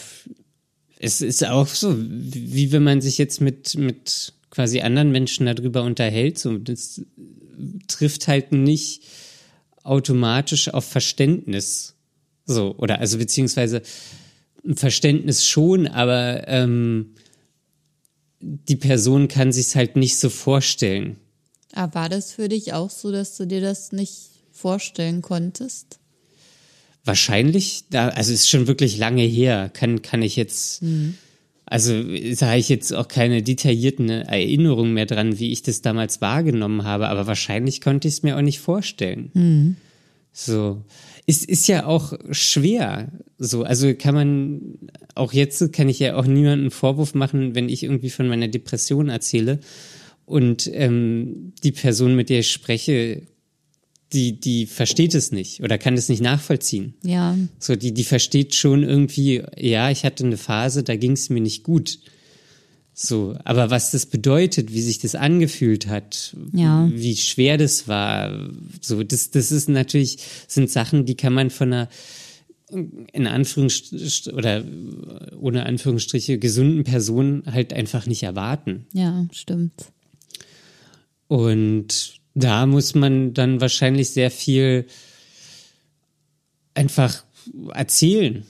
es 0.99 1.21
ist 1.21 1.45
auch 1.47 1.69
so, 1.69 1.95
wie 1.99 2.73
wenn 2.73 2.83
man 2.83 3.03
sich 3.03 3.19
jetzt 3.19 3.41
mit, 3.41 3.77
mit 3.77 4.33
quasi 4.51 4.81
anderen 4.81 5.13
Menschen 5.13 5.45
darüber 5.47 5.83
unterhält, 5.83 6.39
so, 6.39 6.57
das 6.57 7.03
trifft 7.89 8.27
halt 8.27 8.53
nicht 8.53 9.03
automatisch 9.85 10.69
auf 10.69 10.85
Verständnis. 10.85 11.95
So, 12.47 12.75
oder 12.77 12.99
also 12.99 13.19
beziehungsweise 13.19 13.83
Verständnis 14.75 15.45
schon, 15.45 15.87
aber 15.87 16.49
ähm, 16.49 17.15
die 18.41 18.77
Person 18.77 19.29
kann 19.29 19.53
sich 19.53 19.75
halt 19.77 19.97
nicht 19.97 20.19
so 20.19 20.29
vorstellen. 20.29 21.17
Aber 21.73 21.95
war 21.95 22.09
das 22.09 22.33
für 22.33 22.49
dich 22.49 22.73
auch 22.73 22.91
so, 22.91 23.13
dass 23.13 23.37
du 23.37 23.47
dir 23.47 23.61
das 23.61 23.93
nicht 23.93 24.31
vorstellen 24.53 25.23
konntest? 25.23 25.99
Wahrscheinlich, 27.05 27.85
da, 27.91 28.09
also 28.09 28.33
ist 28.33 28.49
schon 28.49 28.67
wirklich 28.67 28.97
lange 28.97 29.23
her, 29.23 29.71
kann, 29.73 30.01
kann 30.01 30.23
ich 30.23 30.37
jetzt, 30.37 30.83
mhm. 30.83 31.19
Also 31.67 32.03
da 32.03 32.49
habe 32.49 32.59
ich 32.59 32.69
jetzt 32.69 32.93
auch 32.93 33.09
keine 33.09 33.43
detaillierten 33.43 34.09
Erinnerungen 34.11 34.93
mehr 34.93 35.07
dran, 35.07 35.39
wie 35.39 35.51
ich 35.51 35.63
das 35.63 35.81
damals 35.83 36.21
wahrgenommen 36.21 36.85
habe, 36.85 37.09
aber 37.09 37.27
wahrscheinlich 37.27 37.81
konnte 37.81 38.09
ich 38.09 38.15
es 38.15 38.23
mir 38.23 38.37
auch 38.37 38.43
nicht 38.43 38.61
vorstellen. 38.61 39.31
Mhm. 39.33 39.77
So. 40.33 40.83
Es 41.27 41.43
ist 41.43 41.69
ja 41.69 41.87
auch 41.87 42.13
schwer. 42.33 43.11
So, 43.39 43.63
also 43.63 43.95
kann 43.95 44.15
man, 44.15 44.61
auch 45.15 45.33
jetzt 45.33 45.73
kann 45.73 45.89
ich 45.89 45.99
ja 45.99 46.17
auch 46.17 46.27
niemanden 46.27 46.71
Vorwurf 46.71 47.15
machen, 47.15 47.55
wenn 47.55 47.71
ich 47.71 47.83
irgendwie 47.83 48.11
von 48.11 48.29
meiner 48.29 48.49
Depression 48.49 49.09
erzähle 49.09 49.61
und 50.27 50.71
ähm, 50.73 51.53
die 51.63 51.73
Person, 51.73 52.15
mit 52.15 52.29
der 52.29 52.41
ich 52.41 52.51
spreche, 52.51 53.23
die, 54.15 54.39
die 54.39 54.67
versteht 54.67 55.15
es 55.15 55.33
nicht 55.33 55.61
oder 55.63 55.77
kann 55.77 55.95
es 55.95 56.09
nicht 56.09 56.23
nachvollziehen. 56.23 56.95
Ja. 57.03 57.37
So, 57.59 57.77
die, 57.77 57.93
die 57.93 58.05
versteht 58.05 58.55
schon 58.55 58.83
irgendwie, 58.83 59.43
ja, 59.57 59.91
ich 59.91 60.05
hatte 60.05 60.25
eine 60.25 60.37
Phase, 60.37 60.83
da 60.83 60.97
ging 60.97 61.13
es 61.13 61.31
mir 61.31 61.41
nicht 61.41 61.65
gut. 61.65 61.99
So, 62.97 63.37
aber 63.43 63.71
was 63.71 63.91
das 63.91 64.07
bedeutet, 64.07 64.73
wie 64.73 64.81
sich 64.81 65.01
das 65.01 65.17
angefühlt 65.17 65.89
hat, 65.89 66.37
ja. 66.53 66.89
wie 66.95 67.17
schwer 67.17 67.59
das 67.59 67.89
war, 67.89 68.51
so, 68.81 69.03
das, 69.03 69.33
das 69.33 69.51
ist 69.51 69.69
natürlich, 69.69 70.19
sind 70.47 70.71
Sachen, 70.71 71.05
die 71.05 71.17
kann 71.17 71.33
man 71.33 71.51
von 71.51 71.73
einer, 71.73 71.89
in 72.71 73.27
Anführungsstrichen 73.27 74.33
oder 74.33 74.65
ohne 75.39 75.67
Anführungsstriche 75.67 76.39
gesunden 76.39 76.85
Person 76.85 77.43
halt 77.47 77.73
einfach 77.73 78.07
nicht 78.07 78.23
erwarten. 78.23 78.87
Ja, 78.93 79.27
stimmt. 79.33 79.87
Und 81.27 82.21
da 82.35 82.67
muss 82.67 82.95
man 82.95 83.33
dann 83.33 83.61
wahrscheinlich 83.61 84.11
sehr 84.11 84.31
viel 84.31 84.87
einfach 86.75 87.25
erzählen 87.73 88.45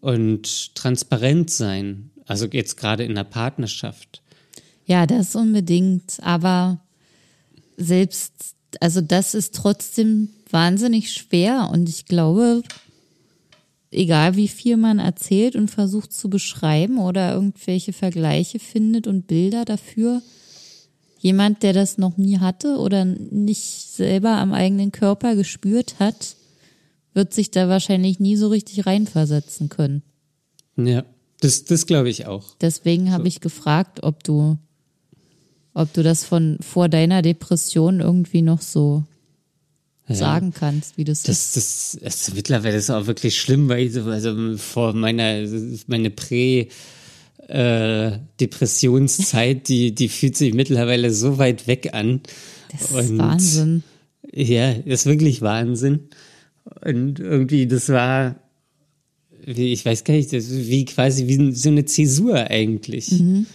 und 0.00 0.74
transparent 0.74 1.50
sein. 1.50 2.10
Also 2.26 2.46
jetzt 2.46 2.76
gerade 2.76 3.04
in 3.04 3.14
der 3.14 3.24
Partnerschaft. 3.24 4.22
Ja, 4.84 5.06
das 5.06 5.34
unbedingt. 5.34 6.18
Aber 6.22 6.80
selbst, 7.76 8.54
also 8.80 9.00
das 9.00 9.34
ist 9.34 9.54
trotzdem 9.54 10.28
wahnsinnig 10.50 11.12
schwer. 11.12 11.70
Und 11.72 11.88
ich 11.88 12.06
glaube, 12.06 12.62
egal 13.90 14.36
wie 14.36 14.48
viel 14.48 14.76
man 14.76 14.98
erzählt 14.98 15.56
und 15.56 15.70
versucht 15.70 16.12
zu 16.12 16.28
beschreiben 16.28 16.98
oder 16.98 17.32
irgendwelche 17.34 17.92
Vergleiche 17.92 18.58
findet 18.58 19.06
und 19.06 19.26
Bilder 19.26 19.64
dafür, 19.64 20.22
jemand, 21.20 21.62
der 21.62 21.74
das 21.74 21.98
noch 21.98 22.16
nie 22.16 22.38
hatte 22.38 22.78
oder 22.78 23.04
nicht 23.04 23.90
selber 23.90 24.38
am 24.38 24.52
eigenen 24.52 24.90
Körper 24.90 25.36
gespürt 25.36 25.96
hat, 26.00 26.36
wird 27.12 27.34
sich 27.34 27.50
da 27.50 27.68
wahrscheinlich 27.68 28.18
nie 28.20 28.36
so 28.36 28.48
richtig 28.48 28.86
reinversetzen 28.86 29.68
können. 29.68 30.02
Ja, 30.76 31.04
das, 31.40 31.64
das 31.64 31.86
glaube 31.86 32.08
ich 32.08 32.26
auch. 32.26 32.56
Deswegen 32.60 33.12
habe 33.12 33.24
so. 33.24 33.28
ich 33.28 33.40
gefragt, 33.40 34.02
ob 34.02 34.24
du, 34.24 34.56
ob 35.74 35.92
du 35.92 36.02
das 36.02 36.24
von 36.24 36.58
vor 36.60 36.88
deiner 36.88 37.20
Depression 37.20 38.00
irgendwie 38.00 38.42
noch 38.42 38.62
so 38.62 39.04
ja. 40.08 40.14
sagen 40.14 40.52
kannst, 40.54 40.96
wie 40.96 41.04
das, 41.04 41.22
das 41.24 41.56
ist. 41.56 42.02
Das, 42.02 42.24
das, 42.26 42.34
mittlerweile 42.34 42.76
ist 42.76 42.90
auch 42.90 43.06
wirklich 43.06 43.38
schlimm, 43.38 43.68
weil 43.68 43.86
ich 43.86 43.92
so, 43.92 44.04
also 44.04 44.56
vor 44.56 44.94
meiner 44.94 45.46
meine 45.86 46.10
Prä 46.10 46.68
äh, 47.50 48.18
Depressionszeit, 48.38 49.68
die, 49.68 49.94
die 49.94 50.08
fühlt 50.08 50.36
sich 50.36 50.54
mittlerweile 50.54 51.10
so 51.10 51.38
weit 51.38 51.66
weg 51.66 51.92
an. 51.92 52.20
Das 52.70 52.82
ist 52.82 53.10
Und, 53.10 53.18
Wahnsinn. 53.18 53.82
Ja, 54.32 54.70
ist 54.70 55.06
wirklich 55.06 55.42
Wahnsinn. 55.42 56.08
Und 56.84 57.18
irgendwie, 57.18 57.66
das 57.66 57.88
war, 57.88 58.36
wie, 59.44 59.72
ich 59.72 59.84
weiß 59.84 60.04
gar 60.04 60.14
nicht, 60.14 60.30
wie 60.32 60.84
quasi 60.84 61.26
wie 61.26 61.52
so 61.52 61.70
eine 61.70 61.84
Zäsur 61.84 62.36
eigentlich. 62.36 63.10
Mhm. 63.10 63.46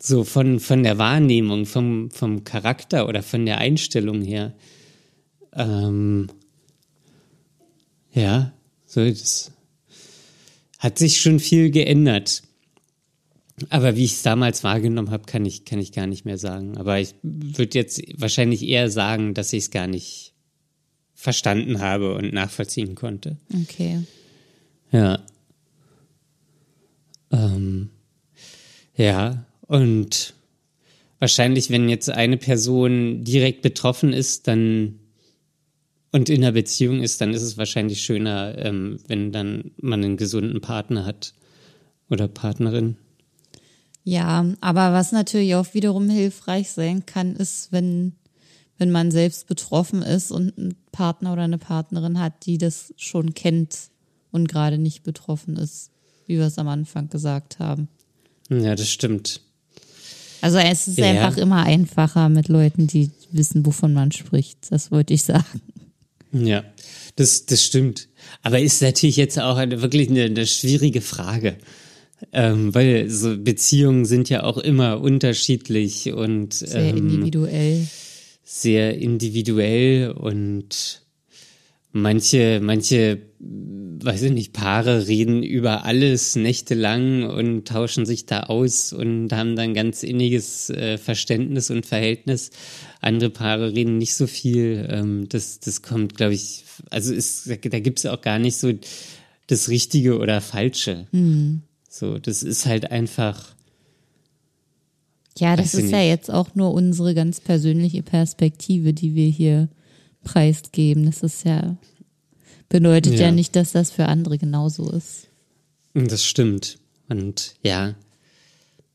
So 0.00 0.22
von, 0.22 0.60
von 0.60 0.84
der 0.84 0.96
Wahrnehmung, 0.98 1.66
vom, 1.66 2.10
vom 2.10 2.44
Charakter 2.44 3.08
oder 3.08 3.22
von 3.24 3.44
der 3.44 3.58
Einstellung 3.58 4.22
her. 4.22 4.54
Ähm, 5.52 6.28
ja, 8.12 8.52
so 8.86 9.04
das 9.04 9.50
hat 10.78 10.98
sich 10.98 11.20
schon 11.20 11.40
viel 11.40 11.70
geändert. 11.70 12.43
Aber 13.70 13.96
wie 13.96 14.04
ich 14.04 14.14
es 14.14 14.22
damals 14.22 14.64
wahrgenommen 14.64 15.10
habe, 15.10 15.24
kann 15.26 15.46
ich, 15.46 15.64
kann 15.64 15.78
ich 15.78 15.92
gar 15.92 16.06
nicht 16.06 16.24
mehr 16.24 16.38
sagen. 16.38 16.76
Aber 16.76 16.98
ich 16.98 17.14
würde 17.22 17.78
jetzt 17.78 18.02
wahrscheinlich 18.20 18.66
eher 18.66 18.90
sagen, 18.90 19.34
dass 19.34 19.52
ich 19.52 19.64
es 19.64 19.70
gar 19.70 19.86
nicht 19.86 20.34
verstanden 21.14 21.80
habe 21.80 22.14
und 22.14 22.32
nachvollziehen 22.32 22.94
konnte. 22.96 23.36
Okay. 23.62 24.02
Ja. 24.90 25.24
Ähm, 27.30 27.90
ja, 28.96 29.46
und 29.62 30.34
wahrscheinlich, 31.18 31.70
wenn 31.70 31.88
jetzt 31.88 32.10
eine 32.10 32.36
Person 32.36 33.24
direkt 33.24 33.62
betroffen 33.62 34.12
ist, 34.12 34.48
dann 34.48 35.00
und 36.12 36.28
in 36.28 36.44
einer 36.44 36.52
Beziehung 36.52 37.02
ist, 37.02 37.20
dann 37.20 37.34
ist 37.34 37.42
es 37.42 37.58
wahrscheinlich 37.58 38.02
schöner, 38.02 38.56
ähm, 38.56 38.98
wenn 39.08 39.32
dann 39.32 39.72
man 39.78 40.04
einen 40.04 40.16
gesunden 40.16 40.60
Partner 40.60 41.06
hat 41.06 41.34
oder 42.08 42.28
Partnerin. 42.28 42.96
Ja, 44.04 44.44
aber 44.60 44.92
was 44.92 45.12
natürlich 45.12 45.54
auch 45.54 45.72
wiederum 45.72 46.10
hilfreich 46.10 46.70
sein 46.70 47.06
kann, 47.06 47.36
ist, 47.36 47.68
wenn, 47.72 48.12
wenn 48.76 48.90
man 48.90 49.10
selbst 49.10 49.46
betroffen 49.46 50.02
ist 50.02 50.30
und 50.30 50.56
einen 50.58 50.74
Partner 50.92 51.32
oder 51.32 51.42
eine 51.42 51.58
Partnerin 51.58 52.20
hat, 52.20 52.44
die 52.44 52.58
das 52.58 52.92
schon 52.98 53.32
kennt 53.32 53.90
und 54.30 54.48
gerade 54.48 54.76
nicht 54.76 55.04
betroffen 55.04 55.56
ist, 55.56 55.90
wie 56.26 56.36
wir 56.36 56.44
es 56.44 56.58
am 56.58 56.68
Anfang 56.68 57.08
gesagt 57.08 57.58
haben. 57.58 57.88
Ja, 58.50 58.74
das 58.74 58.90
stimmt. 58.90 59.40
Also 60.42 60.58
es 60.58 60.86
ist 60.86 60.98
ja. 60.98 61.06
einfach 61.06 61.38
immer 61.38 61.64
einfacher 61.64 62.28
mit 62.28 62.48
Leuten, 62.48 62.86
die 62.86 63.10
wissen, 63.32 63.64
wovon 63.64 63.94
man 63.94 64.12
spricht. 64.12 64.58
Das 64.70 64.90
wollte 64.90 65.14
ich 65.14 65.22
sagen. 65.22 65.62
Ja, 66.32 66.64
das, 67.16 67.46
das 67.46 67.64
stimmt. 67.64 68.08
Aber 68.42 68.60
ist 68.60 68.82
natürlich 68.82 69.16
jetzt 69.16 69.38
auch 69.38 69.56
eine, 69.56 69.80
wirklich 69.80 70.10
eine, 70.10 70.24
eine 70.24 70.46
schwierige 70.46 71.00
Frage. 71.00 71.56
Ähm, 72.32 72.74
weil 72.74 73.08
so 73.10 73.36
Beziehungen 73.36 74.04
sind 74.04 74.28
ja 74.28 74.42
auch 74.42 74.58
immer 74.58 75.00
unterschiedlich 75.00 76.12
und 76.12 76.54
Sehr 76.54 76.80
ähm, 76.90 76.96
individuell. 76.96 77.86
sehr 78.42 78.98
individuell 78.98 80.10
und 80.10 81.02
manche, 81.92 82.60
manche, 82.62 83.22
weiß 83.38 84.22
ich 84.22 84.32
nicht, 84.32 84.52
Paare 84.52 85.06
reden 85.06 85.42
über 85.42 85.84
alles 85.84 86.34
nächtelang 86.36 87.22
und 87.22 87.68
tauschen 87.68 88.04
sich 88.04 88.26
da 88.26 88.44
aus 88.44 88.92
und 88.92 89.32
haben 89.32 89.54
dann 89.56 89.72
ganz 89.74 90.02
inniges 90.02 90.70
äh, 90.70 90.98
Verständnis 90.98 91.70
und 91.70 91.86
Verhältnis. 91.86 92.50
Andere 93.00 93.30
Paare 93.30 93.72
reden 93.74 93.98
nicht 93.98 94.14
so 94.14 94.26
viel. 94.26 94.86
Ähm, 94.90 95.28
das, 95.28 95.60
das 95.60 95.82
kommt, 95.82 96.16
glaube 96.16 96.34
ich, 96.34 96.64
also 96.90 97.14
ist, 97.14 97.48
da 97.48 97.78
gibt 97.80 98.00
es 98.00 98.06
auch 98.06 98.20
gar 98.20 98.38
nicht 98.38 98.56
so 98.56 98.72
das 99.46 99.68
Richtige 99.68 100.18
oder 100.18 100.40
Falsche. 100.40 101.06
So, 101.96 102.18
das 102.18 102.42
ist 102.42 102.66
halt 102.66 102.90
einfach. 102.90 103.54
Ja, 105.38 105.54
das 105.54 105.74
ist 105.74 105.92
ja 105.92 106.00
jetzt 106.00 106.28
auch 106.28 106.56
nur 106.56 106.74
unsere 106.74 107.14
ganz 107.14 107.40
persönliche 107.40 108.02
Perspektive, 108.02 108.92
die 108.92 109.14
wir 109.14 109.28
hier 109.28 109.68
preisgeben. 110.24 111.06
Das 111.06 111.22
ist 111.22 111.44
ja, 111.44 111.76
bedeutet 112.68 113.14
ja, 113.14 113.26
Ja. 113.26 113.30
nicht, 113.30 113.54
dass 113.54 113.70
das 113.70 113.92
für 113.92 114.06
andere 114.06 114.38
genauso 114.38 114.90
ist. 114.90 115.28
Das 115.94 116.24
stimmt. 116.24 116.78
Und 117.08 117.54
ja, 117.62 117.94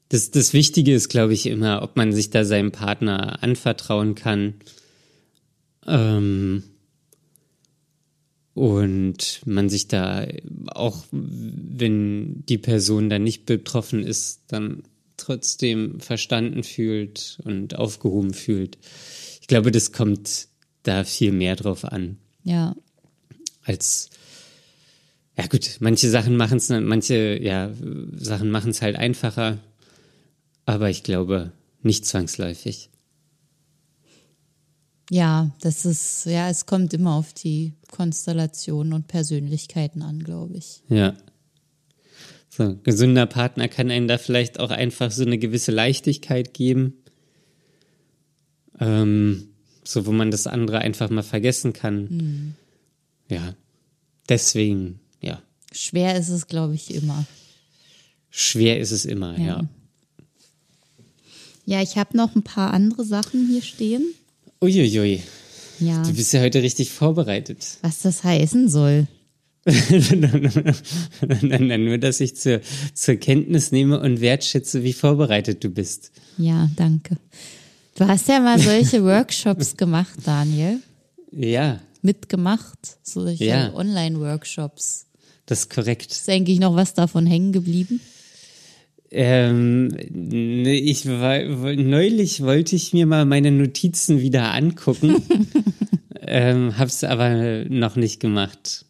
das, 0.09 0.31
das 0.31 0.51
Wichtige 0.51 0.93
ist, 0.93 1.07
glaube 1.07 1.33
ich, 1.33 1.45
immer, 1.45 1.81
ob 1.83 1.95
man 1.95 2.11
sich 2.11 2.31
da 2.31 2.43
seinem 2.43 2.73
Partner 2.73 3.41
anvertrauen 3.41 4.15
kann. 4.15 4.55
Ähm, 5.87 6.63
und 8.59 9.39
man 9.45 9.69
sich 9.69 9.87
da 9.87 10.27
auch, 10.67 11.05
wenn 11.11 12.45
die 12.45 12.57
Person 12.57 13.09
dann 13.09 13.23
nicht 13.23 13.45
betroffen 13.45 14.03
ist, 14.03 14.41
dann 14.49 14.83
trotzdem 15.15 16.01
verstanden 16.01 16.63
fühlt 16.63 17.39
und 17.45 17.75
aufgehoben 17.75 18.33
fühlt. 18.33 18.77
Ich 19.39 19.47
glaube, 19.47 19.71
das 19.71 19.93
kommt 19.93 20.49
da 20.83 21.05
viel 21.05 21.31
mehr 21.31 21.55
drauf 21.55 21.85
an 21.85 22.17
Ja, 22.43 22.75
als 23.63 24.09
ja 25.37 25.47
gut, 25.47 25.77
manche 25.79 26.09
Sachen 26.09 26.35
machen 26.35 26.57
es, 26.57 26.67
manche 26.67 27.41
ja 27.41 27.71
Sachen 28.17 28.51
machen 28.51 28.71
es 28.71 28.81
halt 28.81 28.97
einfacher, 28.97 29.57
aber 30.65 30.89
ich 30.89 31.03
glaube 31.03 31.53
nicht 31.81 32.05
zwangsläufig. 32.05 32.89
Ja, 35.11 35.51
das 35.61 35.85
ist, 35.85 36.25
ja, 36.25 36.49
es 36.49 36.65
kommt 36.65 36.93
immer 36.93 37.15
auf 37.15 37.33
die 37.33 37.73
Konstellationen 37.91 38.93
und 38.93 39.07
Persönlichkeiten 39.07 40.01
an, 40.01 40.23
glaube 40.23 40.57
ich. 40.57 40.81
Ja. 40.87 41.15
So, 42.49 42.75
gesunder 42.83 43.25
Partner 43.25 43.67
kann 43.67 43.89
einen 43.89 44.07
da 44.07 44.17
vielleicht 44.17 44.59
auch 44.59 44.71
einfach 44.71 45.11
so 45.11 45.23
eine 45.23 45.37
gewisse 45.37 45.71
Leichtigkeit 45.71 46.53
geben. 46.53 46.93
Ähm, 48.79 49.49
so, 49.83 50.05
wo 50.05 50.11
man 50.11 50.29
das 50.29 50.45
andere 50.45 50.79
einfach 50.79 51.09
mal 51.09 51.23
vergessen 51.23 51.73
kann. 51.73 52.55
Ja. 53.29 53.55
Deswegen, 54.27 54.99
ja. 55.21 55.41
Schwer 55.71 56.17
ist 56.17 56.29
es, 56.29 56.47
glaube 56.47 56.75
ich, 56.75 56.93
immer. 56.93 57.25
Schwer 58.29 58.79
ist 58.79 58.91
es 58.91 59.05
immer, 59.05 59.37
ja. 59.37 59.45
Ja. 59.45 59.69
Ja, 61.65 61.81
ich 61.83 61.97
habe 61.97 62.17
noch 62.17 62.35
ein 62.35 62.43
paar 62.43 62.73
andere 62.73 63.05
Sachen 63.05 63.47
hier 63.47 63.61
stehen. 63.61 64.03
Uiuiui. 64.61 65.23
Ja, 65.79 66.01
Du 66.03 66.13
bist 66.13 66.33
ja 66.33 66.41
heute 66.41 66.61
richtig 66.61 66.91
vorbereitet. 66.91 67.65
was 67.81 68.01
das 68.01 68.23
heißen 68.23 68.69
soll. 68.69 69.07
Nein, 69.65 71.67
nein, 71.67 71.83
nur, 71.85 71.97
dass 71.97 72.19
ich 72.21 72.35
zur, 72.37 72.61
zur 72.93 73.15
Kenntnis 73.15 73.71
nehme 73.71 73.99
und 73.99 74.21
wertschätze, 74.21 74.83
wie 74.83 74.93
vorbereitet 74.93 75.63
du 75.63 75.69
bist. 75.69 76.11
Ja, 76.37 76.69
danke. 76.75 77.17
Du 77.95 78.07
hast 78.07 78.27
ja 78.29 78.39
mal 78.39 78.57
solche 78.59 79.03
Workshops 79.03 79.75
gemacht, 79.77 80.17
Daniel. 80.25 80.79
Ja, 81.31 81.81
Mitgemacht. 82.01 82.97
Solche 83.03 83.45
Ja. 83.45 83.73
Online-Workshops. 83.75 85.05
das 85.45 85.61
ist 85.61 85.69
korrekt. 85.69 86.11
Ist 86.11 86.29
eigentlich 86.29 86.59
noch 86.59 86.75
was 86.75 86.93
davon 86.93 87.25
hängen 87.25 87.51
geblieben? 87.51 87.99
Ähm, 89.11 89.87
ne, 89.87 90.75
ich 90.75 91.07
war, 91.07 91.43
neulich 91.43 92.41
wollte 92.43 92.75
ich 92.75 92.93
mir 92.93 93.07
mal 93.07 93.25
meine 93.25 93.51
Notizen 93.51 94.21
wieder 94.21 94.53
angucken, 94.53 95.23
ähm, 96.21 96.77
hab's 96.77 97.03
aber 97.03 97.65
noch 97.67 97.95
nicht 97.95 98.19
gemacht. 98.19 98.85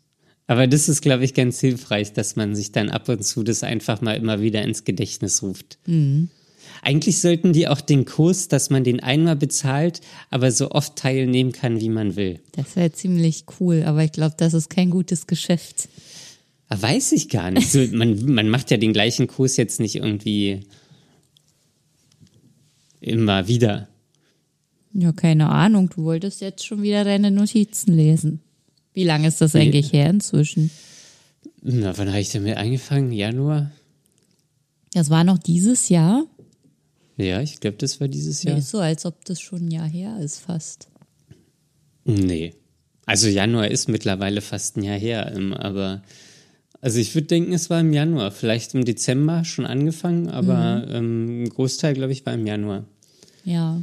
Aber 0.48 0.68
das 0.68 0.90
ist, 0.90 1.02
glaube 1.02 1.24
ich, 1.24 1.36
ganz 1.36 1.60
hilfreich, 1.60 2.12
dass 2.12 2.36
man 2.36 2.56
sich 2.56 2.72
dann 2.72 2.90
ab 2.90 3.08
und 3.08 3.24
zu 3.24 3.44
das 3.44 3.64
einfach 3.64 4.02
mal 4.02 4.18
immer 4.18 4.42
wieder 4.42 4.64
ins 4.64 4.84
Gedächtnis 4.84 5.44
ruft. 5.44 5.78
Eigentlich 6.82 7.22
sollten 7.22 7.54
die 7.54 7.68
auch 7.68 7.82
den 7.82 8.06
Kurs, 8.06 8.48
dass 8.48 8.70
man 8.70 8.84
den 8.84 9.00
einmal 9.00 9.36
bezahlt, 9.36 10.02
aber 10.30 10.52
so 10.52 10.72
oft 10.72 10.96
teilnehmen 10.96 11.52
kann, 11.52 11.80
wie 11.80 11.90
man 11.90 12.16
will. 12.16 12.40
Das 12.54 12.76
wäre 12.76 12.92
ziemlich 12.92 13.46
cool, 13.60 13.84
aber 13.86 14.04
ich 14.04 14.12
glaube, 14.12 14.36
das 14.38 14.54
ist 14.54 14.70
kein 14.70 14.90
gutes 14.90 15.28
Geschäft. 15.28 15.90
Weiß 16.70 17.12
ich 17.14 17.30
gar 17.30 17.50
nicht. 17.52 17.72
So, 17.72 17.80
man, 17.92 18.26
man 18.26 18.50
macht 18.50 18.70
ja 18.72 18.78
den 18.78 18.94
gleichen 18.94 19.28
Kurs 19.28 19.58
jetzt 19.58 19.80
nicht 19.80 19.96
irgendwie 19.96 20.62
immer 23.02 23.48
wieder. 23.48 23.88
Ja, 24.94 25.12
keine 25.12 25.50
Ahnung. 25.50 25.90
Du 25.90 26.04
wolltest 26.04 26.42
jetzt 26.42 26.66
schon 26.66 26.82
wieder 26.82 27.04
deine 27.04 27.32
Notizen 27.32 27.94
lesen. 27.94 28.42
Wie 28.94 29.04
lange 29.04 29.28
ist 29.28 29.42
das 29.42 29.56
eigentlich 29.56 29.94
her 29.94 30.10
inzwischen? 30.10 30.72
Na, 31.62 31.98
wann 31.98 32.10
habe 32.10 32.20
ich 32.22 32.32
damit 32.32 32.58
angefangen? 32.58 33.12
Januar? 33.12 33.72
Das 34.94 35.10
war 35.10 35.24
noch 35.24 35.38
dieses 35.38 35.90
Jahr. 35.90 36.26
Ja, 37.18 37.42
ich 37.42 37.60
glaube, 37.60 37.78
das 37.78 38.00
war 38.00 38.08
dieses 38.08 38.44
Ja. 38.44 38.52
Jahr. 38.52 38.60
Ist 38.60 38.70
so, 38.70 38.80
als 38.80 39.06
ob 39.06 39.26
das 39.26 39.42
schon 39.42 39.68
ein 39.68 39.72
Jahr 39.72 39.88
her 39.88 40.18
ist, 40.22 40.40
fast. 40.40 40.88
Nee. 42.06 42.54
Also 43.06 43.28
Januar 43.28 43.68
ist 43.70 43.90
mittlerweile 43.90 44.42
fast 44.42 44.78
ein 44.78 44.84
Jahr 44.84 44.98
her, 44.98 45.32
ähm, 45.36 45.54
aber 45.54 46.02
also 46.82 47.00
ich 47.00 47.14
würde 47.16 47.28
denken, 47.28 47.54
es 47.54 47.70
war 47.70 47.80
im 47.80 47.94
Januar. 47.94 48.32
Vielleicht 48.32 48.74
im 48.74 48.86
Dezember 48.86 49.44
schon 49.44 49.66
angefangen, 49.66 50.30
aber 50.30 50.86
ähm, 50.90 51.44
ein 51.44 51.50
Großteil, 51.50 51.94
glaube 51.94 52.12
ich, 52.12 52.26
war 52.26 52.34
im 52.34 52.48
Januar. 52.48 52.86
Ja. 53.44 53.82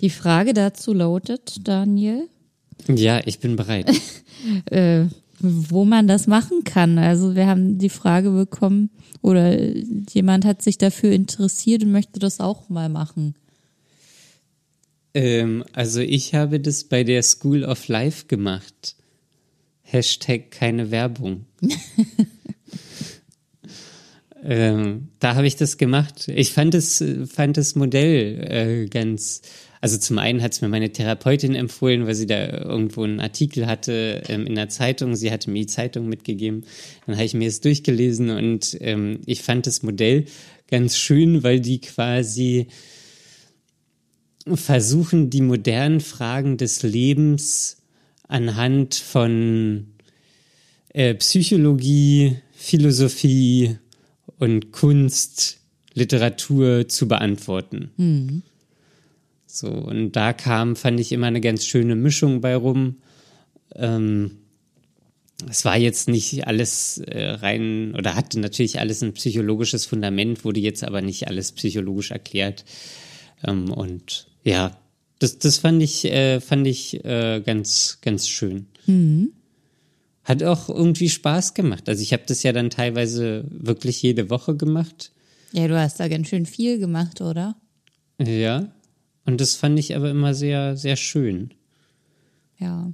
Die 0.00 0.10
Frage 0.10 0.52
dazu 0.52 0.92
lautet, 0.92 1.66
Daniel, 1.66 2.28
Ja, 2.88 3.20
ich 3.24 3.38
bin 3.38 3.56
bereit. 3.56 3.90
äh, 4.70 5.06
wo 5.40 5.84
man 5.84 6.06
das 6.06 6.26
machen 6.26 6.64
kann. 6.64 6.98
Also 6.98 7.34
wir 7.34 7.46
haben 7.46 7.78
die 7.78 7.88
Frage 7.88 8.30
bekommen 8.30 8.90
oder 9.22 9.58
jemand 10.12 10.44
hat 10.44 10.62
sich 10.62 10.78
dafür 10.78 11.12
interessiert 11.12 11.82
und 11.82 11.92
möchte 11.92 12.18
das 12.18 12.40
auch 12.40 12.68
mal 12.68 12.88
machen. 12.88 13.34
ähm, 15.14 15.64
also 15.72 16.00
ich 16.00 16.34
habe 16.34 16.60
das 16.60 16.84
bei 16.84 17.04
der 17.04 17.22
School 17.22 17.64
of 17.64 17.88
Life 17.88 18.26
gemacht. 18.26 18.96
Hashtag 19.94 20.50
keine 20.50 20.90
Werbung. 20.90 21.46
ähm, 24.44 25.08
da 25.20 25.36
habe 25.36 25.46
ich 25.46 25.54
das 25.54 25.78
gemacht. 25.78 26.28
Ich 26.28 26.52
fand 26.52 26.74
das, 26.74 27.02
fand 27.32 27.56
das 27.56 27.76
Modell 27.76 28.84
äh, 28.84 28.86
ganz. 28.88 29.42
Also 29.80 29.98
zum 29.98 30.18
einen 30.18 30.42
hat 30.42 30.52
es 30.52 30.62
mir 30.62 30.68
meine 30.68 30.90
Therapeutin 30.90 31.54
empfohlen, 31.54 32.06
weil 32.06 32.14
sie 32.14 32.26
da 32.26 32.48
irgendwo 32.48 33.04
einen 33.04 33.20
Artikel 33.20 33.66
hatte 33.66 34.22
ähm, 34.28 34.46
in 34.46 34.56
der 34.56 34.68
Zeitung. 34.68 35.14
Sie 35.14 35.30
hatte 35.30 35.50
mir 35.50 35.60
die 35.60 35.66
Zeitung 35.66 36.08
mitgegeben. 36.08 36.64
Dann 37.06 37.14
habe 37.14 37.26
ich 37.26 37.34
mir 37.34 37.48
es 37.48 37.60
durchgelesen 37.60 38.30
und 38.30 38.76
ähm, 38.80 39.20
ich 39.26 39.42
fand 39.42 39.66
das 39.66 39.82
Modell 39.82 40.24
ganz 40.70 40.96
schön, 40.96 41.42
weil 41.44 41.60
die 41.60 41.80
quasi 41.80 42.66
versuchen, 44.52 45.30
die 45.30 45.40
modernen 45.42 46.00
Fragen 46.00 46.56
des 46.56 46.82
Lebens 46.82 47.83
anhand 48.28 48.94
von 48.94 49.88
äh, 50.90 51.14
Psychologie, 51.14 52.36
Philosophie 52.52 53.76
und 54.38 54.72
Kunst, 54.72 55.58
Literatur 55.94 56.88
zu 56.88 57.06
beantworten. 57.06 57.90
So, 59.46 59.68
und 59.68 60.12
da 60.12 60.32
kam, 60.32 60.74
fand 60.74 60.98
ich 60.98 61.12
immer 61.12 61.28
eine 61.28 61.40
ganz 61.40 61.64
schöne 61.64 61.94
Mischung 61.94 62.40
bei 62.40 62.56
rum. 62.56 62.96
Ähm, 63.76 64.38
es 65.48 65.64
war 65.64 65.76
jetzt 65.76 66.08
nicht 66.08 66.46
alles 66.46 66.98
äh, 66.98 67.24
rein, 67.24 67.94
oder 67.96 68.16
hatte 68.16 68.40
natürlich 68.40 68.80
alles 68.80 69.02
ein 69.02 69.14
psychologisches 69.14 69.86
Fundament, 69.86 70.44
wurde 70.44 70.60
jetzt 70.60 70.84
aber 70.84 71.02
nicht 71.02 71.28
alles 71.28 71.52
psychologisch 71.52 72.10
erklärt. 72.10 72.64
Ähm, 73.46 73.70
und 73.70 74.26
ja, 74.42 74.76
das, 75.24 75.38
das 75.38 75.56
fand 75.56 75.82
ich, 75.82 76.04
äh, 76.04 76.38
fand 76.40 76.66
ich 76.66 77.02
äh, 77.02 77.40
ganz, 77.40 77.98
ganz 78.02 78.28
schön. 78.28 78.66
Hat 80.22 80.42
auch 80.42 80.68
irgendwie 80.68 81.08
Spaß 81.08 81.54
gemacht. 81.54 81.88
Also 81.88 82.02
ich 82.02 82.12
habe 82.12 82.24
das 82.26 82.42
ja 82.42 82.52
dann 82.52 82.68
teilweise 82.68 83.44
wirklich 83.48 84.02
jede 84.02 84.28
Woche 84.28 84.54
gemacht. 84.54 85.12
Ja, 85.52 85.66
du 85.66 85.80
hast 85.80 85.98
da 85.98 86.08
ganz 86.08 86.28
schön 86.28 86.44
viel 86.44 86.78
gemacht, 86.78 87.22
oder? 87.22 87.56
Ja. 88.18 88.68
Und 89.24 89.40
das 89.40 89.54
fand 89.54 89.78
ich 89.78 89.96
aber 89.96 90.10
immer 90.10 90.34
sehr, 90.34 90.76
sehr 90.76 90.96
schön. 90.96 91.54
Ja. 92.58 92.92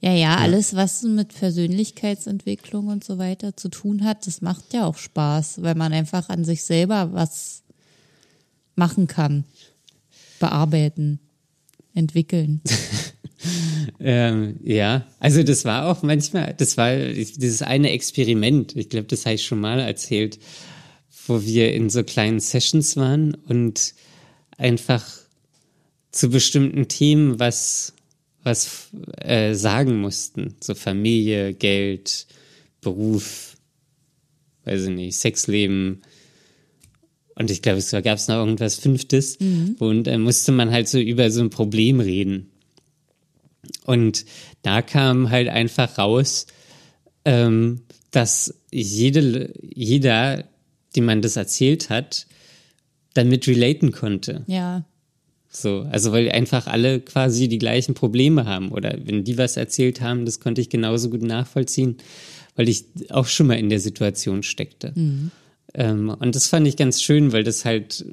Ja, 0.00 0.12
ja, 0.12 0.36
alles, 0.36 0.74
was 0.74 1.02
mit 1.02 1.34
Persönlichkeitsentwicklung 1.34 2.88
und 2.88 3.04
so 3.04 3.18
weiter 3.18 3.56
zu 3.56 3.68
tun 3.68 4.04
hat, 4.04 4.26
das 4.26 4.40
macht 4.40 4.72
ja 4.72 4.84
auch 4.86 4.98
Spaß, 4.98 5.62
weil 5.62 5.76
man 5.76 5.92
einfach 5.92 6.28
an 6.28 6.44
sich 6.44 6.64
selber 6.64 7.12
was 7.12 7.62
machen 8.74 9.06
kann. 9.06 9.44
Bearbeiten, 10.40 11.20
entwickeln. 11.94 12.60
Ähm, 13.98 14.58
ja, 14.62 15.06
also 15.20 15.42
das 15.42 15.64
war 15.64 15.88
auch 15.88 16.02
manchmal, 16.02 16.54
das 16.54 16.76
war 16.76 16.96
dieses 16.96 17.62
eine 17.62 17.90
Experiment, 17.90 18.76
ich 18.76 18.88
glaube, 18.88 19.06
das 19.06 19.26
habe 19.26 19.34
ich 19.36 19.44
schon 19.44 19.60
mal 19.60 19.80
erzählt, 19.80 20.38
wo 21.26 21.42
wir 21.42 21.72
in 21.72 21.88
so 21.90 22.02
kleinen 22.02 22.40
Sessions 22.40 22.96
waren 22.96 23.34
und 23.34 23.94
einfach 24.58 25.04
zu 26.10 26.30
bestimmten 26.30 26.88
Themen 26.88 27.38
was, 27.38 27.94
was 28.42 28.90
äh, 29.18 29.54
sagen 29.54 30.00
mussten. 30.00 30.56
So 30.60 30.74
Familie, 30.74 31.54
Geld, 31.54 32.26
Beruf, 32.80 33.56
weiß 34.64 34.82
ich 34.84 34.90
nicht, 34.90 35.16
Sexleben. 35.16 36.02
Und 37.34 37.50
ich 37.50 37.62
glaube, 37.62 37.78
es 37.78 37.90
gab 37.90 38.04
es 38.04 38.28
noch 38.28 38.36
irgendwas 38.36 38.76
Fünftes. 38.76 39.38
Und 39.78 40.04
dann 40.04 40.22
musste 40.22 40.52
man 40.52 40.70
halt 40.70 40.88
so 40.88 40.98
über 40.98 41.30
so 41.30 41.40
ein 41.40 41.50
Problem 41.50 42.00
reden. 42.00 42.50
Und 43.84 44.24
da 44.62 44.82
kam 44.82 45.30
halt 45.30 45.48
einfach 45.48 45.98
raus, 45.98 46.46
ähm, 47.24 47.82
dass 48.10 48.54
jede, 48.70 49.52
jeder, 49.62 50.44
dem 50.94 51.04
man 51.04 51.22
das 51.22 51.36
erzählt 51.36 51.90
hat, 51.90 52.26
damit 53.14 53.46
relaten 53.46 53.92
konnte. 53.92 54.44
Ja. 54.46 54.84
So, 55.48 55.86
also 55.90 56.12
weil 56.12 56.30
einfach 56.30 56.66
alle 56.66 57.00
quasi 57.00 57.48
die 57.48 57.58
gleichen 57.58 57.94
Probleme 57.94 58.46
haben. 58.46 58.70
Oder 58.72 58.96
wenn 59.04 59.24
die 59.24 59.38
was 59.38 59.56
erzählt 59.56 60.00
haben, 60.00 60.24
das 60.24 60.40
konnte 60.40 60.60
ich 60.60 60.70
genauso 60.70 61.10
gut 61.10 61.22
nachvollziehen, 61.22 61.98
weil 62.56 62.68
ich 62.68 62.84
auch 63.10 63.26
schon 63.26 63.46
mal 63.46 63.58
in 63.58 63.68
der 63.68 63.80
Situation 63.80 64.42
steckte. 64.42 64.92
Ähm, 65.74 66.10
und 66.10 66.34
das 66.36 66.48
fand 66.48 66.66
ich 66.66 66.76
ganz 66.76 67.02
schön, 67.02 67.32
weil 67.32 67.44
das 67.44 67.64
halt 67.64 68.04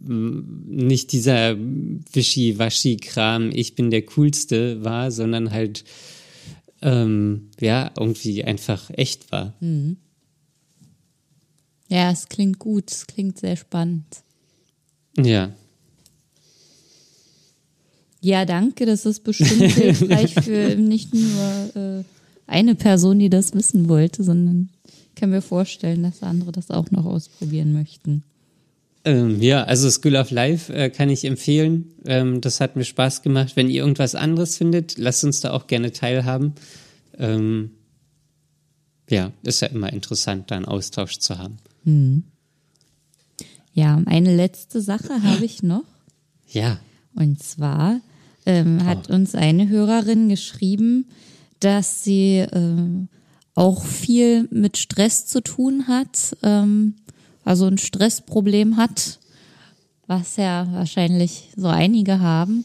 mm, 0.00 0.40
nicht 0.66 1.12
dieser 1.12 1.56
Wischi-Waschi-Kram, 1.58 3.50
ich 3.52 3.74
bin 3.74 3.90
der 3.90 4.02
Coolste 4.02 4.82
war, 4.84 5.10
sondern 5.10 5.50
halt 5.50 5.84
ähm, 6.80 7.50
ja, 7.60 7.90
irgendwie 7.98 8.42
einfach 8.44 8.90
echt 8.94 9.30
war. 9.30 9.54
Ja, 11.88 12.10
es 12.10 12.28
klingt 12.28 12.58
gut, 12.58 12.90
es 12.90 13.06
klingt 13.06 13.38
sehr 13.38 13.56
spannend. 13.56 14.06
Ja. 15.16 15.52
Ja, 18.20 18.44
danke, 18.44 18.86
das 18.86 19.04
ist 19.04 19.24
bestimmt 19.24 19.62
hilfreich 19.72 20.32
für 20.34 20.76
nicht 20.76 21.12
nur 21.12 21.76
äh, 21.76 22.04
eine 22.46 22.74
Person, 22.74 23.18
die 23.18 23.30
das 23.30 23.52
wissen 23.52 23.88
wollte, 23.88 24.22
sondern 24.24 24.70
kann 25.14 25.30
mir 25.30 25.42
vorstellen, 25.42 26.02
dass 26.02 26.22
andere 26.22 26.52
das 26.52 26.70
auch 26.70 26.90
noch 26.90 27.04
ausprobieren 27.04 27.72
möchten. 27.72 28.22
Ähm, 29.04 29.42
ja, 29.42 29.64
also 29.64 29.90
School 29.90 30.16
of 30.16 30.30
Life 30.30 30.72
äh, 30.72 30.88
kann 30.90 31.10
ich 31.10 31.24
empfehlen. 31.24 31.92
Ähm, 32.04 32.40
das 32.40 32.60
hat 32.60 32.76
mir 32.76 32.84
Spaß 32.84 33.22
gemacht. 33.22 33.56
Wenn 33.56 33.68
ihr 33.68 33.82
irgendwas 33.82 34.14
anderes 34.14 34.56
findet, 34.56 34.96
lasst 34.98 35.24
uns 35.24 35.40
da 35.40 35.52
auch 35.52 35.66
gerne 35.66 35.92
teilhaben. 35.92 36.54
Ähm, 37.18 37.72
ja, 39.10 39.32
ist 39.42 39.60
ja 39.60 39.68
immer 39.68 39.92
interessant, 39.92 40.50
da 40.50 40.56
einen 40.56 40.64
Austausch 40.64 41.18
zu 41.18 41.38
haben. 41.38 41.58
Ja, 43.74 44.00
eine 44.06 44.34
letzte 44.34 44.80
Sache 44.80 45.22
habe 45.22 45.44
ich 45.44 45.62
noch. 45.62 45.84
Ja, 46.48 46.78
Und 47.14 47.42
zwar 47.42 48.00
ähm, 48.46 48.84
hat 48.84 49.10
uns 49.10 49.34
eine 49.34 49.68
Hörerin 49.68 50.28
geschrieben, 50.28 51.06
dass 51.60 52.04
sie 52.04 52.44
ähm, 52.52 53.08
auch 53.54 53.84
viel 53.84 54.48
mit 54.50 54.78
Stress 54.78 55.26
zu 55.26 55.42
tun 55.42 55.86
hat, 55.88 56.36
ähm, 56.42 56.94
also 57.44 57.66
ein 57.66 57.78
Stressproblem 57.78 58.76
hat, 58.76 59.18
was 60.06 60.36
ja 60.36 60.68
wahrscheinlich 60.72 61.50
so 61.56 61.68
einige 61.68 62.20
haben 62.20 62.64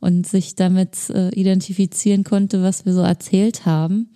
und 0.00 0.26
sich 0.26 0.54
damit 0.54 1.10
äh, 1.10 1.30
identifizieren 1.30 2.24
konnte, 2.24 2.62
was 2.62 2.84
wir 2.84 2.92
so 2.92 3.00
erzählt 3.00 3.66
haben. 3.66 4.10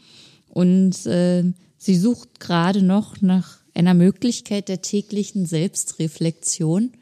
Und 0.49 1.07
äh, 1.07 1.45
sie 1.77 1.97
sucht 1.97 2.41
gerade 2.41 2.83
noch 2.83 3.21
nach 3.21 3.59
einer 3.75 3.95
Möglichkeit 3.95 4.69
der 4.69 4.83
täglichen 4.83 5.47
Selbstreflexion. 5.47 6.93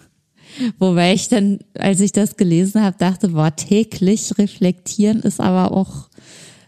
Wobei 0.78 1.14
ich 1.14 1.28
dann, 1.28 1.60
als 1.74 2.00
ich 2.00 2.12
das 2.12 2.36
gelesen 2.36 2.82
habe, 2.82 2.96
dachte, 2.98 3.28
boah, 3.28 3.54
täglich 3.54 4.36
reflektieren 4.38 5.20
ist 5.20 5.40
aber 5.40 5.72
auch 5.72 6.09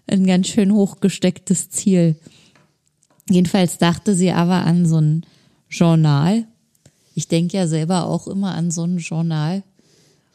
ein 0.06 0.26
ganz 0.26 0.48
schön 0.48 0.72
hochgestecktes 0.72 1.70
Ziel. 1.70 2.16
Jedenfalls 3.28 3.78
dachte 3.78 4.14
sie 4.14 4.32
aber 4.32 4.64
an 4.64 4.86
so 4.86 5.00
ein 5.00 5.26
Journal. 5.68 6.44
Ich 7.14 7.28
denke 7.28 7.56
ja 7.56 7.66
selber 7.66 8.06
auch 8.06 8.26
immer 8.26 8.54
an 8.54 8.70
so 8.70 8.84
ein 8.84 8.98
Journal 8.98 9.62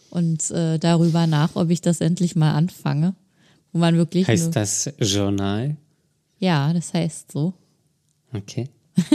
und 0.09 0.49
äh, 0.51 0.80
darüber 0.80 1.28
nach, 1.28 1.55
ob 1.55 1.70
ich 1.70 1.82
das 1.82 2.01
endlich 2.01 2.36
mal 2.36 2.53
anfange. 2.53 3.15
Wo 3.72 3.80
man 3.80 3.95
wirklich. 3.95 4.28
heißt 4.28 4.55
das 4.55 4.91
Journal? 4.99 5.76
Ja, 6.39 6.72
das 6.74 6.93
heißt 6.93 7.32
so. 7.32 7.53
Okay. 8.34 8.70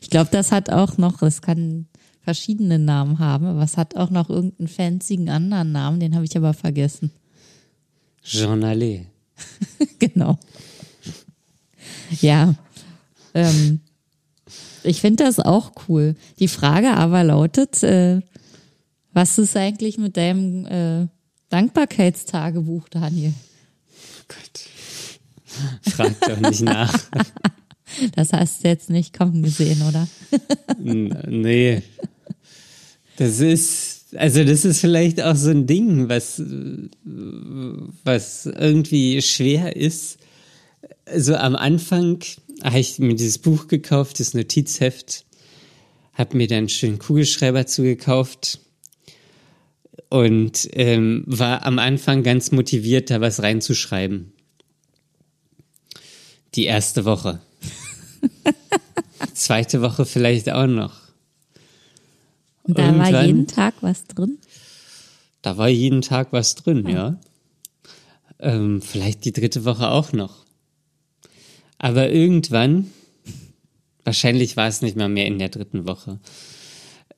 Ich 0.00 0.10
glaube, 0.10 0.30
das 0.30 0.52
hat 0.52 0.70
auch 0.70 0.98
noch, 0.98 1.18
das 1.18 1.42
kann 1.42 1.86
verschiedene 2.22 2.78
Namen 2.78 3.18
haben, 3.18 3.46
aber 3.46 3.62
es 3.62 3.76
hat 3.76 3.96
auch 3.96 4.10
noch 4.10 4.28
irgendeinen 4.28 4.68
fancyen 4.68 5.28
anderen 5.28 5.72
Namen, 5.72 6.00
den 6.00 6.14
habe 6.14 6.24
ich 6.24 6.36
aber 6.36 6.52
vergessen. 6.52 7.10
Journalé. 8.24 9.06
genau. 9.98 10.38
Ja. 12.20 12.54
Ähm, 13.34 13.80
ich 14.82 15.00
finde 15.00 15.24
das 15.24 15.38
auch 15.38 15.72
cool. 15.88 16.16
Die 16.38 16.48
Frage 16.48 16.92
aber 16.92 17.24
lautet, 17.24 17.82
äh, 17.82 18.20
was 19.12 19.38
ist 19.38 19.56
eigentlich 19.56 19.98
mit 19.98 20.16
deinem 20.16 20.66
äh, 20.66 21.08
Dankbarkeitstagebuch, 21.48 22.88
Daniel? 22.88 23.34
Gott. 24.28 25.92
Frag 25.92 26.20
doch 26.20 26.40
nicht 26.40 26.62
nach. 26.62 26.92
Das 28.14 28.32
hast 28.32 28.62
du 28.62 28.68
jetzt 28.68 28.88
nicht 28.88 29.18
kommen 29.18 29.42
gesehen, 29.42 29.82
oder? 29.82 30.06
Nee. 30.78 31.82
Das 33.16 33.40
ist, 33.40 33.99
also 34.14 34.44
das 34.44 34.64
ist 34.64 34.80
vielleicht 34.80 35.22
auch 35.22 35.36
so 35.36 35.50
ein 35.50 35.66
Ding, 35.66 36.08
was, 36.08 36.42
was 38.04 38.46
irgendwie 38.46 39.22
schwer 39.22 39.76
ist. 39.76 40.18
So 41.16 41.34
am 41.34 41.56
Anfang 41.56 42.20
habe 42.62 42.78
ich 42.78 42.98
mir 42.98 43.14
dieses 43.14 43.38
Buch 43.38 43.68
gekauft, 43.68 44.20
das 44.20 44.34
Notizheft, 44.34 45.24
habe 46.14 46.36
mir 46.36 46.46
dann 46.46 46.58
einen 46.58 46.68
schönen 46.68 46.98
Kugelschreiber 46.98 47.66
zugekauft 47.66 48.60
und 50.08 50.68
ähm, 50.72 51.22
war 51.26 51.64
am 51.64 51.78
Anfang 51.78 52.22
ganz 52.22 52.50
motiviert, 52.50 53.10
da 53.10 53.20
was 53.20 53.42
reinzuschreiben. 53.42 54.32
Die 56.56 56.64
erste 56.64 57.04
Woche. 57.04 57.40
Zweite 59.34 59.82
Woche 59.82 60.04
vielleicht 60.04 60.50
auch 60.50 60.66
noch. 60.66 61.09
Und 62.62 62.78
da 62.78 62.96
war 62.96 63.24
jeden 63.24 63.46
Tag 63.46 63.74
was 63.80 64.04
drin. 64.06 64.38
Da 65.42 65.56
war 65.56 65.68
jeden 65.68 66.02
Tag 66.02 66.32
was 66.32 66.54
drin, 66.54 66.86
ja. 66.88 67.18
Ähm, 68.38 68.80
vielleicht 68.82 69.24
die 69.24 69.32
dritte 69.32 69.64
Woche 69.64 69.88
auch 69.88 70.12
noch. 70.12 70.44
Aber 71.78 72.10
irgendwann, 72.10 72.90
wahrscheinlich 74.04 74.56
war 74.56 74.68
es 74.68 74.82
nicht 74.82 74.96
mal 74.96 75.08
mehr 75.08 75.26
in 75.26 75.38
der 75.38 75.48
dritten 75.48 75.86
Woche. 75.86 76.20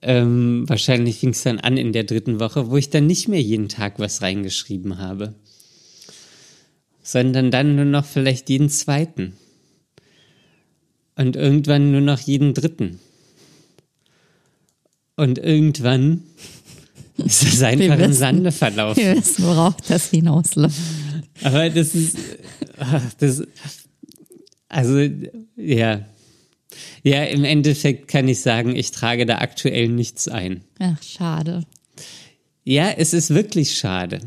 Ähm, 0.02 0.64
wahrscheinlich 0.68 1.18
fing 1.18 1.30
es 1.30 1.42
dann 1.42 1.60
an 1.60 1.76
in 1.76 1.92
der 1.92 2.04
dritten 2.04 2.40
Woche, 2.40 2.70
wo 2.70 2.76
ich 2.76 2.90
dann 2.90 3.06
nicht 3.06 3.28
mehr 3.28 3.40
jeden 3.40 3.68
Tag 3.68 3.98
was 3.98 4.22
reingeschrieben 4.22 4.98
habe. 4.98 5.34
Sondern 7.02 7.50
dann 7.50 7.76
nur 7.76 7.84
noch 7.84 8.04
vielleicht 8.04 8.48
jeden 8.48 8.68
zweiten. 8.68 9.34
Und 11.16 11.36
irgendwann 11.36 11.92
nur 11.92 12.00
noch 12.00 12.20
jeden 12.20 12.54
dritten. 12.54 12.98
Und 15.16 15.38
irgendwann 15.38 16.22
ist 17.18 17.42
das 17.42 17.62
einfach 17.62 17.94
im 17.94 18.00
wissen. 18.00 18.12
Sande 18.14 18.52
verlaufen. 18.52 19.02
Wir 19.02 19.16
wissen, 19.16 19.44
worauf 19.44 19.76
das 19.88 20.10
hinausläuft. 20.10 20.76
Aber 21.42 21.68
das 21.70 21.94
ist, 21.94 22.16
ach, 22.78 23.02
das, 23.18 23.42
also, 24.68 24.98
ja. 25.56 26.04
Ja, 27.02 27.24
im 27.24 27.44
Endeffekt 27.44 28.08
kann 28.08 28.28
ich 28.28 28.40
sagen, 28.40 28.74
ich 28.74 28.92
trage 28.92 29.26
da 29.26 29.38
aktuell 29.38 29.88
nichts 29.88 30.28
ein. 30.28 30.62
Ach, 30.78 31.02
schade. 31.02 31.64
Ja, 32.64 32.90
es 32.90 33.12
ist 33.12 33.30
wirklich 33.30 33.76
schade. 33.76 34.20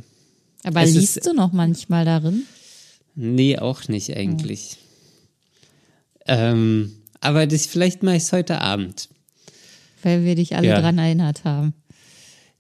Aber 0.64 0.82
Es 0.84 0.94
liest 0.94 1.18
ist- 1.18 1.26
du 1.28 1.34
noch 1.34 1.54
manchmal 1.54 2.06
darin? 2.06 2.44
Nee, 3.16 3.58
auch 3.58 3.88
nicht 3.88 4.16
eigentlich. 4.16 4.78
Ähm, 6.28 6.92
aber 7.22 7.48
das, 7.48 7.66
vielleicht 7.66 8.04
mache 8.04 8.18
ich 8.18 8.24
es 8.24 8.32
heute 8.32 8.62
Abend. 8.62 9.10
Weil 10.06 10.24
wir 10.24 10.36
dich 10.36 10.56
alle 10.56 10.68
Ja. 10.68 10.80
dran 10.80 10.98
erinnert 10.98 11.44
haben. 11.44 11.74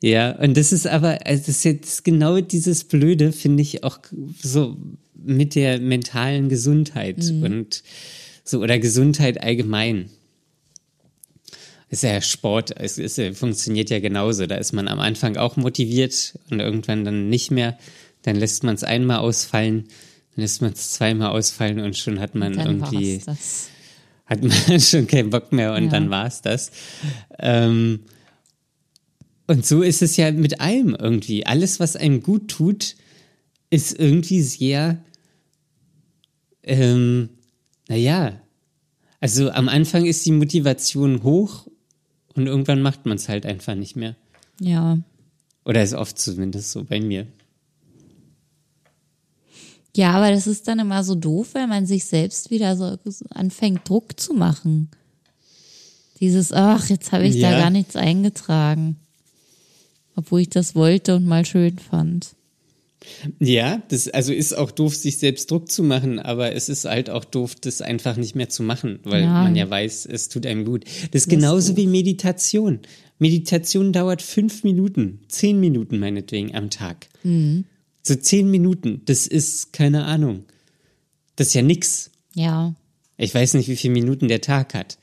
Ja, 0.02 0.32
und 0.38 0.58
das 0.58 0.74
ist 0.74 0.88
aber, 0.88 1.26
also 1.26 1.44
das 1.48 1.50
ist 1.58 1.64
jetzt 1.64 2.04
genau 2.04 2.42
dieses 2.42 2.84
Blöde, 2.84 3.32
finde 3.32 3.62
ich 3.62 3.84
auch 3.84 4.00
so 4.42 4.78
mit 5.16 5.56
der 5.56 5.80
mentalen 5.80 6.50
Gesundheit 6.50 7.18
und 7.18 7.82
so 8.44 8.60
oder 8.60 8.78
Gesundheit 8.78 9.42
allgemein. 9.42 10.10
Ist 11.90 12.04
ja 12.04 12.20
Sport, 12.22 12.76
es 12.78 12.98
ist, 12.98 13.20
funktioniert 13.38 13.90
ja 13.90 14.00
genauso. 14.00 14.48
Da 14.48 14.56
ist 14.56 14.74
man 14.74 14.88
am 14.88 15.00
Anfang 15.00 15.38
auch 15.38 15.56
motiviert 15.56 16.38
und 16.50 16.60
irgendwann 16.60 17.06
dann 17.06 17.30
nicht 17.30 17.52
mehr. 17.52 17.78
Dann 18.24 18.36
lässt 18.36 18.64
man 18.64 18.76
es 18.76 18.84
einmal 18.84 19.20
ausfallen, 19.20 19.86
dann 20.36 20.42
lässt 20.42 20.62
man 20.62 20.74
es 20.74 20.92
zweimal 20.92 21.30
ausfallen 21.30 21.80
und 21.80 21.96
schon 21.96 22.20
hat 22.20 22.36
man 22.36 22.54
Dann 22.54 22.68
irgendwie 22.82 23.22
das. 23.26 23.70
Hat 24.26 24.42
man 24.44 24.52
schon 24.80 25.08
keinen 25.08 25.30
Bock 25.30 25.52
mehr 25.52 25.74
und 25.74 25.86
Ja. 25.86 25.90
dann 25.90 26.10
war's 26.10 26.42
das. 26.42 26.72
Ähm, 27.40 28.02
und 29.48 29.66
so 29.66 29.82
ist 29.84 30.02
es 30.02 30.18
ja 30.18 30.32
mit 30.32 30.60
allem 30.60 30.96
irgendwie. 31.00 31.46
Alles, 31.46 31.80
was 31.80 31.96
einem 31.96 32.22
gut 32.24 32.48
tut, 32.50 32.96
ist 33.70 33.98
irgendwie 34.00 34.42
sehr, 34.42 34.98
ähm, 36.64 37.30
naja, 37.88 38.42
also 39.20 39.52
am 39.52 39.70
Anfang 39.70 40.06
ist 40.06 40.26
die 40.26 40.32
Motivation 40.32 41.24
hoch 41.24 41.68
und 42.34 42.48
irgendwann 42.48 42.82
macht 42.82 43.06
man 43.06 43.18
es 43.18 43.30
halt 43.30 43.46
einfach 43.46 43.76
nicht 43.76 43.96
mehr. 43.96 44.16
Ja. 44.60 44.98
Oder 45.64 45.84
ist 45.84 45.94
oft 45.94 46.18
zumindest 46.20 46.72
so 46.72 46.84
bei 46.84 47.00
mir. 47.00 47.28
Ja, 49.96 50.12
aber 50.12 50.32
das 50.32 50.46
ist 50.46 50.68
dann 50.68 50.80
immer 50.80 51.04
so 51.04 51.16
doof, 51.16 51.50
weil 51.54 51.68
man 51.68 51.86
sich 51.86 52.06
selbst 52.06 52.52
wieder 52.52 52.76
so 52.76 52.98
anfängt, 53.30 53.88
Druck 53.88 54.20
zu 54.20 54.34
machen. 54.34 54.90
Dieses, 56.20 56.52
ach, 56.52 56.90
jetzt 56.90 57.12
habe 57.12 57.26
ich 57.26 57.40
da 57.42 57.52
Ja. 57.52 57.60
gar 57.60 57.70
nichts 57.70 57.96
eingetragen. 57.96 58.98
Obwohl 60.18 60.42
ich 60.42 60.50
das 60.50 60.76
wollte 60.76 61.16
und 61.16 61.26
mal 61.26 61.46
schön 61.46 61.78
fand. 61.78 62.36
Ja, 63.40 63.82
das 63.90 64.08
also 64.08 64.34
ist 64.34 64.58
auch 64.58 64.72
doof, 64.72 64.96
sich 64.96 65.18
selbst 65.18 65.52
Druck 65.52 65.70
zu 65.72 65.84
machen, 65.84 66.20
aber 66.20 66.54
es 66.54 66.70
ist 66.70 66.86
halt 66.86 67.10
auch 67.10 67.24
doof, 67.26 67.54
das 67.56 67.82
einfach 67.82 68.18
nicht 68.18 68.36
mehr 68.36 68.50
zu 68.50 68.64
machen, 68.64 69.00
weil 69.04 69.24
Ja. 69.24 69.44
man 69.44 69.56
ja 69.56 69.70
weiß, 69.70 70.08
es 70.08 70.28
tut 70.30 70.46
einem 70.46 70.66
gut. 70.66 70.86
Das 71.12 71.24
ist 71.24 71.30
genauso 71.30 71.78
wie 71.78 71.88
Meditation. 71.88 72.80
Meditation 73.20 73.94
dauert 73.94 74.22
fünf 74.22 74.64
Minuten, 74.64 75.20
zehn 75.30 75.60
Minuten 75.60 76.00
meinetwegen 76.00 76.56
am 76.56 76.70
Tag. 76.70 77.08
So 78.08 78.16
zehn 78.16 78.52
Minuten, 78.52 79.02
das 79.06 79.26
ist 79.26 79.74
keine 79.74 80.06
Ahnung. 80.06 80.44
Das 81.36 81.48
ist 81.48 81.54
ja 81.56 81.62
nix. 81.64 82.12
Ja, 82.36 82.76
Ich 83.18 83.34
weiß 83.34 83.54
nicht, 83.56 83.68
wie 83.70 83.76
viele 83.78 83.94
Minuten 83.94 84.28
der 84.28 84.42
Tag 84.42 84.74
hat. 84.74 84.98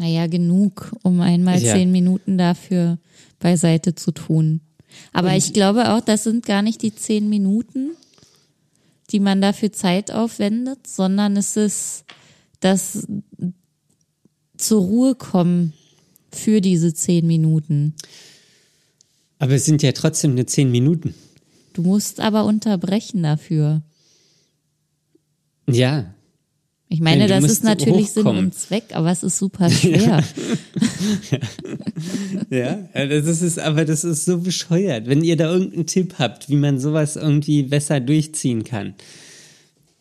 naja, 0.00 0.28
genug, 0.28 0.92
um 1.02 1.20
einmal 1.20 1.60
Ja. 1.60 1.74
zehn 1.74 1.90
Minuten 1.90 2.38
dafür 2.38 2.98
beiseite 3.40 3.96
zu 3.96 4.12
tun. 4.12 4.60
Aber 5.12 5.34
ich 5.36 5.52
glaube 5.52 5.90
auch, 5.92 6.00
das 6.00 6.22
sind 6.22 6.46
gar 6.46 6.62
nicht 6.62 6.82
die 6.82 6.94
zehn 6.94 7.28
Minuten, 7.28 7.90
die 9.10 9.18
man 9.18 9.40
dafür 9.40 9.72
Zeit 9.72 10.12
aufwendet, 10.12 10.86
sondern 10.86 11.36
es 11.36 11.56
ist 11.56 12.04
das 12.60 13.08
zur 14.56 14.82
Ruhe 14.82 15.14
kommen 15.16 15.72
für 16.30 16.60
diese 16.60 16.94
zehn 16.94 17.26
Minuten. 17.26 17.94
Aber 19.40 19.54
es 19.54 19.64
sind 19.64 19.82
ja 19.82 19.90
trotzdem 19.92 20.34
nur 20.36 20.46
zehn 20.46 20.70
Minuten. 20.70 21.14
Du 21.78 21.84
musst 21.84 22.18
aber 22.18 22.44
unterbrechen 22.44 23.22
dafür. 23.22 23.82
Ja. 25.70 26.12
Ich 26.88 26.98
meine, 26.98 27.28
Ja, 27.28 27.36
du 27.36 27.40
das 27.40 27.52
ist 27.52 27.62
natürlich 27.62 28.10
Sinn 28.10 28.24
hochkommen. 28.24 28.46
und 28.46 28.54
Zweck, 28.56 28.86
aber 28.94 29.12
es 29.12 29.22
ist 29.22 29.38
super 29.38 29.70
schwer. 29.70 30.24
Ja, 32.50 32.78
ja, 32.94 33.06
das 33.06 33.42
ist, 33.42 33.58
aber 33.60 33.84
das 33.84 34.02
ist 34.02 34.24
so 34.24 34.38
bescheuert. 34.40 35.06
Wenn 35.06 35.22
ihr 35.22 35.36
da 35.36 35.52
irgendeinen 35.52 35.86
Tipp 35.86 36.14
habt, 36.18 36.48
wie 36.48 36.56
man 36.56 36.80
sowas 36.80 37.14
irgendwie 37.14 37.62
besser 37.62 38.00
durchziehen 38.00 38.64
kann, 38.64 38.86
her 38.86 38.94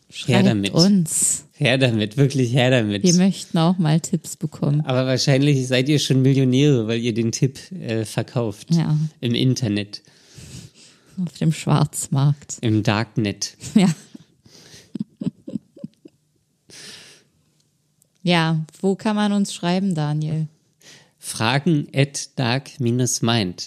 Schreibt 0.09 0.47
damit. 0.47 0.71
uns. 0.73 1.45
Her 1.53 1.77
damit, 1.77 2.17
wirklich 2.17 2.53
her 2.53 2.71
damit. 2.71 3.03
Wir 3.03 3.13
möchten 3.15 3.57
auch 3.59 3.77
mal 3.77 3.99
Tipps 3.99 4.35
bekommen. 4.35 4.81
Aber 4.81 5.05
wahrscheinlich 5.05 5.67
seid 5.67 5.89
ihr 5.89 5.99
schon 5.99 6.21
Millionäre, 6.23 6.87
weil 6.87 6.99
ihr 7.01 7.13
den 7.13 7.31
Tipp 7.31 7.59
äh, 7.71 8.03
verkauft. 8.05 8.73
Ja. 8.73 8.97
Im 9.21 9.35
Internet, 9.35 10.01
Auf 11.23 11.33
dem 11.39 11.51
Schwarzmarkt. 11.51 12.57
im 12.61 12.83
Darknet. 12.83 13.57
Ja. 13.75 13.87
Ja, 18.23 18.65
wo 18.81 18.95
kann 18.95 19.15
man 19.15 19.31
uns 19.31 19.53
schreiben, 19.53 19.93
Daniel? 19.95 20.47
Fragen 21.17 21.87
at 21.95 22.37
dark-mind.de. 22.37 23.61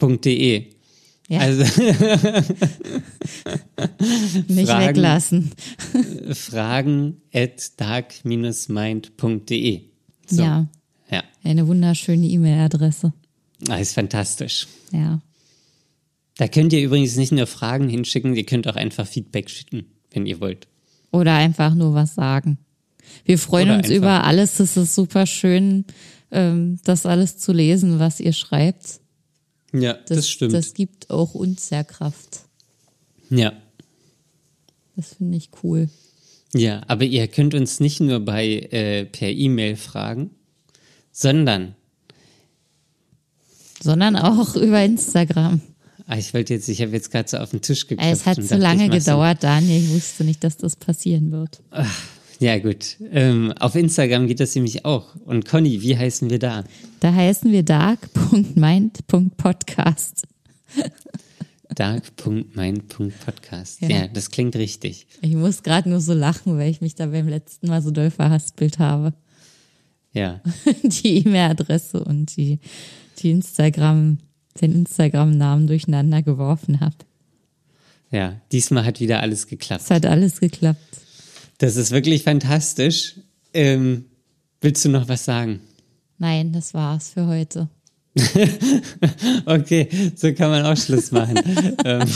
.de. 0.00 0.66
Ja, 1.28 1.38
Also 1.40 1.62
nicht 4.48 4.68
Fragen- 4.68 4.88
weglassen. 4.88 5.50
fragen 6.32 7.20
at 7.32 7.78
dark-mind.de. 7.80 9.82
So. 10.26 10.42
Ja, 10.42 10.66
Ja, 11.10 11.22
eine 11.44 11.66
wunderschöne 11.68 12.26
E-Mail-Adresse. 12.26 13.12
ah, 13.68 13.76
ist 13.76 13.92
fantastisch. 13.94 14.66
Ja. 14.92 15.20
Da 16.40 16.48
könnt 16.48 16.72
ihr 16.72 16.82
übrigens 16.82 17.16
nicht 17.16 17.32
nur 17.32 17.46
Fragen 17.46 17.90
hinschicken, 17.90 18.34
ihr 18.34 18.46
könnt 18.46 18.66
auch 18.66 18.74
einfach 18.76 19.06
Feedback 19.06 19.50
schicken, 19.50 19.84
wenn 20.10 20.24
ihr 20.24 20.40
wollt. 20.40 20.68
Oder 21.12 21.34
einfach 21.34 21.74
nur 21.74 21.92
was 21.92 22.14
sagen. 22.14 22.56
Wir 23.26 23.38
freuen 23.38 23.68
Oder 23.68 23.76
uns 23.76 23.84
einfach- 23.88 23.96
über 23.98 24.24
alles. 24.24 24.58
Es 24.58 24.74
ist 24.78 24.94
super 24.94 25.26
schön, 25.26 25.84
ähm, 26.30 26.78
das 26.82 27.04
alles 27.04 27.36
zu 27.36 27.52
lesen, 27.52 27.98
was 27.98 28.20
ihr 28.20 28.32
schreibt. 28.32 29.00
Ja, 29.74 29.92
das, 29.92 30.16
Das, 30.16 30.28
stimmt. 30.30 30.54
Das 30.54 30.72
gibt 30.72 31.10
auch 31.10 31.34
uns 31.34 31.68
ja 31.68 31.84
Kraft. 31.84 32.40
ja. 33.28 33.52
Das 34.96 35.14
finde 35.16 35.36
ich 35.36 35.50
cool. 35.62 35.90
Ja, 36.54 36.80
aber 36.88 37.04
ihr 37.04 37.28
könnt 37.28 37.52
uns 37.54 37.80
nicht 37.80 38.00
nur 38.00 38.20
bei 38.20 38.46
äh, 38.70 39.04
per 39.04 39.28
E-Mail 39.30 39.76
fragen, 39.76 40.30
sondern 41.12 41.74
Sondern 43.82 44.16
auch 44.16 44.56
über 44.56 44.82
Instagram. 44.82 45.60
Ah, 46.10 46.18
ich 46.18 46.34
wollte 46.34 46.52
jetzt, 46.54 46.68
ich 46.68 46.80
habe 46.82 46.92
jetzt 46.92 47.10
gerade 47.10 47.28
so 47.28 47.38
auf 47.38 47.50
den 47.50 47.60
Tisch 47.62 47.86
geklopft. 47.86 48.12
Es 48.12 48.26
hat 48.26 48.42
zu 48.42 48.56
lange 48.56 48.86
mach 48.88 48.94
so- 48.94 48.98
gedauert, 48.98 49.42
Daniel. 49.42 49.82
Ich 49.82 49.90
wusste 49.90 50.24
nicht, 50.24 50.42
dass 50.44 50.56
das 50.56 50.76
passieren 50.76 51.30
wird. 51.32 51.60
Ja, 52.38 52.58
gut. 52.58 52.96
Ähm, 53.12 53.52
auf 53.60 53.74
Instagram 53.76 54.26
geht 54.26 54.40
das 54.40 54.54
nämlich 54.54 54.84
auch. 54.86 55.14
Und 55.24 55.44
Conny, 55.46 55.80
wie 55.82 55.96
heißen 55.96 56.28
wir 56.30 56.38
da? 56.38 56.64
Da 57.00 57.12
heißen 57.14 57.50
wir 57.52 57.62
dark.mind.podcast. 57.62 60.22
dark.mein.podcast. 61.74 63.82
Ja. 63.82 63.88
Ja. 63.88 64.06
das 64.08 64.30
klingt 64.30 64.56
richtig. 64.56 65.06
Ich 65.22 65.34
muss 65.34 65.62
gerade 65.62 65.88
nur 65.88 66.00
so 66.00 66.12
lachen, 66.14 66.58
weil 66.58 66.70
ich 66.70 66.80
mich 66.80 66.94
da 66.94 67.06
beim 67.06 67.28
letzten 67.28 67.68
Mal 67.68 67.82
so 67.82 67.90
doll 67.90 68.10
verhaspelt 68.10 68.78
habe. 68.78 69.14
Ja, 70.12 70.40
Die 70.82 71.18
E-Mail-Adresse 71.18 72.02
und 72.02 72.36
die, 72.36 72.58
die 73.18 73.30
Instagram, 73.30 74.18
den 74.60 74.72
Instagram-Namen 74.72 75.66
durcheinander 75.66 76.22
geworfen 76.22 76.80
habe. 76.80 76.96
ja. 78.10 78.34
Diesmal 78.52 78.84
hat 78.84 79.00
wieder 79.00 79.20
alles 79.20 79.46
geklappt. 79.46 79.82
Es 79.84 79.90
hat 79.90 80.06
alles 80.06 80.40
geklappt. 80.40 80.80
Das 81.58 81.76
ist 81.76 81.90
wirklich 81.90 82.22
fantastisch. 82.24 83.16
Ähm, 83.52 84.06
willst 84.60 84.84
du 84.84 84.88
noch 84.88 85.08
was 85.08 85.24
sagen? 85.24 85.60
Nein, 86.18 86.52
das 86.52 86.74
war's 86.74 87.10
für 87.10 87.26
heute. 87.26 87.68
Okay, 89.46 89.88
so 90.16 90.32
kann 90.34 90.50
man 90.50 90.64
auch 90.64 90.76
Schluss 90.76 91.12
machen. 91.12 91.38
ähm, 91.84 92.08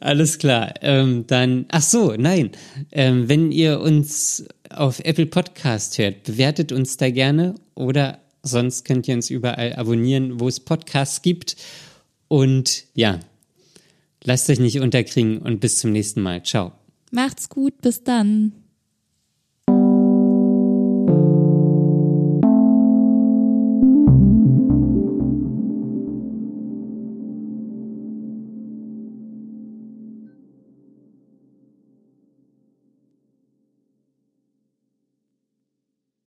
alles 0.00 0.38
klar. 0.38 0.74
Ähm, 0.82 1.24
dann, 1.26 1.66
ach 1.70 1.82
so, 1.82 2.14
nein. 2.16 2.50
Ähm, 2.92 3.28
wenn 3.28 3.52
ihr 3.52 3.80
uns 3.80 4.44
auf 4.70 5.00
Apple 5.00 5.26
Podcast 5.26 5.98
hört, 5.98 6.24
bewertet 6.24 6.72
uns 6.72 6.96
da 6.96 7.10
gerne 7.10 7.54
oder 7.74 8.20
sonst 8.42 8.84
könnt 8.84 9.08
ihr 9.08 9.14
uns 9.14 9.30
überall 9.30 9.74
abonnieren, 9.74 10.40
wo 10.40 10.48
es 10.48 10.60
Podcasts 10.60 11.22
gibt. 11.22 11.56
Und 12.28 12.84
ja, 12.94 13.20
lasst 14.24 14.50
euch 14.50 14.60
nicht 14.60 14.80
unterkriegen 14.80 15.38
und 15.38 15.60
bis 15.60 15.78
zum 15.78 15.92
nächsten 15.92 16.20
Mal. 16.20 16.42
Ciao. 16.42 16.72
Macht's 17.10 17.48
gut, 17.48 17.80
bis 17.80 18.04
dann. 18.04 18.52